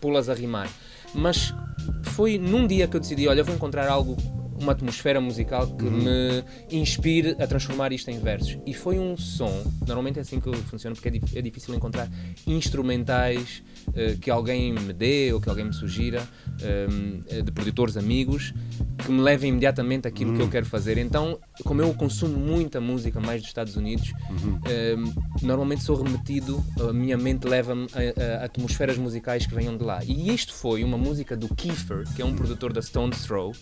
pô-las 0.00 0.28
a 0.28 0.34
rimar. 0.34 0.68
Mas 1.14 1.54
foi 2.02 2.38
num 2.38 2.66
dia 2.66 2.86
que 2.86 2.96
eu 2.96 3.00
decidi, 3.00 3.28
olha, 3.28 3.40
eu 3.40 3.44
vou 3.44 3.54
encontrar 3.54 3.88
algo 3.88 4.16
uma 4.60 4.72
atmosfera 4.72 5.20
musical 5.20 5.66
que 5.66 5.84
uhum. 5.84 5.90
me 5.90 6.44
inspire 6.70 7.36
a 7.38 7.46
transformar 7.46 7.92
isto 7.92 8.10
em 8.10 8.18
versos. 8.18 8.58
E 8.66 8.72
foi 8.72 8.98
um 8.98 9.16
som, 9.16 9.64
normalmente 9.86 10.18
é 10.18 10.22
assim 10.22 10.40
que 10.40 10.50
funciona, 10.62 10.94
porque 10.94 11.08
é, 11.08 11.38
é 11.38 11.42
difícil 11.42 11.74
encontrar 11.74 12.08
instrumentais 12.46 13.62
uh, 13.88 14.18
que 14.20 14.30
alguém 14.30 14.72
me 14.72 14.92
dê 14.92 15.32
ou 15.32 15.40
que 15.40 15.48
alguém 15.48 15.64
me 15.64 15.72
sugira, 15.72 16.22
um, 16.62 17.20
eh, 17.28 17.42
de 17.42 17.52
produtores 17.52 17.96
amigos, 17.96 18.52
que 18.98 19.10
me 19.10 19.20
levem 19.20 19.50
imediatamente 19.50 20.08
aquilo 20.08 20.30
uhum. 20.30 20.36
que 20.36 20.42
eu 20.42 20.46
hum. 20.46 20.50
quero 20.50 20.66
fazer. 20.66 20.98
Então, 20.98 21.38
como 21.64 21.82
eu 21.82 21.92
consumo 21.94 22.38
muita 22.38 22.80
música 22.80 23.20
mais 23.20 23.40
dos 23.40 23.48
Estados 23.48 23.76
Unidos, 23.76 24.12
uhum. 24.30 24.58
um, 24.98 25.14
normalmente 25.42 25.82
sou 25.82 26.02
remetido, 26.02 26.64
a 26.80 26.92
minha 26.92 27.16
mente 27.16 27.46
leva-me 27.46 27.86
a, 27.92 28.42
a, 28.42 28.44
atmosferas 28.44 28.96
musicais 28.96 29.46
que 29.46 29.54
venham 29.54 29.76
de 29.76 29.84
lá. 29.84 30.02
E 30.04 30.34
isto 30.34 30.54
foi 30.54 30.82
uma 30.82 30.96
música 30.96 31.36
do 31.36 31.54
Kiefer, 31.54 32.04
que 32.14 32.22
é 32.22 32.24
um 32.24 32.34
produtor 32.34 32.72
da 32.72 32.80
Stone's 32.80 33.22
Throw, 33.22 33.52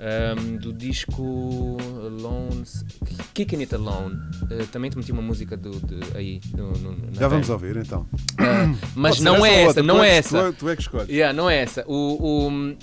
um, 0.00 0.56
do 0.56 0.72
disco 0.72 1.76
Alone, 2.06 2.64
Kicking 3.34 3.60
It 3.60 3.74
Alone. 3.74 4.16
Uh, 4.44 4.66
também 4.72 4.90
te 4.90 4.96
meti 4.96 5.12
uma 5.12 5.22
música 5.22 5.56
do, 5.56 5.72
de, 5.72 6.16
aí. 6.16 6.40
No, 6.56 6.72
no, 6.72 7.12
Já 7.12 7.28
vamos 7.28 7.50
ouvir 7.50 7.76
então. 7.76 8.02
Uh, 8.02 8.76
mas 8.94 9.20
não 9.20 9.44
é 9.44 9.59
essa, 9.60 9.82
não 9.82 10.02
é 10.02 10.16
essa. 10.16 10.52
Tu 10.52 10.68
é 10.68 10.76
que 10.76 10.82
escolhes. 10.82 11.08
Yeah, 11.08 11.32
não 11.32 11.48
é 11.48 11.56
essa. 11.56 11.84
O, 11.86 12.48
o, 12.48 12.76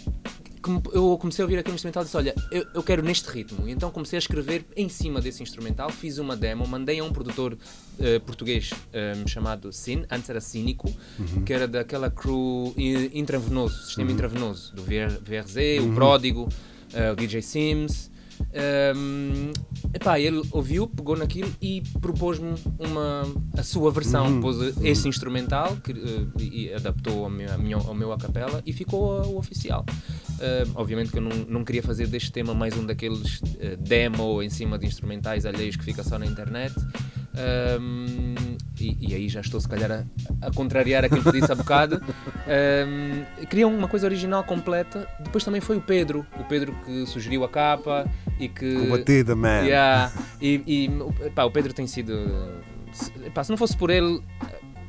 eu 0.91 1.17
comecei 1.17 1.43
a 1.43 1.45
ouvir 1.45 1.57
aquele 1.59 1.75
instrumental 1.75 2.03
e 2.03 2.05
disse: 2.05 2.17
Olha, 2.17 2.35
eu, 2.51 2.65
eu, 2.73 2.83
quero 2.83 3.01
neste 3.01 3.29
ritmo. 3.29 3.67
E 3.67 3.71
então 3.71 3.89
comecei 3.89 4.17
a 4.17 4.19
escrever 4.19 4.65
em 4.75 4.89
cima 4.89 5.21
desse 5.21 5.41
instrumental. 5.41 5.89
Fiz 5.89 6.17
uma 6.17 6.35
demo, 6.35 6.67
mandei 6.67 6.99
a 6.99 7.03
um 7.03 7.11
produtor 7.11 7.53
uh, 7.53 8.19
português 8.25 8.71
um, 9.15 9.27
chamado 9.27 9.71
Sin, 9.71 10.05
antes 10.11 10.29
era 10.29 10.41
Cínico, 10.41 10.93
uhum. 11.17 11.43
que 11.43 11.53
era 11.53 11.67
daquela 11.67 12.09
crew 12.09 12.73
intravenoso, 13.13 13.83
sistema 13.83 14.09
uhum. 14.09 14.15
intravenoso, 14.15 14.75
do 14.75 14.83
VRZ, 14.83 15.79
uhum. 15.79 15.91
o 15.91 15.95
Pródigo 15.95 16.49
uh, 16.93 17.13
o 17.13 17.15
DJ 17.15 17.41
Sims. 17.41 18.11
Um, 18.95 19.52
epá, 19.93 20.19
ele 20.19 20.41
ouviu, 20.52 20.88
pegou 20.88 21.15
naquilo 21.15 21.52
e 21.62 21.82
propôs-me 22.02 22.56
uma, 22.80 23.23
a 23.58 23.63
sua 23.63 23.91
versão, 23.91 24.28
uhum. 24.28 24.41
pôs 24.41 24.58
esse 24.84 25.04
uhum. 25.04 25.10
instrumental 25.10 25.78
que, 25.78 25.91
uh, 25.91 26.32
e 26.39 26.73
adaptou 26.73 27.26
ao 27.26 27.30
meu, 27.30 27.80
ao 27.80 27.93
meu 27.93 28.12
a 28.12 28.17
capela 28.17 28.62
e 28.65 28.73
ficou 28.73 29.26
o 29.26 29.38
oficial. 29.38 29.86
Uh, 30.32 30.71
obviamente 30.76 31.12
que 31.12 31.17
eu 31.17 31.21
não, 31.21 31.36
não 31.47 31.63
queria 31.63 31.84
fazer 31.84 32.08
deste 32.08 32.32
tema 32.32 32.54
mais 32.54 32.78
um 32.78 32.86
daqueles 32.86 33.39
uh, 33.39 33.78
demo 33.80 34.41
em 34.41 34.50
cima 34.50 34.78
de 34.78 34.86
instrumentais 34.86 35.45
alheios 35.45 35.76
que 35.76 35.84
fica 35.84 36.04
só 36.04 36.17
na 36.17 36.26
internet. 36.26 36.76
Um, 37.80 38.36
e, 38.80 39.12
e, 39.12 39.15
aí 39.15 39.30
já 39.30 39.41
estou 39.41 39.60
se 39.60 39.67
calhar 39.67 39.91
a, 39.91 40.47
a 40.47 40.52
contrariar 40.52 41.06
aquilo 41.06 41.23
que 41.23 41.32
disse 41.32 41.52
há 41.52 41.56
bocado. 41.56 42.02
Um, 42.47 43.45
queria 43.45 43.67
uma 43.67 43.88
coisa 43.88 44.08
original 44.08 44.43
completa. 44.43 45.08
Depois 45.19 45.43
também 45.43 45.62
foi 45.62 45.78
o 45.78 45.82
Pedro, 45.82 46.26
o 46.39 46.43
Pedro 46.45 46.76
que 46.86 47.06
sugeriu 47.06 47.43
a 47.43 47.50
capa 47.50 48.10
e 48.39 48.47
que. 48.47 48.76
Combatida, 48.76 49.36
man! 49.36 49.62
Yeah, 49.62 50.12
e, 50.41 50.63
e 50.65 51.30
pá, 51.32 51.43
o 51.43 51.52
Pedro 51.52 51.73
tem 51.73 51.88
sido. 51.88 52.63
Pá, 53.34 53.43
se 53.43 53.50
não 53.50 53.58
fosse 53.58 53.76
por 53.76 53.89
ele, 53.89 54.21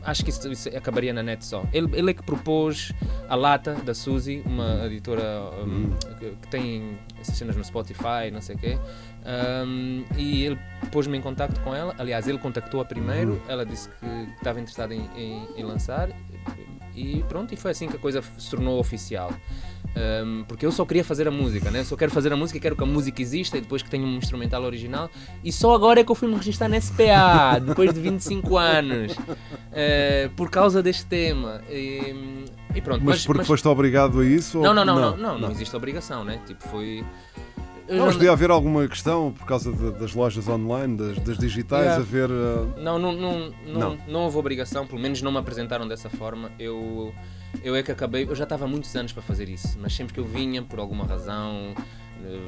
acho 0.04 0.24
que 0.24 0.30
isso, 0.30 0.50
isso, 0.50 0.68
acabaria 0.70 1.12
na 1.12 1.22
net 1.22 1.44
só. 1.44 1.64
Ele, 1.72 1.88
ele 1.92 2.10
é 2.10 2.14
que 2.14 2.22
propôs 2.22 2.92
a 3.28 3.34
Lata 3.34 3.74
da 3.74 3.94
Suzy, 3.94 4.42
uma 4.44 4.86
editora 4.86 5.22
um, 5.62 5.64
hum. 5.64 5.90
que, 6.18 6.30
que, 6.30 6.48
tem 6.48 6.98
essas 7.20 7.36
cenas 7.36 7.56
no 7.56 7.64
Spotify, 7.64 8.30
não 8.32 8.40
sei 8.40 8.56
o 8.56 8.58
quê. 8.58 8.78
Um, 9.28 10.04
e 10.16 10.44
ele 10.44 10.58
pôs-me 10.90 11.18
em 11.18 11.20
contato 11.20 11.60
com 11.60 11.74
ela. 11.74 11.94
Aliás, 11.98 12.26
ele 12.26 12.38
contactou-a 12.38 12.84
primeiro. 12.84 13.32
Uhum. 13.32 13.40
Ela 13.48 13.66
disse 13.66 13.88
que 13.88 14.06
estava 14.36 14.60
interessada 14.60 14.94
em, 14.94 15.08
em, 15.16 15.48
em, 15.56 15.62
lançar. 15.62 16.08
E 16.94 17.22
pronto, 17.28 17.52
e 17.52 17.56
foi 17.56 17.70
assim 17.70 17.88
que 17.88 17.96
a 17.96 17.98
coisa 17.98 18.22
se 18.38 18.50
tornou 18.50 18.78
oficial. 18.78 19.32
Um, 19.96 20.44
porque 20.44 20.64
eu 20.64 20.70
só 20.70 20.84
queria 20.84 21.02
fazer 21.02 21.26
a 21.26 21.30
música, 21.30 21.70
né? 21.70 21.80
Eu 21.80 21.84
só 21.84 21.96
quero 21.96 22.10
fazer 22.12 22.32
a 22.32 22.36
música 22.36 22.60
quero 22.60 22.76
que 22.76 22.82
a 22.82 22.86
música 22.86 23.20
exista 23.20 23.58
e 23.58 23.60
depois 23.60 23.82
que 23.82 23.90
tenha 23.90 24.06
um 24.06 24.16
instrumental 24.16 24.62
original. 24.62 25.10
E 25.42 25.50
só 25.50 25.74
agora 25.74 26.00
é 26.00 26.04
que 26.04 26.10
eu 26.10 26.14
fui 26.14 26.28
me 26.28 26.34
registrar 26.34 26.68
na 26.68 26.80
SPA, 26.80 27.58
depois 27.64 27.92
de 27.92 28.00
25 28.00 28.56
anos, 28.56 29.12
uh, 29.12 30.30
por 30.36 30.50
causa 30.50 30.82
deste 30.82 31.06
tema. 31.06 31.62
E, 31.68 32.44
e 32.74 32.80
pronto. 32.80 33.04
Mas, 33.04 33.16
mas 33.16 33.26
porque 33.26 33.38
mas... 33.38 33.46
foste 33.46 33.66
obrigado 33.66 34.20
a 34.20 34.24
isso? 34.24 34.60
Não, 34.60 34.74
não, 34.74 34.84
não, 34.84 34.94
não, 34.94 35.10
não, 35.10 35.16
não, 35.16 35.38
não 35.38 35.50
existe 35.50 35.74
obrigação, 35.74 36.24
né? 36.24 36.40
Tipo, 36.46 36.68
foi. 36.68 37.04
Não, 37.88 38.04
mas 38.04 38.16
podia 38.16 38.32
haver 38.32 38.50
alguma 38.50 38.86
questão 38.86 39.32
por 39.32 39.46
causa 39.46 39.72
de, 39.72 39.92
das 39.92 40.14
lojas 40.14 40.46
online, 40.46 40.96
das, 40.96 41.18
das 41.20 41.38
digitais, 41.38 41.84
yeah. 41.84 42.02
haver. 42.02 42.30
Uh... 42.30 42.74
Não, 42.76 42.98
não, 42.98 43.12
não, 43.12 43.52
não, 43.66 43.98
não, 44.06 44.20
houve 44.20 44.36
obrigação, 44.36 44.86
pelo 44.86 45.00
menos 45.00 45.22
não 45.22 45.32
me 45.32 45.38
apresentaram 45.38 45.88
dessa 45.88 46.10
forma. 46.10 46.52
Eu, 46.58 47.14
eu 47.62 47.74
é 47.74 47.82
que 47.82 47.92
acabei. 47.92 48.24
Eu 48.24 48.34
já 48.34 48.44
estava 48.44 48.64
há 48.64 48.68
muitos 48.68 48.94
anos 48.96 49.12
para 49.12 49.22
fazer 49.22 49.48
isso, 49.48 49.78
mas 49.80 49.94
sempre 49.94 50.14
que 50.14 50.20
eu 50.20 50.24
vinha, 50.24 50.62
por 50.62 50.78
alguma 50.78 51.04
razão, 51.04 51.74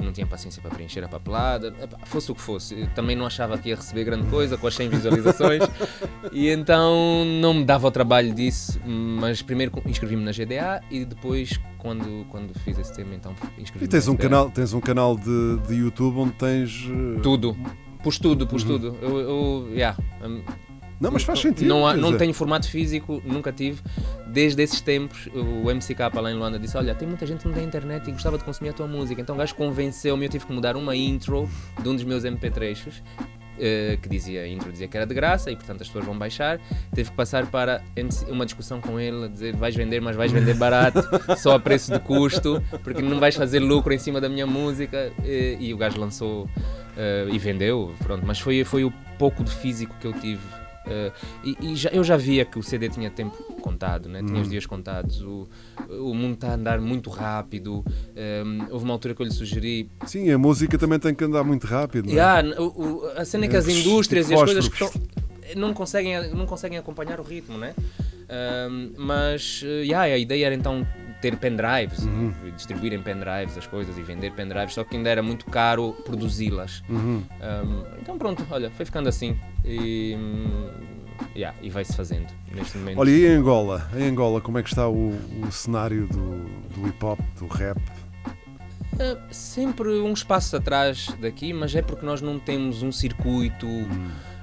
não 0.01 0.11
tinha 0.11 0.27
paciência 0.27 0.61
para 0.61 0.71
preencher 0.71 1.03
a 1.03 1.07
papelada, 1.07 1.73
fosse 2.05 2.31
o 2.31 2.35
que 2.35 2.41
fosse. 2.41 2.87
também 2.93 3.15
não 3.15 3.25
achava 3.25 3.57
que 3.57 3.69
ia 3.69 3.75
receber 3.75 4.03
grande 4.03 4.27
coisa 4.27 4.57
com 4.57 4.67
as 4.67 4.75
100 4.75 4.89
visualizações 4.89 5.63
e 6.31 6.49
então 6.49 7.25
não 7.41 7.53
me 7.53 7.63
dava 7.63 7.87
o 7.87 7.91
trabalho 7.91 8.33
disso. 8.33 8.79
Mas 8.85 9.41
primeiro 9.41 9.71
inscrevi-me 9.85 10.23
na 10.23 10.31
GDA 10.31 10.81
e 10.89 11.05
depois, 11.05 11.59
quando, 11.77 12.25
quando 12.29 12.53
fiz 12.59 12.77
esse 12.77 12.93
tema, 12.93 13.15
então 13.15 13.33
inscrevi-me. 13.57 13.85
E 13.85 13.87
tens 13.87 14.07
um, 14.07 14.15
canal, 14.15 14.49
tens 14.49 14.73
um 14.73 14.81
canal 14.81 15.15
de, 15.17 15.57
de 15.67 15.75
YouTube 15.75 16.17
onde 16.17 16.33
tens. 16.33 16.85
Uh... 16.85 17.19
Tudo. 17.21 17.57
Pus 18.03 18.17
tudo, 18.17 18.47
pus 18.47 18.63
uhum. 18.63 18.69
tudo. 18.69 18.97
Eu, 18.99 19.19
eu 19.19 19.69
yeah, 19.73 19.95
não, 21.01 21.09
mas 21.09 21.23
faz 21.23 21.39
sentido. 21.39 21.67
Não, 21.67 21.97
não 21.97 22.15
tenho 22.15 22.31
formato 22.31 22.69
físico, 22.69 23.23
nunca 23.25 23.51
tive. 23.51 23.81
Desde 24.27 24.61
esses 24.61 24.79
tempos, 24.81 25.27
o 25.33 25.67
MCK 25.73 25.99
lá 26.13 26.31
em 26.31 26.35
Luanda 26.35 26.59
disse: 26.59 26.77
Olha, 26.77 26.93
tem 26.93 27.07
muita 27.07 27.25
gente 27.25 27.39
que 27.39 27.47
não 27.47 27.55
tem 27.55 27.65
internet 27.65 28.07
e 28.07 28.11
gostava 28.11 28.37
de 28.37 28.43
consumir 28.43 28.69
a 28.69 28.73
tua 28.73 28.87
música. 28.87 29.19
Então 29.19 29.33
o 29.33 29.37
gajo 29.37 29.55
convenceu-me. 29.55 30.25
Eu 30.25 30.29
tive 30.29 30.45
que 30.45 30.53
mudar 30.53 30.77
uma 30.77 30.95
intro 30.95 31.49
de 31.81 31.89
um 31.89 31.95
dos 31.95 32.03
meus 32.03 32.23
MP3s. 32.23 33.01
Uh, 33.51 33.99
que 34.01 34.09
dizia, 34.09 34.41
a 34.41 34.47
intro 34.47 34.71
dizia 34.71 34.87
que 34.87 34.97
era 34.97 35.05
de 35.05 35.13
graça 35.13 35.51
e 35.51 35.55
portanto 35.55 35.81
as 35.81 35.87
pessoas 35.87 36.05
vão 36.05 36.17
baixar. 36.17 36.59
Teve 36.93 37.09
que 37.09 37.15
passar 37.15 37.45
para 37.47 37.83
uma 38.29 38.45
discussão 38.45 38.79
com 38.79 38.99
ele, 38.99 39.25
a 39.25 39.27
dizer 39.27 39.55
vais 39.55 39.75
vender, 39.75 40.01
mas 40.01 40.15
vais 40.15 40.31
vender 40.31 40.55
barato, 40.55 40.99
só 41.37 41.55
a 41.55 41.59
preço 41.59 41.91
de 41.91 41.99
custo, 41.99 42.63
porque 42.83 43.01
não 43.01 43.19
vais 43.19 43.35
fazer 43.35 43.59
lucro 43.59 43.93
em 43.93 43.99
cima 43.99 44.21
da 44.21 44.29
minha 44.29 44.47
música. 44.47 45.11
Uh, 45.19 45.61
e 45.61 45.73
o 45.73 45.77
gajo 45.77 45.99
lançou 45.99 46.45
uh, 46.45 47.29
e 47.31 47.37
vendeu, 47.39 47.93
pronto. 48.03 48.23
Mas 48.25 48.39
foi, 48.39 48.63
foi 48.63 48.83
o 48.83 48.91
pouco 49.17 49.43
de 49.43 49.51
físico 49.51 49.95
que 49.99 50.07
eu 50.07 50.13
tive 50.13 50.60
Uh, 50.85 51.11
e 51.43 51.57
e 51.73 51.75
já- 51.75 51.89
eu 51.91 52.03
já 52.03 52.17
via 52.17 52.43
que 52.43 52.57
o 52.57 52.63
CD 52.63 52.89
tinha 52.89 53.09
tempo 53.11 53.37
contado, 53.61 54.09
né? 54.09 54.23
tinha 54.23 54.39
Hum. 54.39 54.41
os 54.41 54.49
dias 54.49 54.65
contados. 54.65 55.21
O, 55.21 55.47
o 55.89 56.13
mundo 56.13 56.33
está 56.33 56.49
a 56.49 56.53
andar 56.55 56.81
muito 56.81 57.09
rápido. 57.09 57.85
Um, 58.45 58.65
houve 58.71 58.85
uma 58.85 58.93
altura 58.93 59.13
que 59.13 59.21
eu 59.21 59.25
lhe 59.25 59.31
sugeri. 59.33 59.89
Sim, 60.07 60.29
a 60.31 60.37
música 60.37 60.77
também 60.77 60.97
tem 60.99 61.13
que 61.13 61.23
andar 61.23 61.43
muito 61.43 61.67
rápido. 61.67 62.09
é? 62.09 62.13
Yeah, 62.13 62.59
o- 62.61 62.65
o- 63.05 63.07
a 63.15 63.23
cena 63.25 63.45
é 63.45 63.47
que 63.47 63.55
as 63.55 63.67
Esses 63.67 63.85
indústrias 63.85 64.29
e 64.29 64.33
as 64.33 64.41
coisas 64.43 64.67
que 64.67 64.83
estão. 64.83 65.01
Não 65.55 65.73
conseguem, 65.73 66.33
não 66.33 66.45
conseguem 66.45 66.77
acompanhar 66.77 67.19
o 67.19 67.23
ritmo, 67.23 67.57
né? 67.57 67.75
Um, 68.69 68.93
mas 68.97 69.61
uh, 69.63 69.83
yeah, 69.83 70.03
a 70.03 70.17
ideia 70.17 70.45
era 70.45 70.55
então 70.55 70.87
ter 71.21 71.37
pendrives, 71.37 71.99
Uhum. 72.03 72.33
e 72.45 72.51
distribuir 72.51 72.93
em 72.93 73.01
pendrives 73.01 73.57
as 73.57 73.67
coisas 73.67 73.97
e 73.97 74.01
vender 74.01 74.31
pendrives, 74.31 74.73
só 74.73 74.83
que 74.83 74.97
ainda 74.97 75.09
era 75.09 75.21
muito 75.21 75.45
caro 75.45 75.93
produzi-las. 76.03 76.83
Uhum. 76.89 77.23
Um, 77.39 77.83
então 78.01 78.17
pronto, 78.17 78.45
olha, 78.49 78.71
foi 78.71 78.85
ficando 78.85 79.07
assim 79.07 79.37
e, 79.63 80.15
hum, 80.17 80.69
yeah, 81.35 81.55
e 81.61 81.69
vai-se 81.69 81.95
fazendo 81.95 82.27
neste 82.51 82.77
momento. 82.77 82.99
Olha, 82.99 83.09
e 83.11 83.25
em 83.25 83.35
Angola? 83.35 83.89
Em 83.95 84.03
Angola, 84.09 84.41
como 84.41 84.57
é 84.57 84.63
que 84.63 84.69
está 84.69 84.87
o, 84.89 85.09
o 85.47 85.51
cenário 85.51 86.07
do, 86.07 86.43
do 86.75 86.87
hip 86.87 87.05
hop, 87.05 87.19
do 87.37 87.47
rap? 87.47 87.77
Uh, 88.93 89.17
sempre 89.31 89.87
uns 90.01 90.23
passos 90.23 90.53
atrás 90.53 91.07
daqui, 91.19 91.53
mas 91.53 91.73
é 91.75 91.81
porque 91.81 92.05
nós 92.05 92.21
não 92.21 92.37
temos 92.37 92.83
um 92.83 92.91
circuito, 92.91 93.67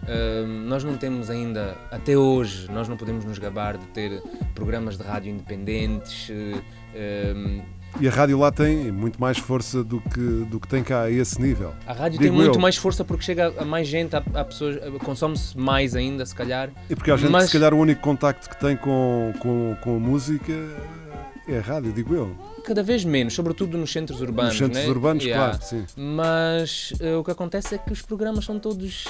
uh, 0.08 0.46
nós 0.46 0.82
não 0.84 0.96
temos 0.96 1.30
ainda, 1.30 1.76
até 1.90 2.16
hoje, 2.16 2.70
nós 2.70 2.88
não 2.88 2.96
podemos 2.96 3.24
nos 3.24 3.38
gabar 3.38 3.76
de 3.76 3.86
ter 3.88 4.22
programas 4.54 4.96
de 4.96 5.02
rádio 5.04 5.30
independentes. 5.32 6.28
uh, 6.30 7.62
E 8.00 8.06
a 8.06 8.10
rádio 8.10 8.38
lá 8.38 8.52
tem 8.52 8.92
muito 8.92 9.20
mais 9.20 9.38
força 9.38 9.82
do 9.82 10.00
que, 10.00 10.44
do 10.50 10.60
que 10.60 10.68
tem 10.68 10.82
cá 10.84 11.02
a 11.02 11.10
esse 11.10 11.40
nível. 11.40 11.72
a 11.86 11.92
rádio 11.92 12.18
Digo 12.18 12.24
tem 12.24 12.30
muito 12.30 12.56
eu. 12.58 12.60
mais 12.60 12.76
força 12.76 13.04
porque 13.04 13.24
chega 13.24 13.54
a 13.58 13.64
mais 13.64 13.88
gente, 13.88 14.14
a, 14.14 14.22
a 14.34 14.44
pessoas, 14.44 14.76
consome-se 15.02 15.56
mais 15.56 15.96
ainda, 15.96 16.24
se 16.26 16.34
calhar. 16.34 16.70
E 16.88 16.94
porque 16.94 17.10
há 17.10 17.16
gente 17.16 17.30
mas, 17.30 17.44
se 17.46 17.52
calhar, 17.52 17.72
o 17.72 17.78
único 17.78 18.00
contacto 18.02 18.48
que 18.48 18.58
tem 18.60 18.76
com, 18.76 19.32
com, 19.40 19.76
com 19.82 19.96
a 19.96 19.98
música 19.98 20.52
é 21.48 21.58
a 21.58 21.62
rádio, 21.62 21.92
digo 21.92 22.14
eu. 22.14 22.36
Cada 22.62 22.82
vez 22.82 23.02
menos, 23.04 23.32
sobretudo 23.32 23.78
nos 23.78 23.90
centros 23.90 24.20
urbanos. 24.20 24.50
Nos 24.52 24.58
centros 24.58 24.84
né? 24.84 24.90
urbanos, 24.90 25.24
claro, 25.24 25.58
sim. 25.62 25.86
Mas 25.96 26.92
eh, 27.00 27.16
o 27.16 27.24
que 27.24 27.30
acontece 27.30 27.76
é 27.76 27.78
que 27.78 27.90
os 27.90 28.02
programas 28.02 28.44
são 28.44 28.58
todos. 28.60 29.06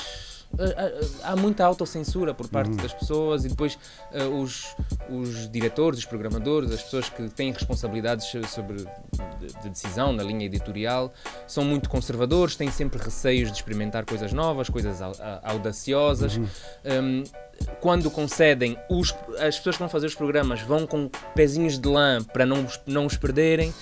Há 1.22 1.36
muita 1.36 1.64
autocensura 1.64 2.32
por 2.34 2.48
parte 2.48 2.70
Uhum. 2.70 2.76
das 2.76 2.92
pessoas 2.92 3.44
e 3.44 3.48
depois 3.48 3.78
eh, 4.12 4.24
os, 4.24 4.74
os 5.10 5.48
diretores, 5.50 6.00
os 6.00 6.04
programadores, 6.04 6.70
as 6.72 6.82
pessoas 6.82 7.08
que 7.08 7.28
têm 7.28 7.52
responsabilidades 7.52 8.26
sobre 8.48 8.78
de, 9.38 9.46
de 9.62 9.68
decisão 9.70 10.12
na 10.12 10.22
linha 10.22 10.46
editorial 10.46 11.12
são 11.46 11.64
muito 11.64 11.88
conservadores, 11.88 12.56
têm 12.56 12.70
sempre 12.70 12.98
receios 13.02 13.50
de 13.50 13.56
experimentar 13.56 14.04
coisas 14.04 14.32
novas, 14.32 14.68
coisas 14.68 14.98
audaciosas. 15.42 16.36
Uhum. 16.36 16.46
Um, 16.84 17.24
quando 17.80 18.10
concedem, 18.10 18.76
os- 18.88 19.14
as 19.40 19.56
pessoas 19.56 19.76
que 19.76 19.80
vão 19.80 19.88
fazer 19.88 20.06
os 20.06 20.14
programas 20.14 20.60
vão 20.62 20.86
com 20.86 21.08
pezinhos 21.34 21.78
de 21.78 21.88
lã 21.88 22.22
para 22.24 22.44
não, 22.46 22.66
não 22.86 23.06
os 23.06 23.16
perderem. 23.16 23.72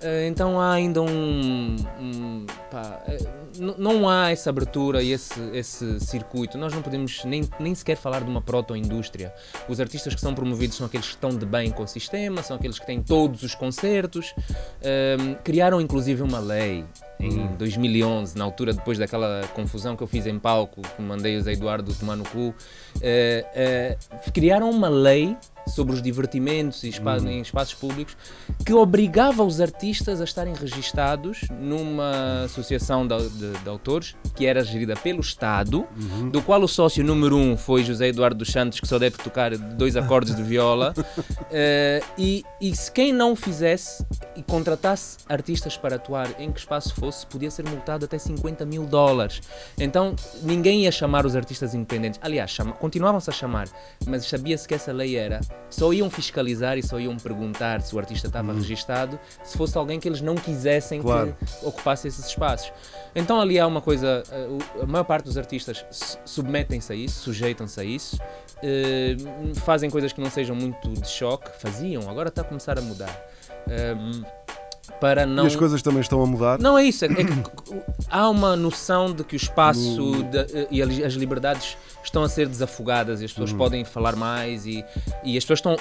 Eh, 0.00 0.26
então 0.28 0.60
há 0.60 0.72
ainda 0.72 1.02
um. 1.02 1.76
um- 2.00 2.46
pá, 2.70 3.02
n- 3.58 3.74
não 3.78 4.08
há 4.08 4.30
essa 4.30 4.50
abertura 4.50 5.02
e 5.02 5.12
esse, 5.12 5.40
esse 5.52 5.98
circuito. 6.00 6.56
Nós 6.58 6.72
não 6.72 6.82
podemos 6.82 7.24
nem, 7.24 7.48
nem 7.58 7.74
sequer 7.74 7.96
falar 7.96 8.20
de 8.20 8.30
uma 8.30 8.40
proto-indústria. 8.40 9.32
Os 9.68 9.80
artistas 9.80 10.14
que 10.14 10.20
são 10.20 10.34
promovidos 10.34 10.76
são 10.76 10.86
aqueles 10.86 11.06
que 11.06 11.14
estão 11.14 11.30
de 11.30 11.44
bem 11.46 11.70
com 11.70 11.82
o 11.82 11.88
sistema, 11.88 12.42
são 12.42 12.56
aqueles 12.56 12.78
que 12.78 12.86
têm 12.86 13.02
todos 13.02 13.42
os 13.42 13.54
concertos. 13.54 14.34
Ehm, 14.82 15.34
criaram 15.42 15.80
inclusive 15.80 16.22
uma 16.22 16.38
lei 16.38 16.84
em 17.20 17.48
2011, 17.56 18.38
na 18.38 18.44
altura, 18.44 18.72
depois 18.72 18.96
daquela 18.98 19.42
confusão 19.54 19.96
que 19.96 20.02
eu 20.02 20.06
fiz 20.06 20.24
em 20.26 20.38
palco, 20.38 20.82
que 20.82 21.02
mandei 21.02 21.36
o 21.36 21.42
Zé 21.42 21.52
Eduardo 21.52 21.92
tomar 21.94 22.14
no 22.14 22.24
cu, 22.24 22.54
eh, 23.02 23.44
eh, 23.54 23.96
criaram 24.32 24.70
uma 24.70 24.88
lei 24.88 25.36
sobre 25.68 25.94
os 25.94 26.02
divertimentos 26.02 26.82
e 26.84 26.88
espa- 26.88 27.18
em 27.18 27.40
espaços 27.40 27.74
públicos 27.74 28.16
que 28.64 28.72
obrigava 28.72 29.42
os 29.44 29.60
artistas 29.60 30.20
a 30.20 30.24
estarem 30.24 30.54
registados 30.54 31.40
numa 31.60 32.42
associação 32.44 33.06
de, 33.06 33.28
de- 33.30 33.52
de 33.58 33.68
autores 33.68 34.14
que 34.34 34.46
era 34.46 34.62
gerida 34.64 34.94
pelo 34.96 35.20
Estado, 35.20 35.86
do 36.32 36.40
qual 36.42 36.62
o 36.62 36.68
sócio 36.68 37.02
número 37.04 37.36
um 37.36 37.56
foi 37.56 37.82
José 37.84 38.08
Eduardo 38.08 38.38
dos 38.38 38.48
Santos, 38.52 38.80
que 38.80 38.86
só 38.86 38.98
deve 38.98 39.16
tocar 39.18 39.56
dois 39.56 39.96
acordes 39.96 40.34
de 40.34 40.42
viola. 40.42 40.94
Eh, 41.50 42.02
e, 42.18 42.44
e 42.60 42.76
se 42.76 42.92
quem 42.92 43.10
não 43.12 43.34
fizesse 43.34 44.04
e 44.36 44.42
contratasse 44.42 45.16
artistas 45.28 45.76
para 45.78 45.96
atuar 45.96 46.28
em 46.38 46.52
que 46.52 46.58
espaço 46.60 46.94
fosse, 46.94 47.26
podia 47.26 47.50
ser 47.50 47.66
multado 47.68 48.04
até 48.04 48.18
50 48.18 48.66
mil 48.66 48.84
dólares. 48.84 49.40
Então 49.78 50.14
ninguém 50.42 50.82
ia 50.82 50.92
chamar 50.92 51.24
os 51.24 51.34
artistas 51.34 51.74
independentes. 51.74 52.20
Aliás, 52.22 52.50
chama- 52.50 52.72
continuavam-se 52.72 53.30
a 53.30 53.32
chamar, 53.32 53.66
mas 54.06 54.26
sabia-se 54.26 54.68
que 54.68 54.74
essa 54.74 54.92
lei 54.92 55.16
era. 55.16 55.40
Só 55.70 55.92
iam 55.92 56.08
fiscalizar 56.08 56.78
e 56.78 56.82
só 56.82 56.98
iam 56.98 57.16
perguntar 57.18 57.82
se 57.82 57.94
o 57.94 57.98
artista 57.98 58.26
estava 58.26 58.54
registado 58.54 59.18
se 59.44 59.56
fosse 59.58 59.76
alguém 59.76 60.00
que 60.00 60.08
eles 60.08 60.20
não 60.22 60.34
quisessem 60.34 61.02
Claro. 61.02 61.36
que 61.38 61.66
ocupasse 61.66 62.08
esses 62.08 62.26
espaços. 62.26 62.72
Então 63.14 63.38
ali 63.40 63.58
há 63.58 63.66
uma 63.66 63.82
coisa, 63.82 64.22
eh, 64.30 64.48
a 64.82 64.86
maior 64.86 65.04
parte 65.04 65.24
dos 65.26 65.36
artistas 65.36 65.84
su- 65.90 66.18
submetem-se 66.24 66.90
a 66.92 66.96
isso, 66.96 67.20
sujeitam-se 67.20 67.78
a 67.80 67.84
isso, 67.84 68.18
eh, 68.62 69.16
fazem 69.56 69.90
coisas 69.90 70.10
que 70.12 70.20
não 70.22 70.30
sejam 70.30 70.56
muito 70.56 70.88
de 70.88 71.06
choque, 71.08 71.50
faziam, 71.60 72.08
agora 72.08 72.28
está 72.30 72.40
a 72.40 72.44
começar 72.44 72.78
a 72.78 72.82
mudar. 72.82 73.14
Para 75.00 75.24
não... 75.26 75.44
E 75.44 75.46
as 75.46 75.54
coisas 75.56 75.80
também 75.82 76.00
estão 76.00 76.20
a 76.22 76.26
mudar. 76.26 76.58
Não 76.58 76.76
é 76.76 76.84
isso, 76.84 77.04
é 77.04 77.08
que 77.08 77.14
há 78.10 78.28
uma 78.28 78.56
noção 78.56 79.12
de 79.12 79.22
que 79.22 79.34
o 79.34 79.38
espaço 79.38 80.12
de- 80.24 80.66
e 80.70 80.82
a 80.82 80.86
li- 80.86 81.04
as 81.04 81.12
liberdades 81.14 81.76
estão 82.02 82.22
a 82.24 82.28
ser 82.28 82.48
desafogadas 82.48 83.20
e 83.20 83.24
as 83.24 83.30
pessoas 83.32 83.52
Uhum. 83.52 83.58
podem 83.58 83.84
falar 83.84 84.16
mais 84.16 84.66
e, 84.66 84.84
e 85.22 85.36
as 85.38 85.44
pessoas 85.44 85.58
estão, 85.60 85.76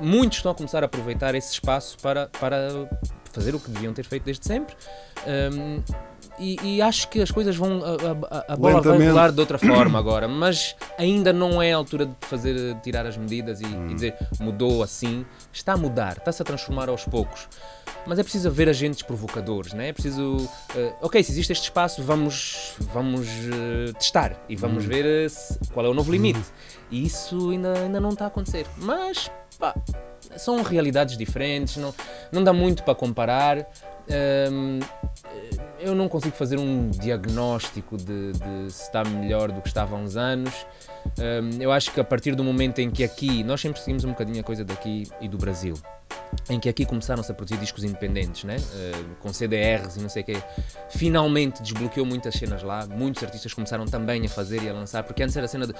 muitos 0.00 0.38
estão 0.38 0.52
a 0.52 0.54
começar 0.54 0.82
a 0.82 0.86
aproveitar 0.86 1.34
esse 1.34 1.52
espaço 1.52 1.96
para, 2.00 2.28
para 2.40 2.88
fazer 3.32 3.54
o 3.54 3.60
que 3.60 3.70
deviam 3.70 3.92
ter 3.92 4.04
feito 4.04 4.24
desde 4.24 4.46
sempre. 4.46 4.74
Hum, 5.26 5.82
e, 6.38 6.76
e 6.76 6.82
acho 6.82 7.08
que 7.08 7.20
as 7.20 7.30
coisas 7.30 7.54
vão. 7.54 7.82
A, 7.84 8.36
a- 8.38 8.54
a 8.54 8.56
bola 8.56 8.80
vai 8.80 9.06
rolar 9.06 9.30
de 9.32 9.38
outra 9.40 9.58
forma 9.60 9.98
agora, 9.98 10.26
mas 10.26 10.74
ainda 10.98 11.30
não 11.30 11.60
é 11.60 11.72
a 11.74 11.76
altura 11.76 12.06
de 12.06 12.14
fazer 12.22 12.74
de 12.74 12.80
tirar 12.80 13.04
as 13.06 13.18
medidas 13.18 13.60
e, 13.60 13.66
Hum. 13.66 13.90
e 13.90 13.94
dizer 13.94 14.16
mudou 14.40 14.82
assim. 14.82 15.26
Está 15.52 15.74
a 15.74 15.76
mudar, 15.76 16.16
está-se 16.16 16.40
a 16.40 16.44
transformar 16.44 16.88
aos 16.88 17.04
poucos. 17.04 17.46
Mas 18.06 18.18
é 18.18 18.22
preciso 18.22 18.48
haver 18.48 18.68
agentes 18.68 19.02
provocadores, 19.02 19.72
né? 19.72 19.88
é 19.88 19.92
preciso. 19.92 20.48
eh, 20.74 20.92
ok, 21.00 21.22
se 21.22 21.30
existe 21.30 21.52
este 21.52 21.64
espaço, 21.64 22.02
vamos, 22.02 22.74
vamos 22.80 23.28
eh, 23.28 23.92
testar 23.98 24.36
e 24.48 24.56
vamos 24.56 24.84
Hum. 24.84 24.88
ver 24.88 25.04
eh, 25.06 25.28
se- 25.28 25.58
qual 25.72 25.86
é 25.86 25.88
o 25.88 25.94
novo 25.94 26.10
limite. 26.10 26.42
E 26.90 27.04
isso 27.04 27.50
ainda, 27.50 27.78
ainda 27.78 28.00
não 28.00 28.10
está 28.10 28.24
a 28.24 28.28
acontecer. 28.28 28.66
Mas, 28.76 29.30
pá, 29.58 29.74
são 30.36 30.62
realidades 30.62 31.16
diferentes, 31.16 31.76
não, 31.76 31.94
não 32.32 32.42
dá 32.42 32.52
muito 32.52 32.82
para 32.82 32.94
comparar. 32.94 33.58
Hum, 34.50 34.80
eh, 35.26 35.50
eu 35.78 35.94
não 35.94 36.08
consigo 36.08 36.34
fazer 36.36 36.58
um 36.58 36.90
diagnóstico 36.90 37.96
de, 37.96 38.32
de 38.32 38.72
se 38.72 38.82
está 38.82 39.04
melhor 39.04 39.52
do 39.52 39.60
que 39.62 39.68
estava 39.68 39.94
há 39.94 39.98
uns 39.98 40.16
anos. 40.16 40.66
Eu 41.60 41.72
acho 41.72 41.92
que 41.92 42.00
a 42.00 42.04
partir 42.04 42.34
do 42.34 42.44
momento 42.44 42.80
em 42.80 42.90
que 42.90 43.04
aqui, 43.04 43.42
nós 43.42 43.60
sempre 43.60 43.80
seguimos 43.80 44.04
um 44.04 44.10
bocadinho 44.10 44.40
a 44.40 44.42
coisa 44.42 44.64
daqui 44.64 45.04
e 45.20 45.28
do 45.28 45.36
Brasil, 45.36 45.74
em 46.48 46.58
que 46.58 46.68
aqui 46.68 46.84
começaram-se 46.84 47.30
a 47.30 47.34
produzir 47.34 47.58
discos 47.58 47.84
independentes, 47.84 48.44
né? 48.44 48.56
Eh, 48.56 49.04
com 49.20 49.32
CDRs 49.32 49.96
e 49.96 50.02
não 50.02 50.08
sei 50.08 50.22
o 50.22 50.24
quê, 50.26 50.42
finalmente 50.88 51.62
desbloqueou 51.62 52.06
muitas 52.06 52.34
cenas 52.34 52.62
lá, 52.62 52.86
muitos 52.86 53.22
artistas 53.22 53.52
começaram 53.52 53.84
também 53.84 54.24
a 54.24 54.28
fazer 54.28 54.62
e 54.62 54.68
a 54.68 54.72
lançar, 54.72 55.02
porque 55.02 55.22
antes 55.22 55.36
era 55.36 55.46
a 55.46 55.48
cena 55.48 55.66
de 55.66 55.74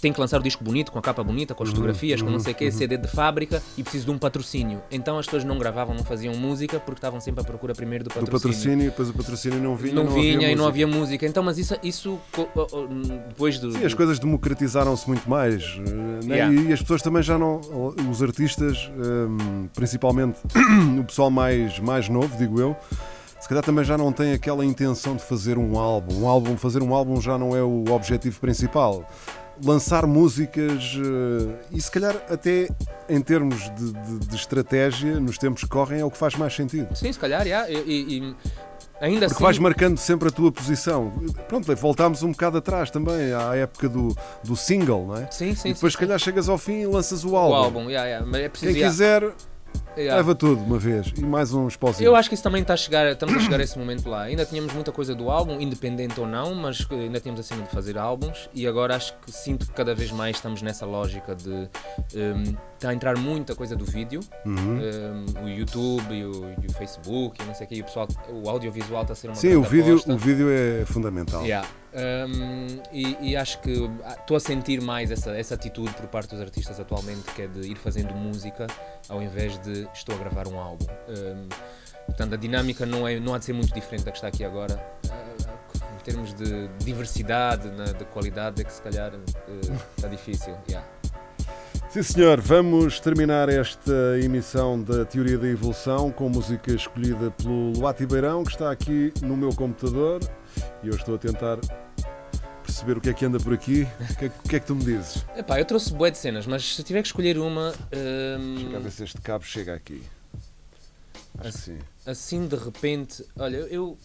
tem 0.00 0.12
que 0.12 0.20
lançar 0.20 0.38
o 0.40 0.42
disco 0.42 0.62
bonito, 0.62 0.92
com 0.92 0.98
a 0.98 1.02
capa 1.02 1.22
bonita, 1.24 1.54
com 1.54 1.62
as 1.62 1.70
fotografias, 1.70 2.20
com 2.22 2.30
não 2.30 2.40
sei 2.40 2.52
o 2.52 2.56
quê, 2.56 2.70
CD 2.70 2.96
de 2.96 3.08
fábrica 3.08 3.62
e 3.76 3.82
preciso 3.82 4.06
de 4.06 4.10
um 4.12 4.18
patrocínio. 4.18 4.82
Então 4.90 5.18
as 5.18 5.26
pessoas 5.26 5.44
não 5.44 5.58
gravavam, 5.58 5.94
não 5.94 6.04
faziam 6.04 6.34
música 6.34 6.78
porque 6.78 6.98
estavam 6.98 7.20
sempre 7.20 7.40
à 7.40 7.44
procura 7.44 7.74
primeiro 7.74 8.04
do 8.04 8.08
Do 8.08 8.14
patrocínio. 8.14 8.40
patrocínio, 8.40 8.82
e 8.86 8.90
depois 8.90 9.08
o 9.10 9.14
patrocínio 9.14 9.58
não 9.60 9.76
vinha. 9.76 9.94
Não, 9.94 10.06
vinha 10.08 10.34
havia 10.36 10.50
e 10.52 10.54
não 10.54 10.64
música. 10.64 10.68
havia 10.68 10.86
música. 10.86 11.26
Então, 11.26 11.42
mas 11.42 11.58
isso, 11.58 11.74
isso 11.82 12.18
depois 13.28 13.58
do. 13.58 13.72
Sim, 13.72 13.84
as 13.84 13.94
coisas 13.94 14.18
democratizaram-se 14.18 15.06
muito 15.08 15.28
mais 15.28 15.62
eh, 15.78 16.26
né? 16.26 16.36
Yeah. 16.36 16.62
e 16.68 16.72
as 16.72 16.80
pessoas 16.80 17.02
também 17.02 17.22
já 17.22 17.38
não. 17.38 17.60
Os 18.10 18.22
artistas, 18.22 18.90
hum, 18.96 19.68
principalmente 19.74 20.38
o 21.00 21.04
pessoal 21.04 21.30
mais, 21.30 21.78
mais 21.78 22.08
novo, 22.08 22.36
digo 22.36 22.60
eu, 22.60 22.76
se 23.40 23.48
calhar 23.48 23.62
também 23.64 23.84
já 23.84 23.96
não 23.96 24.12
tem 24.12 24.32
aquela 24.32 24.64
intenção 24.64 25.16
de 25.16 25.22
fazer 25.22 25.58
um 25.58 25.78
álbum. 25.78 26.22
Um 26.22 26.28
álbum. 26.28 26.56
Fazer 26.56 26.82
um 26.82 26.94
álbum 26.94 27.20
já 27.20 27.38
não 27.38 27.54
é 27.56 27.62
o 27.62 27.84
objetivo 27.90 28.40
principal. 28.40 29.08
Lançar 29.64 30.06
músicas 30.06 30.98
eh, 30.98 31.54
e 31.72 31.80
se 31.80 31.90
calhar 31.90 32.14
até 32.28 32.68
em 33.08 33.20
termos 33.22 33.70
de, 33.74 33.92
de- 33.92 34.26
de 34.26 34.36
estratégia, 34.36 35.18
nos 35.18 35.38
tempos 35.38 35.62
que 35.62 35.68
correm, 35.68 36.00
é 36.00 36.04
o 36.04 36.10
que 36.10 36.18
faz 36.18 36.34
mais 36.34 36.54
sentido. 36.54 36.94
Sim, 36.94 37.10
se 37.10 37.18
calhar, 37.18 37.46
yeah, 37.46 37.70
e, 37.70 38.18
e- 38.18 38.34
ainda 39.00 39.20
Porque 39.26 39.34
assim. 39.34 39.42
vais 39.44 39.58
marcando 39.58 39.96
sempre 39.96 40.28
a 40.28 40.30
tua 40.30 40.52
posição. 40.52 41.10
Pronto, 41.48 41.74
voltámos 41.76 42.22
um 42.22 42.32
bocado 42.32 42.58
atrás 42.58 42.90
também, 42.90 43.32
à 43.32 43.54
época 43.56 43.88
do, 43.88 44.14
do 44.44 44.54
single, 44.56 45.06
não 45.06 45.16
é? 45.16 45.30
Sim, 45.30 45.54
sim, 45.54 45.70
E 45.70 45.74
depois, 45.74 45.94
se 45.94 45.98
calhar, 45.98 46.18
chegas 46.18 46.48
ao 46.50 46.58
fim 46.58 46.80
e 46.82 46.86
lanças 46.86 47.24
o 47.24 47.34
álbum. 47.34 47.52
O 47.54 47.56
álbum, 47.56 47.80
yeah, 47.90 48.04
yeah, 48.06 48.26
mas 48.26 48.40
é 48.42 48.48
preciso. 48.50 48.72
Quem 48.72 48.80
yeah. 48.82 48.92
quiser, 48.92 49.32
Yeah. 49.96 50.16
Leva 50.16 50.34
tudo 50.34 50.60
uma 50.62 50.78
vez 50.78 51.12
e 51.16 51.20
mais 51.22 51.52
uns 51.54 51.76
pauzinhos. 51.76 52.06
Eu 52.06 52.14
acho 52.16 52.28
que 52.28 52.34
isso 52.34 52.42
também 52.44 52.62
está 52.62 52.74
a 52.74 52.76
chegar, 52.76 53.10
estamos 53.10 53.34
a 53.36 53.40
chegar 53.40 53.60
a 53.60 53.62
esse 53.62 53.78
momento 53.78 54.08
lá. 54.08 54.22
Ainda 54.22 54.44
tínhamos 54.44 54.72
muita 54.74 54.92
coisa 54.92 55.14
do 55.14 55.30
álbum, 55.30 55.60
independente 55.60 56.18
ou 56.20 56.26
não, 56.26 56.54
mas 56.54 56.86
ainda 56.90 57.18
tínhamos 57.20 57.40
acima 57.40 57.62
de 57.64 57.70
fazer 57.70 57.96
álbuns 57.98 58.48
e 58.54 58.66
agora 58.66 58.96
acho 58.96 59.14
que 59.24 59.30
sinto 59.32 59.66
que 59.66 59.72
cada 59.72 59.94
vez 59.94 60.10
mais 60.12 60.36
estamos 60.36 60.60
nessa 60.62 60.84
lógica 60.86 61.34
de 61.34 61.50
um, 61.50 62.56
está 62.74 62.90
a 62.90 62.94
entrar 62.94 63.16
muita 63.18 63.54
coisa 63.54 63.74
do 63.74 63.84
vídeo, 63.84 64.20
Uhum. 64.44 64.78
um, 65.40 65.44
o 65.44 65.48
YouTube 65.48 66.12
e 66.14 66.24
o, 66.24 66.54
e 66.62 66.66
o 66.66 66.72
Facebook 66.72 67.40
e 67.42 67.46
não 67.46 67.54
sei 67.54 67.66
o 67.66 67.68
que, 67.68 67.80
o 67.80 67.84
pessoal, 67.84 68.06
o 68.30 68.48
audiovisual 68.48 69.02
está 69.02 69.12
a 69.12 69.16
ser 69.16 69.28
uma 69.28 69.34
Sim, 69.36 69.54
o 69.56 69.62
vídeo, 69.62 69.94
aposta. 69.94 70.12
o 70.12 70.18
vídeo 70.18 70.48
é 70.50 70.84
fundamental. 70.84 71.42
Yeah. 71.42 71.66
Um, 71.96 72.82
e, 72.92 73.30
e 73.30 73.36
acho 73.36 73.58
que 73.60 73.90
estou 74.20 74.36
a 74.36 74.40
sentir 74.40 74.82
mais 74.82 75.10
essa, 75.10 75.30
essa 75.30 75.54
atitude 75.54 75.94
por 75.94 76.06
parte 76.08 76.30
dos 76.30 76.40
artistas 76.40 76.78
atualmente, 76.78 77.22
que 77.34 77.42
é 77.42 77.46
de 77.46 77.70
ir 77.70 77.76
fazendo 77.76 78.14
música 78.14 78.66
ao 79.08 79.22
invés 79.22 79.58
de 79.58 79.88
estou 79.94 80.14
a 80.14 80.18
gravar 80.18 80.46
um 80.46 80.58
álbum. 80.58 80.84
Um, 81.08 81.48
portanto, 82.04 82.34
a 82.34 82.36
dinâmica 82.36 82.84
não, 82.84 83.08
é, 83.08 83.18
não 83.18 83.32
há 83.32 83.38
de 83.38 83.46
ser 83.46 83.54
muito 83.54 83.72
diferente 83.72 84.04
da 84.04 84.10
que 84.10 84.18
está 84.18 84.28
aqui 84.28 84.44
agora. 84.44 84.78
Ah, 85.10 85.36
em 85.98 86.04
termos 86.04 86.34
de 86.34 86.68
diversidade, 86.84 87.68
na, 87.70 87.84
de 87.86 88.04
qualidade, 88.04 88.60
é 88.60 88.64
que 88.64 88.72
se 88.72 88.82
calhar 88.82 89.12
eh, 89.12 89.76
está 89.96 90.06
difícil. 90.06 90.56
Yeah. 90.68 90.86
Sim, 91.88 92.02
senhor, 92.02 92.40
vamos 92.40 93.00
terminar 93.00 93.48
esta 93.48 94.18
emissão 94.22 94.80
da 94.80 95.04
Teoria 95.04 95.36
da 95.36 95.48
Evolução 95.48 96.12
com 96.12 96.28
música 96.28 96.72
escolhida 96.72 97.30
pelo 97.32 97.72
Luati 97.72 98.06
Beirão, 98.06 98.44
que 98.44 98.52
está 98.52 98.70
aqui 98.70 99.12
no 99.22 99.36
meu 99.36 99.48
computador 99.48 100.20
e 100.82 100.88
eu 100.88 100.94
estou 100.94 101.16
a 101.16 101.18
tentar 101.18 101.58
perceber 102.76 102.98
o 102.98 103.00
que 103.00 103.08
é 103.08 103.14
que 103.14 103.24
anda 103.24 103.38
por 103.40 103.54
aqui. 103.54 103.86
O 104.10 104.16
que 104.16 104.24
é, 104.26 104.28
que, 104.28 104.56
é 104.56 104.60
que 104.60 104.66
tu 104.66 104.74
me 104.76 104.84
dizes? 104.84 105.24
Epá, 105.34 105.58
eu 105.58 105.64
trouxe 105.64 105.92
bué 105.94 106.10
de 106.10 106.18
cenas, 106.18 106.46
mas 106.46 106.74
se 106.76 106.82
tiver 106.82 107.00
que 107.00 107.08
escolher 107.08 107.38
uma. 107.38 107.72
um, 108.38 108.54
Deixa 108.56 108.70
cá 108.70 108.78
ver 108.78 108.90
se 108.90 109.04
este 109.04 109.20
cabo 109.22 109.44
chega 109.44 109.74
aqui. 109.74 110.02
Acho 111.38 111.52
que 111.52 111.58
sim. 111.58 111.78
assim 112.06 112.46
de 112.46 112.56
repente, 112.56 113.24
olha, 113.38 113.56
eu. 113.56 113.96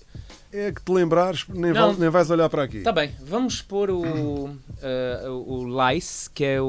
É 0.53 0.72
que 0.72 0.82
te 0.82 0.91
lembrares, 0.91 1.45
nem, 1.49 1.74
Não. 1.74 1.91
vai- 1.91 1.99
nem 1.99 2.09
vais 2.09 2.30
olhar 2.32 2.49
para 2.49 2.63
aqui. 2.63 2.82
Tá 2.82 2.91
bem, 2.93 3.13
vamos 3.22 3.61
pôr 3.61 3.89
o, 3.89 4.49
eh, 4.82 5.27
o 5.29 5.65
Lice, 5.89 6.29
que 6.29 6.43
é 6.43 6.61
o, 6.61 6.67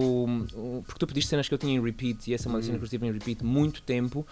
o- 0.54 0.82
Porque 0.86 0.98
tu 0.98 1.06
pediste 1.06 1.30
cenas 1.30 1.48
que 1.48 1.54
eu 1.54 1.58
tinha 1.58 1.74
em 1.74 1.82
repeat 1.82 2.28
e 2.30 2.34
essa 2.34 2.46
é 2.46 2.50
uma 2.50 2.58
das 2.58 2.66
cenas 2.66 2.80
que 2.80 2.84
eu 2.86 2.90
tive 2.90 3.06
em 3.06 3.12
repeat 3.12 3.42
muito 3.44 3.82
tempo. 3.82 4.26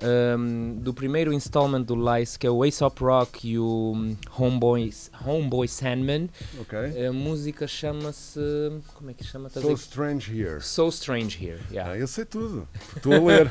ehm, 0.00 0.74
do 0.80 0.92
primeiro 0.92 1.32
installment 1.32 1.82
do 1.82 1.94
Lice, 1.94 2.38
que 2.38 2.46
é 2.46 2.50
o 2.50 2.62
Aesop 2.64 3.02
Rock 3.04 3.48
e 3.48 3.58
o 3.58 3.92
hum, 3.94 4.16
Homeboy, 4.36 4.92
Homeboy 5.24 5.68
Sandman. 5.68 6.28
Ok. 6.60 7.06
A 7.06 7.12
música 7.12 7.66
chama-se. 7.68 8.40
Como 8.94 9.10
é 9.10 9.14
que 9.14 9.22
chama? 9.24 9.46
A 9.48 9.50
So? 9.50 9.72
Strange 9.74 10.32
Here. 10.32 10.60
So 10.60 10.88
Strange 10.88 11.38
Here. 11.44 11.60
Yeah. 11.70 11.92
Ah, 11.92 11.98
eu 11.98 12.06
sei 12.08 12.24
tudo. 12.24 12.66
Estou 12.96 13.12
a 13.14 13.18
ler. 13.20 13.48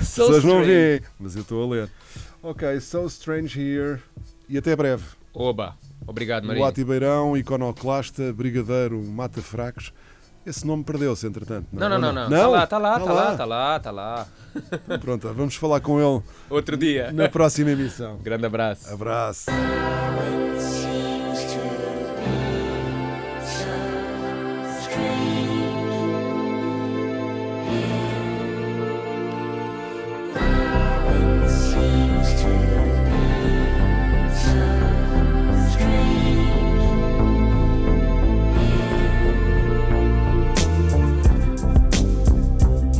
As 0.00 0.08
So 0.08 0.26
pessoas 0.26 0.44
não 0.44 0.60
strange. 0.62 0.66
veem, 0.70 1.00
mas 1.20 1.36
eu 1.36 1.42
estou 1.42 1.62
a 1.62 1.66
ler. 1.74 1.90
Ok, 2.42 2.80
So 2.80 3.06
Strange 3.06 3.60
Here. 3.60 4.00
E 4.48 4.56
até 4.58 4.74
breve. 4.74 5.04
Oba! 5.34 5.76
Obrigado, 6.08 6.46
Maria. 6.46 6.62
Luati 6.62 6.82
Beirão, 6.82 7.36
Iconoclasta, 7.36 8.32
Brigadeiro, 8.32 8.98
Mata 9.04 9.42
Fracos. 9.42 9.92
Esse 10.46 10.66
nome 10.66 10.82
perdeu-se, 10.82 11.26
entretanto. 11.26 11.66
Não, 11.70 11.86
não, 11.90 11.98
não, 11.98 12.10
não. 12.10 12.30
Não? 12.30 12.38
Tá 12.40 12.48
lá, 12.48 12.66
tá 12.66 12.78
lá, 12.78 12.98
tá 12.98 13.12
lá, 13.12 13.36
tá 13.36 13.44
lá, 13.44 13.80
tá 13.80 13.90
lá. 13.90 14.26
Então 14.56 14.98
Pronto, 14.98 15.34
vamos 15.34 15.54
falar 15.56 15.80
com 15.80 16.00
ele 16.00 16.22
Outro 16.48 16.76
dia. 16.78 17.12
na 17.12 17.28
próxima 17.28 17.70
emissão. 17.72 18.16
Grande 18.22 18.46
abraço. 18.46 18.90
Abraço. 18.90 19.50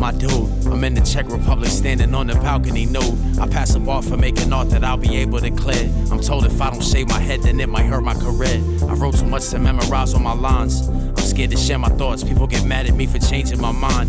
My 0.09 0.15
dude, 0.15 0.67
I'm 0.69 0.83
in 0.85 0.95
the 0.95 1.03
Czech 1.03 1.29
Republic 1.29 1.69
standing 1.69 2.15
on 2.15 2.29
the 2.29 2.35
balcony 2.37 2.87
nude. 2.87 3.39
I 3.39 3.47
pass 3.47 3.75
a 3.75 3.79
bar 3.79 4.01
for 4.01 4.17
making 4.17 4.51
art 4.55 4.71
that 4.71 4.83
I'll 4.83 4.97
be 4.97 5.15
able 5.19 5.39
to 5.39 5.51
clear. 5.51 5.85
I'm 6.11 6.19
told 6.19 6.47
if 6.47 6.63
I 6.63 6.71
don't 6.71 6.83
shave 6.83 7.09
my 7.11 7.19
head, 7.19 7.43
then 7.43 7.61
it 7.61 7.69
might 7.69 7.85
hurt 7.85 8.01
my 8.01 8.15
career. 8.15 8.57
I 8.89 8.95
wrote 8.95 9.19
too 9.19 9.27
much 9.27 9.51
to 9.51 9.59
memorize 9.59 10.15
all 10.15 10.21
my 10.21 10.33
lines. 10.33 10.89
I'm 10.89 11.17
scared 11.19 11.51
to 11.51 11.59
share 11.59 11.79
my 11.79 11.91
thoughts. 11.91 12.25
People 12.25 12.47
get 12.47 12.65
mad 12.65 12.87
at 12.87 12.95
me 12.95 13.07
for 13.07 13.19
changing 13.19 13.61
my 13.61 13.71
mind. 13.71 14.09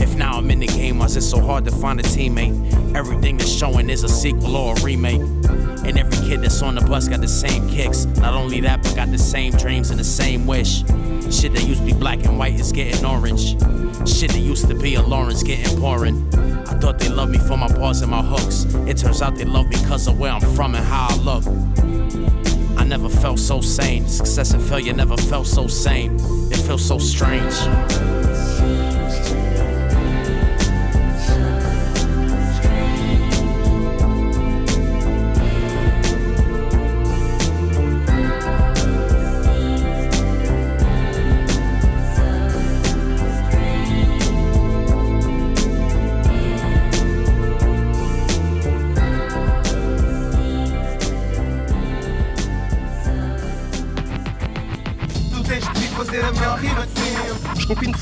If 0.00 0.14
now 0.14 0.38
I'm 0.38 0.48
in 0.52 0.60
the 0.60 0.68
game, 0.68 0.98
why 1.00 1.06
is 1.06 1.16
it 1.16 1.22
so 1.22 1.40
hard 1.40 1.64
to 1.64 1.72
find 1.72 1.98
a 1.98 2.04
teammate? 2.04 2.94
Everything 2.94 3.36
that's 3.36 3.50
showing 3.50 3.90
is 3.90 4.04
a 4.04 4.08
sequel 4.08 4.54
or 4.54 4.76
a 4.76 4.80
remake. 4.82 5.20
And 5.84 5.98
every 5.98 6.28
kid 6.28 6.42
that's 6.42 6.62
on 6.62 6.74
the 6.74 6.80
bus 6.82 7.08
got 7.08 7.20
the 7.20 7.28
same 7.28 7.68
kicks. 7.68 8.04
Not 8.04 8.34
only 8.34 8.60
that, 8.60 8.82
but 8.82 8.94
got 8.94 9.10
the 9.10 9.18
same 9.18 9.52
dreams 9.52 9.90
and 9.90 9.98
the 9.98 10.04
same 10.04 10.46
wish. 10.46 10.80
Shit 11.30 11.52
that 11.54 11.64
used 11.64 11.80
to 11.80 11.86
be 11.86 11.92
black 11.92 12.24
and 12.24 12.38
white 12.38 12.54
is 12.54 12.72
getting 12.72 13.04
orange. 13.04 13.52
Shit 14.08 14.32
that 14.32 14.40
used 14.40 14.68
to 14.68 14.74
be 14.74 14.94
a 14.96 15.02
Lawrence 15.02 15.42
getting 15.42 15.78
pouring. 15.80 16.28
I 16.66 16.74
thought 16.78 16.98
they 16.98 17.08
loved 17.08 17.32
me 17.32 17.38
for 17.38 17.56
my 17.56 17.68
bars 17.68 18.00
and 18.02 18.10
my 18.10 18.22
hooks. 18.22 18.64
It 18.88 18.96
turns 18.96 19.22
out 19.22 19.36
they 19.36 19.44
love 19.44 19.68
me 19.68 19.76
because 19.80 20.06
of 20.06 20.18
where 20.18 20.32
I'm 20.32 20.40
from 20.54 20.74
and 20.74 20.84
how 20.84 21.08
I 21.10 21.16
look. 21.16 21.44
I 22.78 22.84
never 22.84 23.08
felt 23.08 23.38
so 23.38 23.60
sane. 23.60 24.06
Success 24.08 24.52
and 24.52 24.62
failure 24.62 24.92
never 24.92 25.16
felt 25.16 25.46
so 25.46 25.66
same. 25.66 26.16
It 26.50 26.56
feels 26.56 26.84
so 26.84 26.98
strange. 26.98 27.54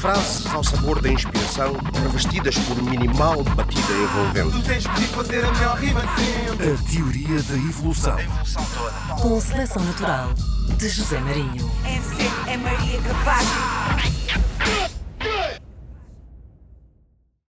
Frases 0.08 0.46
ao 0.54 0.64
sabor 0.64 1.02
da 1.02 1.10
inspiração, 1.10 1.76
revestidas 2.02 2.56
por 2.60 2.82
minimal 2.82 3.44
batida 3.54 3.92
envolvente. 3.92 4.56
Tu 4.56 4.62
tens 4.62 4.82
de 4.84 5.06
fazer 5.08 5.44
a 5.44 5.52
melhor 5.52 5.76
rima 5.76 6.00
de 6.00 6.24
sempre. 6.24 6.70
A 6.70 6.90
teoria 6.90 7.42
da 7.42 7.54
evolução. 7.54 8.16
Com 9.20 9.38
seleção 9.38 9.84
natural 9.84 10.32
de 10.78 10.88
José 10.88 11.20
Marinho. 11.20 11.70
MC 11.84 12.30
é 12.46 12.56
Maria 12.56 13.00
Capaz. 13.02 13.87